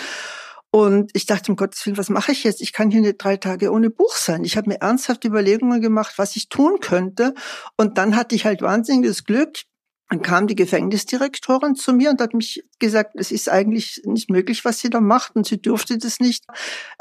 Und 0.71 1.11
ich 1.14 1.25
dachte, 1.25 1.51
um 1.51 1.57
Gottes 1.57 1.85
Willen, 1.87 1.97
was 1.97 2.11
mache 2.11 2.33
ich 2.33 2.44
jetzt? 2.44 2.61
Ich 2.61 2.73
kann 2.75 2.90
hier 2.90 3.01
nicht 3.01 3.16
drei 3.18 3.38
Tage 3.38 3.73
ohne 3.73 3.88
Buch 3.88 4.16
sein. 4.16 4.44
Ich 4.44 4.57
habe 4.57 4.68
mir 4.68 4.81
ernsthaft 4.81 5.25
Überlegungen 5.25 5.81
gemacht, 5.81 6.14
was 6.18 6.37
ich 6.37 6.51
tun 6.51 6.81
könnte. 6.81 7.35
Und 7.77 7.97
dann 7.97 8.16
hatte 8.16 8.35
ich 8.35 8.44
halt 8.44 8.61
wahnsinniges 8.61 9.25
Glück. 9.25 9.62
Dann 10.09 10.23
kam 10.23 10.47
die 10.47 10.55
Gefängnisdirektorin 10.55 11.75
zu 11.75 11.92
mir 11.92 12.11
und 12.11 12.21
hat 12.21 12.33
mich 12.33 12.64
gesagt, 12.79 13.12
es 13.14 13.31
ist 13.31 13.51
eigentlich 13.51 14.01
nicht 14.05 14.31
möglich, 14.31 14.64
was 14.64 14.79
sie 14.79 14.88
da 14.88 15.01
macht 15.01 15.37
und 15.37 15.47
sie 15.47 15.61
durfte 15.61 15.99
das 15.99 16.18
nicht. 16.18 16.47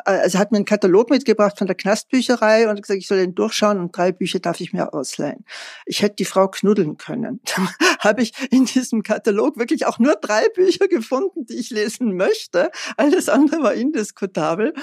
Also 0.04 0.40
hat 0.40 0.52
mir 0.52 0.58
einen 0.58 0.66
Katalog 0.66 1.10
mitgebracht 1.10 1.58
von 1.58 1.68
der 1.68 1.76
Knastbücherei 1.76 2.70
und 2.70 2.82
gesagt, 2.82 3.00
ich 3.00 3.08
soll 3.08 3.20
den 3.20 3.34
durchschauen 3.34 3.80
und 3.80 3.96
drei 3.96 4.12
Bücher 4.12 4.40
darf 4.40 4.60
ich 4.60 4.74
mir 4.74 4.94
ausleihen. 4.94 5.46
Ich 5.86 6.02
hätte 6.02 6.16
die 6.16 6.26
Frau 6.26 6.50
knuddeln 6.50 6.98
können. 6.98 7.40
Habe 8.00 8.22
ich 8.22 8.34
in 8.52 8.66
diesem 8.66 9.04
Katalog 9.04 9.58
wirklich 9.58 9.86
auch 9.86 10.00
nur 10.00 10.16
drei 10.16 10.50
Bücher 10.50 10.90
gefunden, 10.90 11.46
die 11.46 11.56
ich 11.56 11.70
lesen 11.70 12.16
möchte. 12.18 12.72
Alles 12.98 13.30
andere 13.30 13.64
war 13.64 13.74
indiskutabel. 13.74 14.74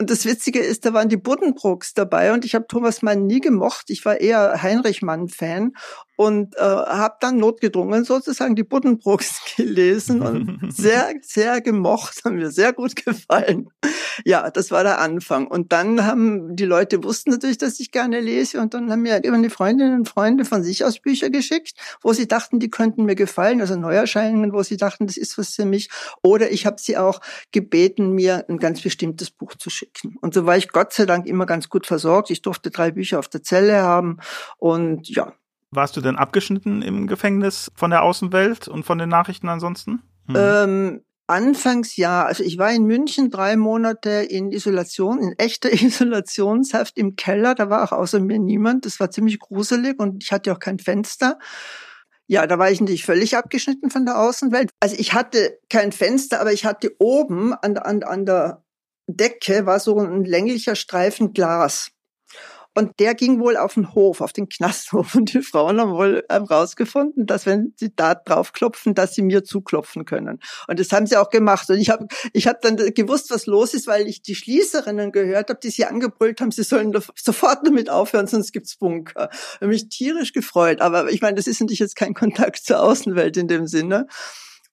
Und 0.00 0.10
das 0.10 0.24
Witzige 0.24 0.58
ist, 0.58 0.84
da 0.84 0.92
waren 0.92 1.08
die 1.08 1.16
Buddenbrooks 1.16 1.94
dabei 1.94 2.32
und 2.32 2.44
ich 2.44 2.56
habe 2.56 2.66
Thomas 2.66 3.00
Mann 3.02 3.26
nie 3.26 3.40
gemocht. 3.40 3.90
Ich 3.90 4.04
war 4.04 4.20
eher 4.20 4.60
Heinrich 4.60 5.02
Mann-Fan 5.02 5.72
und 6.16 6.56
äh, 6.56 6.60
habe 6.60 7.16
dann 7.20 7.38
notgedrungen 7.38 8.04
sozusagen 8.04 8.54
die 8.54 8.62
Buddenbrooks 8.62 9.40
gelesen 9.56 10.22
und 10.22 10.60
sehr, 10.72 11.14
sehr 11.22 11.60
gemocht, 11.60 12.22
haben 12.24 12.36
mir 12.36 12.50
sehr 12.50 12.72
gut 12.72 12.96
gefallen. 12.96 13.68
Ja, 14.24 14.50
das 14.50 14.70
war 14.70 14.84
der 14.84 15.00
Anfang. 15.00 15.46
Und 15.46 15.72
dann 15.72 16.04
haben 16.06 16.54
die 16.54 16.64
Leute 16.64 17.02
wussten 17.02 17.30
natürlich, 17.30 17.58
dass 17.58 17.80
ich 17.80 17.90
gerne 17.90 18.20
lese 18.20 18.60
und 18.60 18.74
dann 18.74 18.90
haben 18.90 19.02
mir 19.02 19.22
immer 19.24 19.42
die 19.42 19.50
Freundinnen 19.50 19.98
und 20.00 20.08
Freunde 20.08 20.44
von 20.44 20.62
sich 20.62 20.84
aus 20.84 21.00
Bücher 21.00 21.30
geschickt, 21.30 21.72
wo 22.02 22.12
sie 22.12 22.28
dachten, 22.28 22.60
die 22.60 22.70
könnten 22.70 23.04
mir 23.04 23.16
gefallen, 23.16 23.60
also 23.60 23.76
Neuerscheinungen, 23.76 24.52
wo 24.52 24.62
sie 24.62 24.76
dachten, 24.76 25.06
das 25.06 25.16
ist 25.16 25.36
was 25.38 25.54
für 25.54 25.64
mich. 25.64 25.90
Oder 26.22 26.52
ich 26.52 26.66
habe 26.66 26.76
sie 26.78 26.96
auch 26.96 27.20
gebeten, 27.50 28.12
mir 28.12 28.44
ein 28.48 28.58
ganz 28.58 28.82
bestimmtes 28.82 29.30
Buch 29.30 29.54
zu 29.56 29.70
schicken. 29.70 30.16
Und 30.20 30.34
so 30.34 30.46
war 30.46 30.56
ich 30.56 30.68
Gott 30.68 30.92
sei 30.92 31.06
Dank 31.06 31.26
immer 31.26 31.46
ganz 31.46 31.68
gut 31.68 31.86
versorgt. 31.86 32.30
Ich 32.30 32.42
durfte 32.42 32.70
drei 32.70 32.92
Bücher 32.92 33.18
auf 33.18 33.28
der 33.28 33.42
Zelle 33.42 33.82
haben 33.82 34.18
und 34.58 35.08
ja, 35.08 35.32
warst 35.74 35.96
du 35.96 36.00
denn 36.00 36.16
abgeschnitten 36.16 36.82
im 36.82 37.06
Gefängnis 37.06 37.70
von 37.74 37.90
der 37.90 38.02
Außenwelt 38.02 38.68
und 38.68 38.84
von 38.84 38.98
den 38.98 39.08
Nachrichten 39.08 39.48
ansonsten? 39.48 40.02
Hm. 40.26 40.36
Ähm, 40.36 41.00
anfangs 41.26 41.96
ja. 41.96 42.24
Also 42.24 42.44
ich 42.44 42.58
war 42.58 42.72
in 42.72 42.84
München 42.84 43.30
drei 43.30 43.56
Monate 43.56 44.10
in 44.10 44.52
Isolation, 44.52 45.18
in 45.18 45.32
echter 45.38 45.72
Isolationshaft 45.82 46.96
im 46.96 47.16
Keller. 47.16 47.54
Da 47.54 47.70
war 47.70 47.84
auch 47.84 47.92
außer 47.92 48.20
mir 48.20 48.38
niemand. 48.38 48.86
Das 48.86 49.00
war 49.00 49.10
ziemlich 49.10 49.38
gruselig 49.38 49.98
und 49.98 50.22
ich 50.22 50.32
hatte 50.32 50.52
auch 50.52 50.58
kein 50.58 50.78
Fenster. 50.78 51.38
Ja, 52.26 52.46
da 52.46 52.58
war 52.58 52.70
ich 52.70 52.80
natürlich 52.80 53.04
völlig 53.04 53.36
abgeschnitten 53.36 53.90
von 53.90 54.06
der 54.06 54.18
Außenwelt. 54.18 54.70
Also 54.80 54.96
ich 54.98 55.12
hatte 55.12 55.58
kein 55.68 55.92
Fenster, 55.92 56.40
aber 56.40 56.52
ich 56.52 56.64
hatte 56.64 56.92
oben 56.98 57.52
an, 57.52 57.76
an, 57.76 58.02
an 58.02 58.24
der 58.24 58.64
Decke 59.06 59.66
war 59.66 59.80
so 59.80 59.98
ein 59.98 60.24
länglicher 60.24 60.74
Streifen 60.74 61.34
Glas. 61.34 61.90
Und 62.76 62.98
der 62.98 63.14
ging 63.14 63.38
wohl 63.38 63.56
auf 63.56 63.74
den 63.74 63.94
Hof, 63.94 64.20
auf 64.20 64.32
den 64.32 64.48
Knasthof. 64.48 65.14
Und 65.14 65.32
die 65.32 65.42
Frauen 65.42 65.80
haben 65.80 65.92
wohl 65.92 66.24
ähm, 66.28 66.46
dass 67.16 67.46
wenn 67.46 67.72
sie 67.76 67.94
da 67.94 68.14
draufklopfen, 68.14 68.94
dass 68.94 69.14
sie 69.14 69.22
mir 69.22 69.44
zuklopfen 69.44 70.04
können. 70.04 70.40
Und 70.66 70.80
das 70.80 70.90
haben 70.92 71.06
sie 71.06 71.16
auch 71.16 71.30
gemacht. 71.30 71.70
Und 71.70 71.78
ich 71.78 71.90
habe 71.90 72.06
ich 72.32 72.46
hab 72.46 72.60
dann 72.62 72.76
gewusst, 72.76 73.30
was 73.30 73.46
los 73.46 73.74
ist, 73.74 73.86
weil 73.86 74.08
ich 74.08 74.22
die 74.22 74.34
Schließerinnen 74.34 75.12
gehört 75.12 75.50
habe, 75.50 75.60
die 75.62 75.70
sie 75.70 75.84
angebrüllt 75.84 76.40
haben, 76.40 76.50
sie 76.50 76.64
sollen 76.64 76.92
sofort 77.14 77.66
damit 77.66 77.90
aufhören, 77.90 78.26
sonst 78.26 78.52
gibt's 78.52 78.76
Bunker. 78.76 79.30
Ich 79.60 79.66
mich 79.68 79.88
tierisch 79.88 80.32
gefreut. 80.32 80.80
Aber 80.80 81.10
ich 81.10 81.20
meine, 81.20 81.36
das 81.36 81.46
ist 81.46 81.60
natürlich 81.60 81.78
jetzt 81.78 81.96
kein 81.96 82.14
Kontakt 82.14 82.64
zur 82.64 82.82
Außenwelt 82.82 83.36
in 83.36 83.48
dem 83.48 83.66
Sinne. 83.66 84.06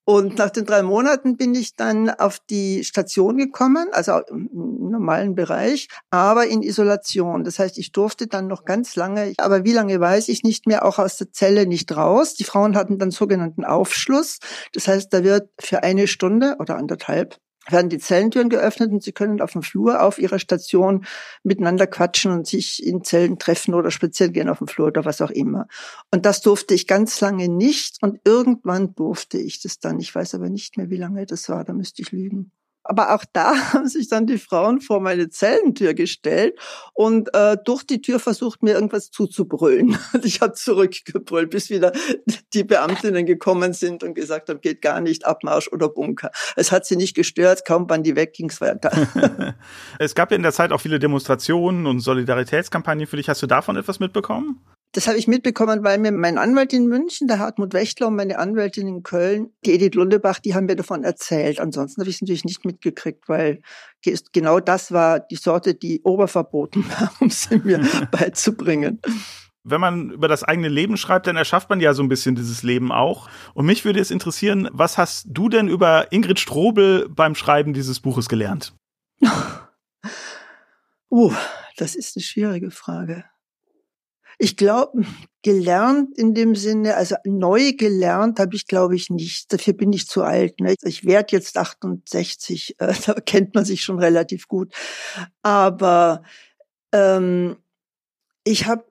Und 0.03 0.37
nach 0.37 0.49
den 0.49 0.65
drei 0.65 0.81
Monaten 0.81 1.37
bin 1.37 1.53
ich 1.53 1.75
dann 1.75 2.09
auf 2.09 2.39
die 2.49 2.83
Station 2.83 3.37
gekommen, 3.37 3.87
also 3.91 4.19
im 4.29 4.49
normalen 4.89 5.35
Bereich, 5.35 5.89
aber 6.09 6.47
in 6.47 6.63
Isolation. 6.63 7.43
Das 7.43 7.59
heißt, 7.59 7.77
ich 7.77 7.91
durfte 7.91 8.27
dann 8.27 8.47
noch 8.47 8.65
ganz 8.65 8.95
lange, 8.95 9.33
aber 9.37 9.63
wie 9.63 9.73
lange 9.73 9.99
weiß 9.99 10.29
ich 10.29 10.43
nicht 10.43 10.65
mehr, 10.65 10.85
auch 10.85 10.97
aus 10.97 11.17
der 11.17 11.31
Zelle 11.31 11.67
nicht 11.67 11.95
raus. 11.95 12.33
Die 12.33 12.43
Frauen 12.43 12.75
hatten 12.75 12.97
dann 12.97 13.11
sogenannten 13.11 13.63
Aufschluss. 13.63 14.39
Das 14.73 14.87
heißt, 14.87 15.13
da 15.13 15.23
wird 15.23 15.49
für 15.59 15.83
eine 15.83 16.07
Stunde 16.07 16.55
oder 16.59 16.77
anderthalb 16.77 17.37
werden 17.69 17.89
die 17.89 17.99
Zellentüren 17.99 18.49
geöffnet 18.49 18.91
und 18.91 19.03
sie 19.03 19.11
können 19.11 19.41
auf 19.41 19.51
dem 19.51 19.61
Flur 19.61 20.01
auf 20.01 20.17
ihrer 20.17 20.39
Station 20.39 21.05
miteinander 21.43 21.87
quatschen 21.87 22.31
und 22.31 22.47
sich 22.47 22.85
in 22.85 23.03
Zellen 23.03 23.37
treffen 23.37 23.73
oder 23.73 23.91
spazieren 23.91 24.33
gehen 24.33 24.49
auf 24.49 24.57
dem 24.57 24.67
Flur 24.67 24.87
oder 24.87 25.05
was 25.05 25.21
auch 25.21 25.29
immer. 25.29 25.67
Und 26.11 26.25
das 26.25 26.41
durfte 26.41 26.73
ich 26.73 26.87
ganz 26.87 27.21
lange 27.21 27.49
nicht 27.49 27.97
und 28.01 28.19
irgendwann 28.25 28.95
durfte 28.95 29.37
ich 29.37 29.61
das 29.61 29.79
dann. 29.79 29.99
Ich 29.99 30.13
weiß 30.13 30.35
aber 30.35 30.49
nicht 30.49 30.77
mehr, 30.77 30.89
wie 30.89 30.97
lange 30.97 31.25
das 31.25 31.49
war, 31.49 31.63
da 31.63 31.73
müsste 31.73 32.01
ich 32.01 32.11
lügen. 32.11 32.51
Aber 32.83 33.13
auch 33.13 33.23
da 33.31 33.55
haben 33.73 33.87
sich 33.87 34.09
dann 34.09 34.27
die 34.27 34.37
Frauen 34.37 34.81
vor 34.81 34.99
meine 34.99 35.29
Zellentür 35.29 35.93
gestellt 35.93 36.57
und 36.93 37.33
äh, 37.33 37.57
durch 37.63 37.83
die 37.83 38.01
Tür 38.01 38.19
versucht, 38.19 38.63
mir 38.63 38.73
irgendwas 38.73 39.11
zuzubrüllen. 39.11 39.97
Und 40.13 40.25
ich 40.25 40.41
habe 40.41 40.53
zurückgebrüllt, 40.53 41.49
bis 41.49 41.69
wieder 41.69 41.91
die 42.53 42.63
Beamtinnen 42.63 43.25
gekommen 43.25 43.73
sind 43.73 44.03
und 44.03 44.13
gesagt 44.13 44.49
haben, 44.49 44.61
geht 44.61 44.81
gar 44.81 45.01
nicht, 45.01 45.25
Abmarsch 45.25 45.67
oder 45.71 45.89
Bunker. 45.89 46.31
Es 46.55 46.71
hat 46.71 46.85
sie 46.85 46.95
nicht 46.95 47.15
gestört, 47.15 47.65
kaum 47.65 47.85
wann 47.89 48.03
die 48.03 48.15
weg, 48.15 48.33
ging's 48.33 48.61
weiter. 48.61 48.91
es 49.99 50.15
gab 50.15 50.31
ja 50.31 50.37
in 50.37 50.43
der 50.43 50.51
Zeit 50.51 50.71
auch 50.71 50.81
viele 50.81 50.99
Demonstrationen 50.99 51.85
und 51.85 51.99
Solidaritätskampagnen 52.01 53.07
für 53.07 53.17
dich. 53.17 53.29
Hast 53.29 53.41
du 53.41 53.47
davon 53.47 53.77
etwas 53.77 53.99
mitbekommen? 53.99 54.61
Das 54.93 55.07
habe 55.07 55.17
ich 55.17 55.27
mitbekommen, 55.27 55.83
weil 55.85 55.97
mir 55.99 56.11
mein 56.11 56.37
Anwalt 56.37 56.73
in 56.73 56.87
München, 56.87 57.27
der 57.27 57.39
Hartmut 57.39 57.73
Wächtler 57.73 58.07
und 58.07 58.15
meine 58.17 58.37
Anwältin 58.37 58.87
in 58.87 59.03
Köln, 59.03 59.51
die 59.63 59.71
Edith 59.71 59.95
Lundebach, 59.95 60.39
die 60.39 60.53
haben 60.53 60.65
mir 60.65 60.75
davon 60.75 61.05
erzählt. 61.05 61.61
Ansonsten 61.61 62.01
habe 62.01 62.09
ich 62.09 62.17
es 62.17 62.21
natürlich 62.21 62.43
nicht 62.43 62.65
mitgekriegt, 62.65 63.29
weil 63.29 63.61
genau 64.33 64.59
das 64.59 64.91
war 64.91 65.21
die 65.21 65.37
Sorte, 65.37 65.75
die 65.75 66.01
oberverboten 66.03 66.83
war, 66.99 67.11
um 67.21 67.29
sie 67.29 67.57
mir 67.59 67.79
beizubringen. 68.11 68.99
Wenn 69.63 69.79
man 69.79 70.09
über 70.09 70.27
das 70.27 70.43
eigene 70.43 70.67
Leben 70.67 70.97
schreibt, 70.97 71.27
dann 71.27 71.37
erschafft 71.37 71.69
man 71.69 71.79
ja 71.79 71.93
so 71.93 72.03
ein 72.03 72.09
bisschen 72.09 72.35
dieses 72.35 72.63
Leben 72.63 72.91
auch. 72.91 73.29
Und 73.53 73.67
mich 73.67 73.85
würde 73.85 73.99
es 73.99 74.11
interessieren, 74.11 74.67
was 74.73 74.97
hast 74.97 75.27
du 75.29 75.47
denn 75.47 75.69
über 75.69 76.11
Ingrid 76.11 76.39
Strobel 76.39 77.07
beim 77.07 77.35
Schreiben 77.35 77.73
dieses 77.73 77.99
Buches 78.01 78.27
gelernt? 78.27 78.73
Uh, 81.13 81.33
das 81.75 81.95
ist 81.95 82.15
eine 82.15 82.23
schwierige 82.23 82.71
Frage. 82.71 83.25
Ich 84.43 84.57
glaube, 84.57 85.03
gelernt 85.43 86.17
in 86.17 86.33
dem 86.33 86.55
Sinne, 86.55 86.95
also 86.95 87.15
neu 87.25 87.73
gelernt 87.73 88.39
habe 88.39 88.55
ich, 88.55 88.65
glaube 88.65 88.95
ich, 88.95 89.11
nicht. 89.11 89.53
Dafür 89.53 89.73
bin 89.73 89.93
ich 89.93 90.07
zu 90.07 90.23
alt. 90.23 90.59
Ne? 90.59 90.73
Ich 90.81 91.05
werde 91.05 91.35
jetzt 91.35 91.55
68, 91.55 92.75
äh, 92.79 92.91
da 93.05 93.13
kennt 93.13 93.53
man 93.53 93.65
sich 93.65 93.83
schon 93.83 93.99
relativ 93.99 94.47
gut. 94.47 94.73
Aber 95.43 96.23
ähm, 96.91 97.57
ich 98.43 98.65
habe 98.65 98.83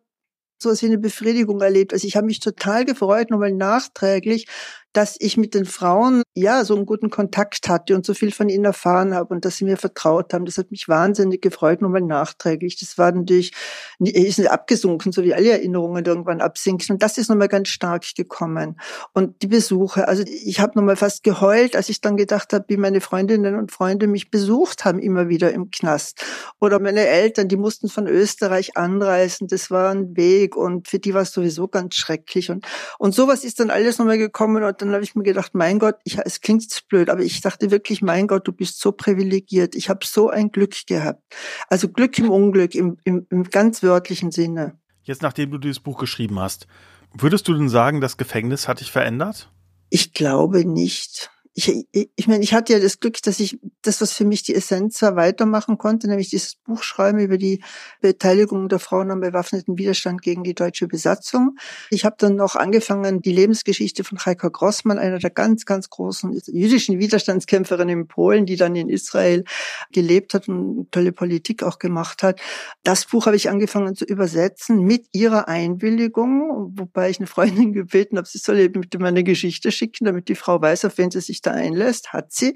so 0.62 0.70
eine 0.86 0.98
Befriedigung 0.98 1.60
erlebt. 1.62 1.92
Also 1.92 2.06
ich 2.06 2.14
habe 2.14 2.26
mich 2.26 2.38
total 2.38 2.84
gefreut, 2.84 3.30
nochmal 3.30 3.50
nachträglich, 3.50 4.46
dass 4.92 5.16
ich 5.18 5.36
mit 5.36 5.54
den 5.54 5.64
Frauen 5.64 6.22
ja 6.34 6.64
so 6.64 6.74
einen 6.74 6.86
guten 6.86 7.10
Kontakt 7.10 7.68
hatte 7.68 7.94
und 7.94 8.04
so 8.04 8.14
viel 8.14 8.32
von 8.32 8.48
ihnen 8.48 8.64
erfahren 8.64 9.14
habe 9.14 9.32
und 9.34 9.44
dass 9.44 9.56
sie 9.56 9.64
mir 9.64 9.76
vertraut 9.76 10.34
haben. 10.34 10.44
Das 10.44 10.58
hat 10.58 10.70
mich 10.70 10.88
wahnsinnig 10.88 11.42
gefreut, 11.42 11.80
nochmal 11.80 12.00
nachträglich. 12.00 12.78
Das 12.78 12.98
war 12.98 13.12
natürlich 13.12 13.52
ist 14.00 14.38
nicht 14.38 14.50
abgesunken, 14.50 15.12
so 15.12 15.22
wie 15.22 15.34
alle 15.34 15.50
Erinnerungen 15.50 16.04
irgendwann 16.04 16.40
absinken. 16.40 16.94
Und 16.94 17.02
das 17.02 17.18
ist 17.18 17.28
nochmal 17.28 17.48
ganz 17.48 17.68
stark 17.68 18.00
gekommen. 18.16 18.80
Und 19.12 19.42
die 19.42 19.46
Besuche, 19.46 20.08
also 20.08 20.22
ich 20.26 20.60
habe 20.60 20.72
nochmal 20.78 20.96
fast 20.96 21.22
geheult, 21.22 21.76
als 21.76 21.88
ich 21.88 22.00
dann 22.00 22.16
gedacht 22.16 22.52
habe, 22.52 22.64
wie 22.68 22.76
meine 22.76 23.00
Freundinnen 23.00 23.56
und 23.56 23.70
Freunde 23.70 24.06
mich 24.06 24.30
besucht 24.30 24.84
haben, 24.84 24.98
immer 24.98 25.28
wieder 25.28 25.52
im 25.52 25.70
Knast. 25.70 26.24
Oder 26.60 26.80
meine 26.80 27.06
Eltern, 27.06 27.48
die 27.48 27.56
mussten 27.56 27.88
von 27.88 28.06
Österreich 28.06 28.76
anreisen. 28.76 29.48
Das 29.48 29.70
war 29.70 29.90
ein 29.90 30.16
Weg 30.16 30.56
und 30.56 30.88
für 30.88 30.98
die 30.98 31.14
war 31.14 31.22
es 31.22 31.32
sowieso 31.32 31.68
ganz 31.68 31.94
schrecklich. 31.94 32.50
Und, 32.50 32.66
und 32.98 33.14
sowas 33.14 33.44
ist 33.44 33.60
dann 33.60 33.70
alles 33.70 33.98
nochmal 33.98 34.18
gekommen 34.18 34.64
und 34.64 34.79
dann 34.80 34.92
habe 34.92 35.02
ich 35.02 35.14
mir 35.14 35.22
gedacht, 35.22 35.54
mein 35.54 35.78
Gott, 35.78 35.96
ich, 36.04 36.18
es 36.18 36.40
klingt 36.40 36.62
jetzt 36.62 36.88
blöd, 36.88 37.10
aber 37.10 37.22
ich 37.22 37.40
dachte 37.40 37.70
wirklich, 37.70 38.02
mein 38.02 38.26
Gott, 38.26 38.46
du 38.46 38.52
bist 38.52 38.80
so 38.80 38.92
privilegiert. 38.92 39.74
Ich 39.74 39.88
habe 39.88 40.04
so 40.04 40.28
ein 40.28 40.50
Glück 40.50 40.74
gehabt. 40.86 41.22
Also 41.68 41.88
Glück 41.88 42.18
im 42.18 42.30
Unglück, 42.30 42.74
im, 42.74 42.98
im, 43.04 43.26
im 43.30 43.44
ganz 43.44 43.82
wörtlichen 43.82 44.30
Sinne. 44.30 44.78
Jetzt, 45.02 45.22
nachdem 45.22 45.50
du 45.50 45.58
dieses 45.58 45.80
Buch 45.80 45.98
geschrieben 45.98 46.38
hast, 46.38 46.66
würdest 47.12 47.48
du 47.48 47.54
denn 47.54 47.68
sagen, 47.68 48.00
das 48.00 48.16
Gefängnis 48.16 48.68
hat 48.68 48.80
dich 48.80 48.92
verändert? 48.92 49.50
Ich 49.88 50.12
glaube 50.12 50.64
nicht 50.64 51.30
ich, 51.52 51.86
ich, 51.90 52.10
ich 52.14 52.28
meine, 52.28 52.44
ich 52.44 52.54
hatte 52.54 52.72
ja 52.72 52.78
das 52.78 53.00
Glück, 53.00 53.20
dass 53.22 53.40
ich 53.40 53.58
das, 53.82 54.00
was 54.00 54.12
für 54.12 54.24
mich 54.24 54.44
die 54.44 54.54
Essenz 54.54 55.02
war, 55.02 55.16
weitermachen 55.16 55.78
konnte, 55.78 56.06
nämlich 56.06 56.30
dieses 56.30 56.54
Buch 56.54 56.82
schreiben 56.82 57.18
über 57.18 57.38
die 57.38 57.62
Beteiligung 58.00 58.68
der 58.68 58.78
Frauen 58.78 59.10
am 59.10 59.20
bewaffneten 59.20 59.76
Widerstand 59.76 60.22
gegen 60.22 60.44
die 60.44 60.54
deutsche 60.54 60.86
Besatzung. 60.86 61.56
Ich 61.90 62.04
habe 62.04 62.14
dann 62.18 62.36
noch 62.36 62.54
angefangen, 62.54 63.20
die 63.20 63.32
Lebensgeschichte 63.32 64.04
von 64.04 64.18
Heiko 64.18 64.50
Grossmann, 64.50 64.98
einer 64.98 65.18
der 65.18 65.30
ganz, 65.30 65.64
ganz 65.64 65.90
großen 65.90 66.40
jüdischen 66.46 67.00
Widerstandskämpferinnen 67.00 68.00
in 68.00 68.06
Polen, 68.06 68.46
die 68.46 68.56
dann 68.56 68.76
in 68.76 68.88
Israel 68.88 69.44
gelebt 69.92 70.34
hat 70.34 70.48
und 70.48 70.92
tolle 70.92 71.12
Politik 71.12 71.64
auch 71.64 71.80
gemacht 71.80 72.22
hat. 72.22 72.40
Das 72.84 73.06
Buch 73.06 73.26
habe 73.26 73.36
ich 73.36 73.50
angefangen 73.50 73.96
zu 73.96 74.04
übersetzen 74.04 74.84
mit 74.84 75.06
ihrer 75.12 75.48
Einwilligung, 75.48 76.72
wobei 76.76 77.10
ich 77.10 77.18
eine 77.18 77.26
Freundin 77.26 77.72
gebeten 77.72 78.18
habe, 78.18 78.28
sie 78.28 78.38
soll 78.38 78.60
eben 78.60 78.80
mit 78.80 78.98
meine 79.00 79.24
Geschichte 79.24 79.72
schicken, 79.72 80.04
damit 80.04 80.28
die 80.28 80.36
Frau 80.36 80.60
weiß, 80.60 80.84
auf 80.84 80.96
wen 80.98 81.10
sie 81.10 81.20
sich 81.40 81.42
da 81.42 81.52
einlässt, 81.52 82.12
hat 82.12 82.32
sie. 82.32 82.54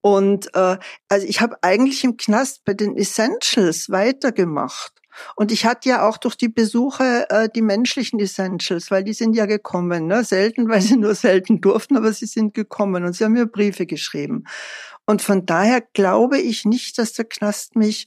Und 0.00 0.54
äh, 0.54 0.78
also 1.08 1.26
ich 1.26 1.40
habe 1.40 1.56
eigentlich 1.62 2.04
im 2.04 2.16
Knast 2.16 2.64
bei 2.64 2.74
den 2.74 2.96
Essentials 2.96 3.90
weitergemacht. 3.90 4.92
Und 5.34 5.50
ich 5.50 5.66
hatte 5.66 5.88
ja 5.88 6.08
auch 6.08 6.16
durch 6.16 6.36
die 6.36 6.48
Besuche 6.48 7.28
äh, 7.28 7.48
die 7.52 7.62
menschlichen 7.62 8.20
Essentials, 8.20 8.92
weil 8.92 9.02
die 9.02 9.12
sind 9.12 9.34
ja 9.34 9.46
gekommen. 9.46 10.06
Ne? 10.06 10.22
Selten, 10.22 10.68
weil 10.68 10.80
sie 10.80 10.96
nur 10.96 11.14
selten 11.14 11.60
durften, 11.60 11.96
aber 11.96 12.12
sie 12.12 12.26
sind 12.26 12.54
gekommen 12.54 13.04
und 13.04 13.14
sie 13.14 13.24
haben 13.24 13.32
mir 13.32 13.46
Briefe 13.46 13.86
geschrieben. 13.86 14.44
Und 15.06 15.20
von 15.20 15.44
daher 15.44 15.80
glaube 15.80 16.38
ich 16.38 16.64
nicht, 16.64 16.98
dass 16.98 17.14
der 17.14 17.24
Knast 17.24 17.74
mich 17.74 18.06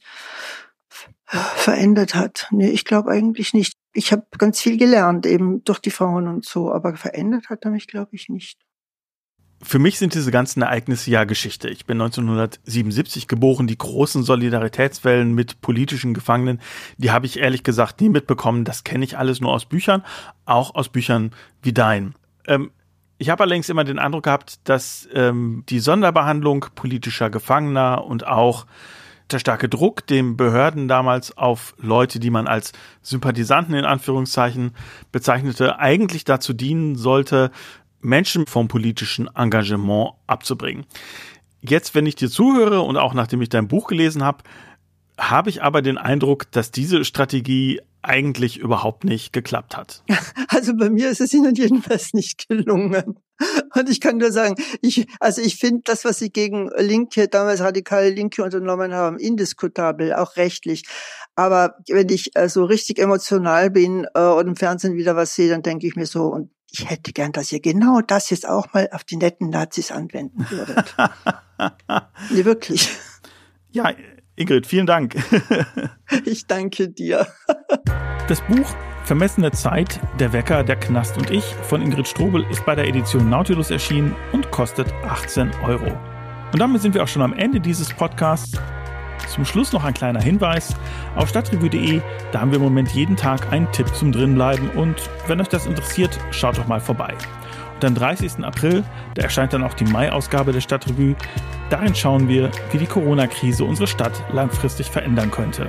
verändert 1.26 2.14
hat. 2.14 2.46
Nee, 2.50 2.70
ich 2.70 2.84
glaube 2.84 3.10
eigentlich 3.10 3.52
nicht. 3.52 3.74
Ich 3.92 4.12
habe 4.12 4.26
ganz 4.38 4.60
viel 4.60 4.78
gelernt, 4.78 5.26
eben 5.26 5.64
durch 5.64 5.80
die 5.80 5.90
Frauen 5.90 6.28
und 6.28 6.46
so, 6.46 6.72
aber 6.72 6.96
verändert 6.96 7.50
hat 7.50 7.64
er 7.64 7.70
mich, 7.70 7.86
glaube 7.86 8.10
ich, 8.12 8.28
nicht 8.28 8.58
für 9.62 9.78
mich 9.78 9.98
sind 9.98 10.14
diese 10.14 10.30
ganzen 10.30 10.62
Ereignisse 10.62 11.10
ja 11.10 11.24
Geschichte. 11.24 11.68
Ich 11.68 11.86
bin 11.86 12.00
1977 12.00 13.28
geboren. 13.28 13.66
Die 13.66 13.78
großen 13.78 14.22
Solidaritätswellen 14.24 15.34
mit 15.34 15.60
politischen 15.60 16.14
Gefangenen, 16.14 16.60
die 16.98 17.12
habe 17.12 17.26
ich 17.26 17.38
ehrlich 17.38 17.62
gesagt 17.62 18.00
nie 18.00 18.08
mitbekommen. 18.08 18.64
Das 18.64 18.84
kenne 18.84 19.04
ich 19.04 19.16
alles 19.16 19.40
nur 19.40 19.52
aus 19.52 19.64
Büchern, 19.64 20.02
auch 20.44 20.74
aus 20.74 20.88
Büchern 20.88 21.30
wie 21.62 21.72
dein. 21.72 22.14
Ähm, 22.46 22.72
ich 23.18 23.30
habe 23.30 23.44
allerdings 23.44 23.68
immer 23.68 23.84
den 23.84 24.00
Eindruck 24.00 24.24
gehabt, 24.24 24.58
dass 24.64 25.08
ähm, 25.14 25.62
die 25.68 25.78
Sonderbehandlung 25.78 26.66
politischer 26.74 27.30
Gefangener 27.30 28.04
und 28.04 28.26
auch 28.26 28.66
der 29.30 29.38
starke 29.38 29.68
Druck, 29.68 30.06
den 30.06 30.36
Behörden 30.36 30.88
damals 30.88 31.36
auf 31.36 31.74
Leute, 31.78 32.20
die 32.20 32.30
man 32.30 32.46
als 32.46 32.72
Sympathisanten 33.00 33.74
in 33.74 33.84
Anführungszeichen 33.84 34.72
bezeichnete, 35.10 35.78
eigentlich 35.78 36.24
dazu 36.24 36.52
dienen 36.52 36.96
sollte, 36.96 37.50
Menschen 38.02 38.46
vom 38.46 38.68
politischen 38.68 39.28
Engagement 39.34 40.12
abzubringen. 40.26 40.84
Jetzt, 41.60 41.94
wenn 41.94 42.06
ich 42.06 42.16
dir 42.16 42.28
zuhöre 42.28 42.82
und 42.82 42.96
auch 42.96 43.14
nachdem 43.14 43.40
ich 43.40 43.48
dein 43.48 43.68
Buch 43.68 43.86
gelesen 43.86 44.24
habe, 44.24 44.42
habe 45.18 45.50
ich 45.50 45.62
aber 45.62 45.82
den 45.82 45.98
Eindruck, 45.98 46.50
dass 46.50 46.70
diese 46.70 47.04
Strategie 47.04 47.80
eigentlich 48.02 48.58
überhaupt 48.58 49.04
nicht 49.04 49.32
geklappt 49.32 49.76
hat. 49.76 50.02
Also 50.48 50.76
bei 50.76 50.90
mir 50.90 51.08
ist 51.08 51.20
es 51.20 51.32
Ihnen 51.32 51.54
jedenfalls 51.54 52.12
nicht 52.12 52.46
gelungen. 52.46 53.18
Und 53.74 53.88
ich 53.88 54.00
kann 54.00 54.18
nur 54.18 54.30
sagen, 54.30 54.54
ich, 54.82 55.06
also 55.18 55.40
ich 55.40 55.56
finde 55.56 55.80
das, 55.84 56.04
was 56.04 56.18
Sie 56.18 56.30
gegen 56.30 56.70
Linke, 56.76 57.26
damals 57.26 57.60
radikale 57.60 58.10
Linke 58.10 58.44
unternommen 58.44 58.92
haben, 58.92 59.18
indiskutabel, 59.18 60.12
auch 60.12 60.36
rechtlich. 60.36 60.84
Aber 61.34 61.76
wenn 61.88 62.08
ich 62.10 62.36
äh, 62.36 62.48
so 62.48 62.64
richtig 62.64 62.98
emotional 62.98 63.70
bin 63.70 64.06
äh, 64.14 64.20
und 64.20 64.46
im 64.46 64.56
Fernsehen 64.56 64.96
wieder 64.96 65.16
was 65.16 65.34
sehe, 65.34 65.48
dann 65.48 65.62
denke 65.62 65.86
ich 65.86 65.96
mir 65.96 66.06
so, 66.06 66.26
und 66.26 66.50
ich 66.72 66.88
hätte 66.88 67.12
gern, 67.12 67.32
dass 67.32 67.52
ihr 67.52 67.60
genau 67.60 68.00
das 68.00 68.30
jetzt 68.30 68.48
auch 68.48 68.72
mal 68.72 68.88
auf 68.92 69.04
die 69.04 69.16
netten 69.16 69.50
Nazis 69.50 69.92
anwenden 69.92 70.46
würdet. 70.48 70.96
nee, 72.30 72.44
wirklich. 72.44 72.88
Ja, 73.70 73.92
Ingrid, 74.36 74.66
vielen 74.66 74.86
Dank. 74.86 75.14
ich 76.24 76.46
danke 76.46 76.88
dir. 76.88 77.26
Das 78.26 78.40
Buch 78.42 78.74
Vermessene 79.04 79.50
Zeit, 79.50 80.00
der 80.20 80.32
Wecker, 80.32 80.62
der 80.62 80.76
Knast 80.76 81.18
und 81.18 81.28
ich 81.30 81.44
von 81.44 81.82
Ingrid 81.82 82.06
Strobel 82.06 82.46
ist 82.50 82.64
bei 82.64 82.76
der 82.76 82.86
Edition 82.86 83.28
Nautilus 83.28 83.70
erschienen 83.70 84.14
und 84.32 84.50
kostet 84.52 84.92
18 85.04 85.50
Euro. 85.64 85.98
Und 86.52 86.58
damit 86.60 86.82
sind 86.82 86.94
wir 86.94 87.02
auch 87.02 87.08
schon 87.08 87.22
am 87.22 87.32
Ende 87.32 87.60
dieses 87.60 87.92
Podcasts. 87.92 88.56
Zum 89.28 89.44
Schluss 89.44 89.72
noch 89.72 89.84
ein 89.84 89.94
kleiner 89.94 90.20
Hinweis. 90.20 90.74
Auf 91.16 91.28
stadtrevue.de, 91.28 92.00
da 92.32 92.40
haben 92.40 92.50
wir 92.50 92.56
im 92.56 92.64
Moment 92.64 92.90
jeden 92.92 93.16
Tag 93.16 93.52
einen 93.52 93.70
Tipp 93.72 93.88
zum 93.94 94.12
Drinbleiben 94.12 94.70
und 94.70 94.96
wenn 95.26 95.40
euch 95.40 95.48
das 95.48 95.66
interessiert, 95.66 96.18
schaut 96.30 96.58
doch 96.58 96.66
mal 96.66 96.80
vorbei. 96.80 97.14
Und 97.74 97.84
am 97.84 97.94
30. 97.94 98.44
April, 98.44 98.84
da 99.14 99.22
erscheint 99.22 99.52
dann 99.52 99.64
auch 99.64 99.74
die 99.74 99.84
Mai-Ausgabe 99.84 100.52
der 100.52 100.60
Stadtrevue. 100.60 101.16
Darin 101.70 101.94
schauen 101.94 102.28
wir, 102.28 102.50
wie 102.70 102.78
die 102.78 102.86
Corona-Krise 102.86 103.64
unsere 103.64 103.86
Stadt 103.86 104.22
langfristig 104.32 104.90
verändern 104.90 105.30
könnte. 105.30 105.68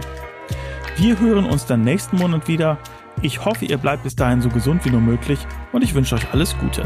Wir 0.98 1.20
hören 1.20 1.46
uns 1.46 1.66
dann 1.66 1.82
nächsten 1.82 2.18
Monat 2.18 2.48
wieder. 2.48 2.78
Ich 3.22 3.46
hoffe, 3.46 3.66
ihr 3.66 3.78
bleibt 3.78 4.04
bis 4.04 4.16
dahin 4.16 4.42
so 4.42 4.50
gesund 4.50 4.86
wie 4.86 4.92
nur 4.92 5.02
möglich 5.02 5.40
und 5.72 5.84
ich 5.84 5.96
wünsche 5.96 6.16
euch 6.16 6.32
alles 6.32 6.56
Gute. 6.60 6.86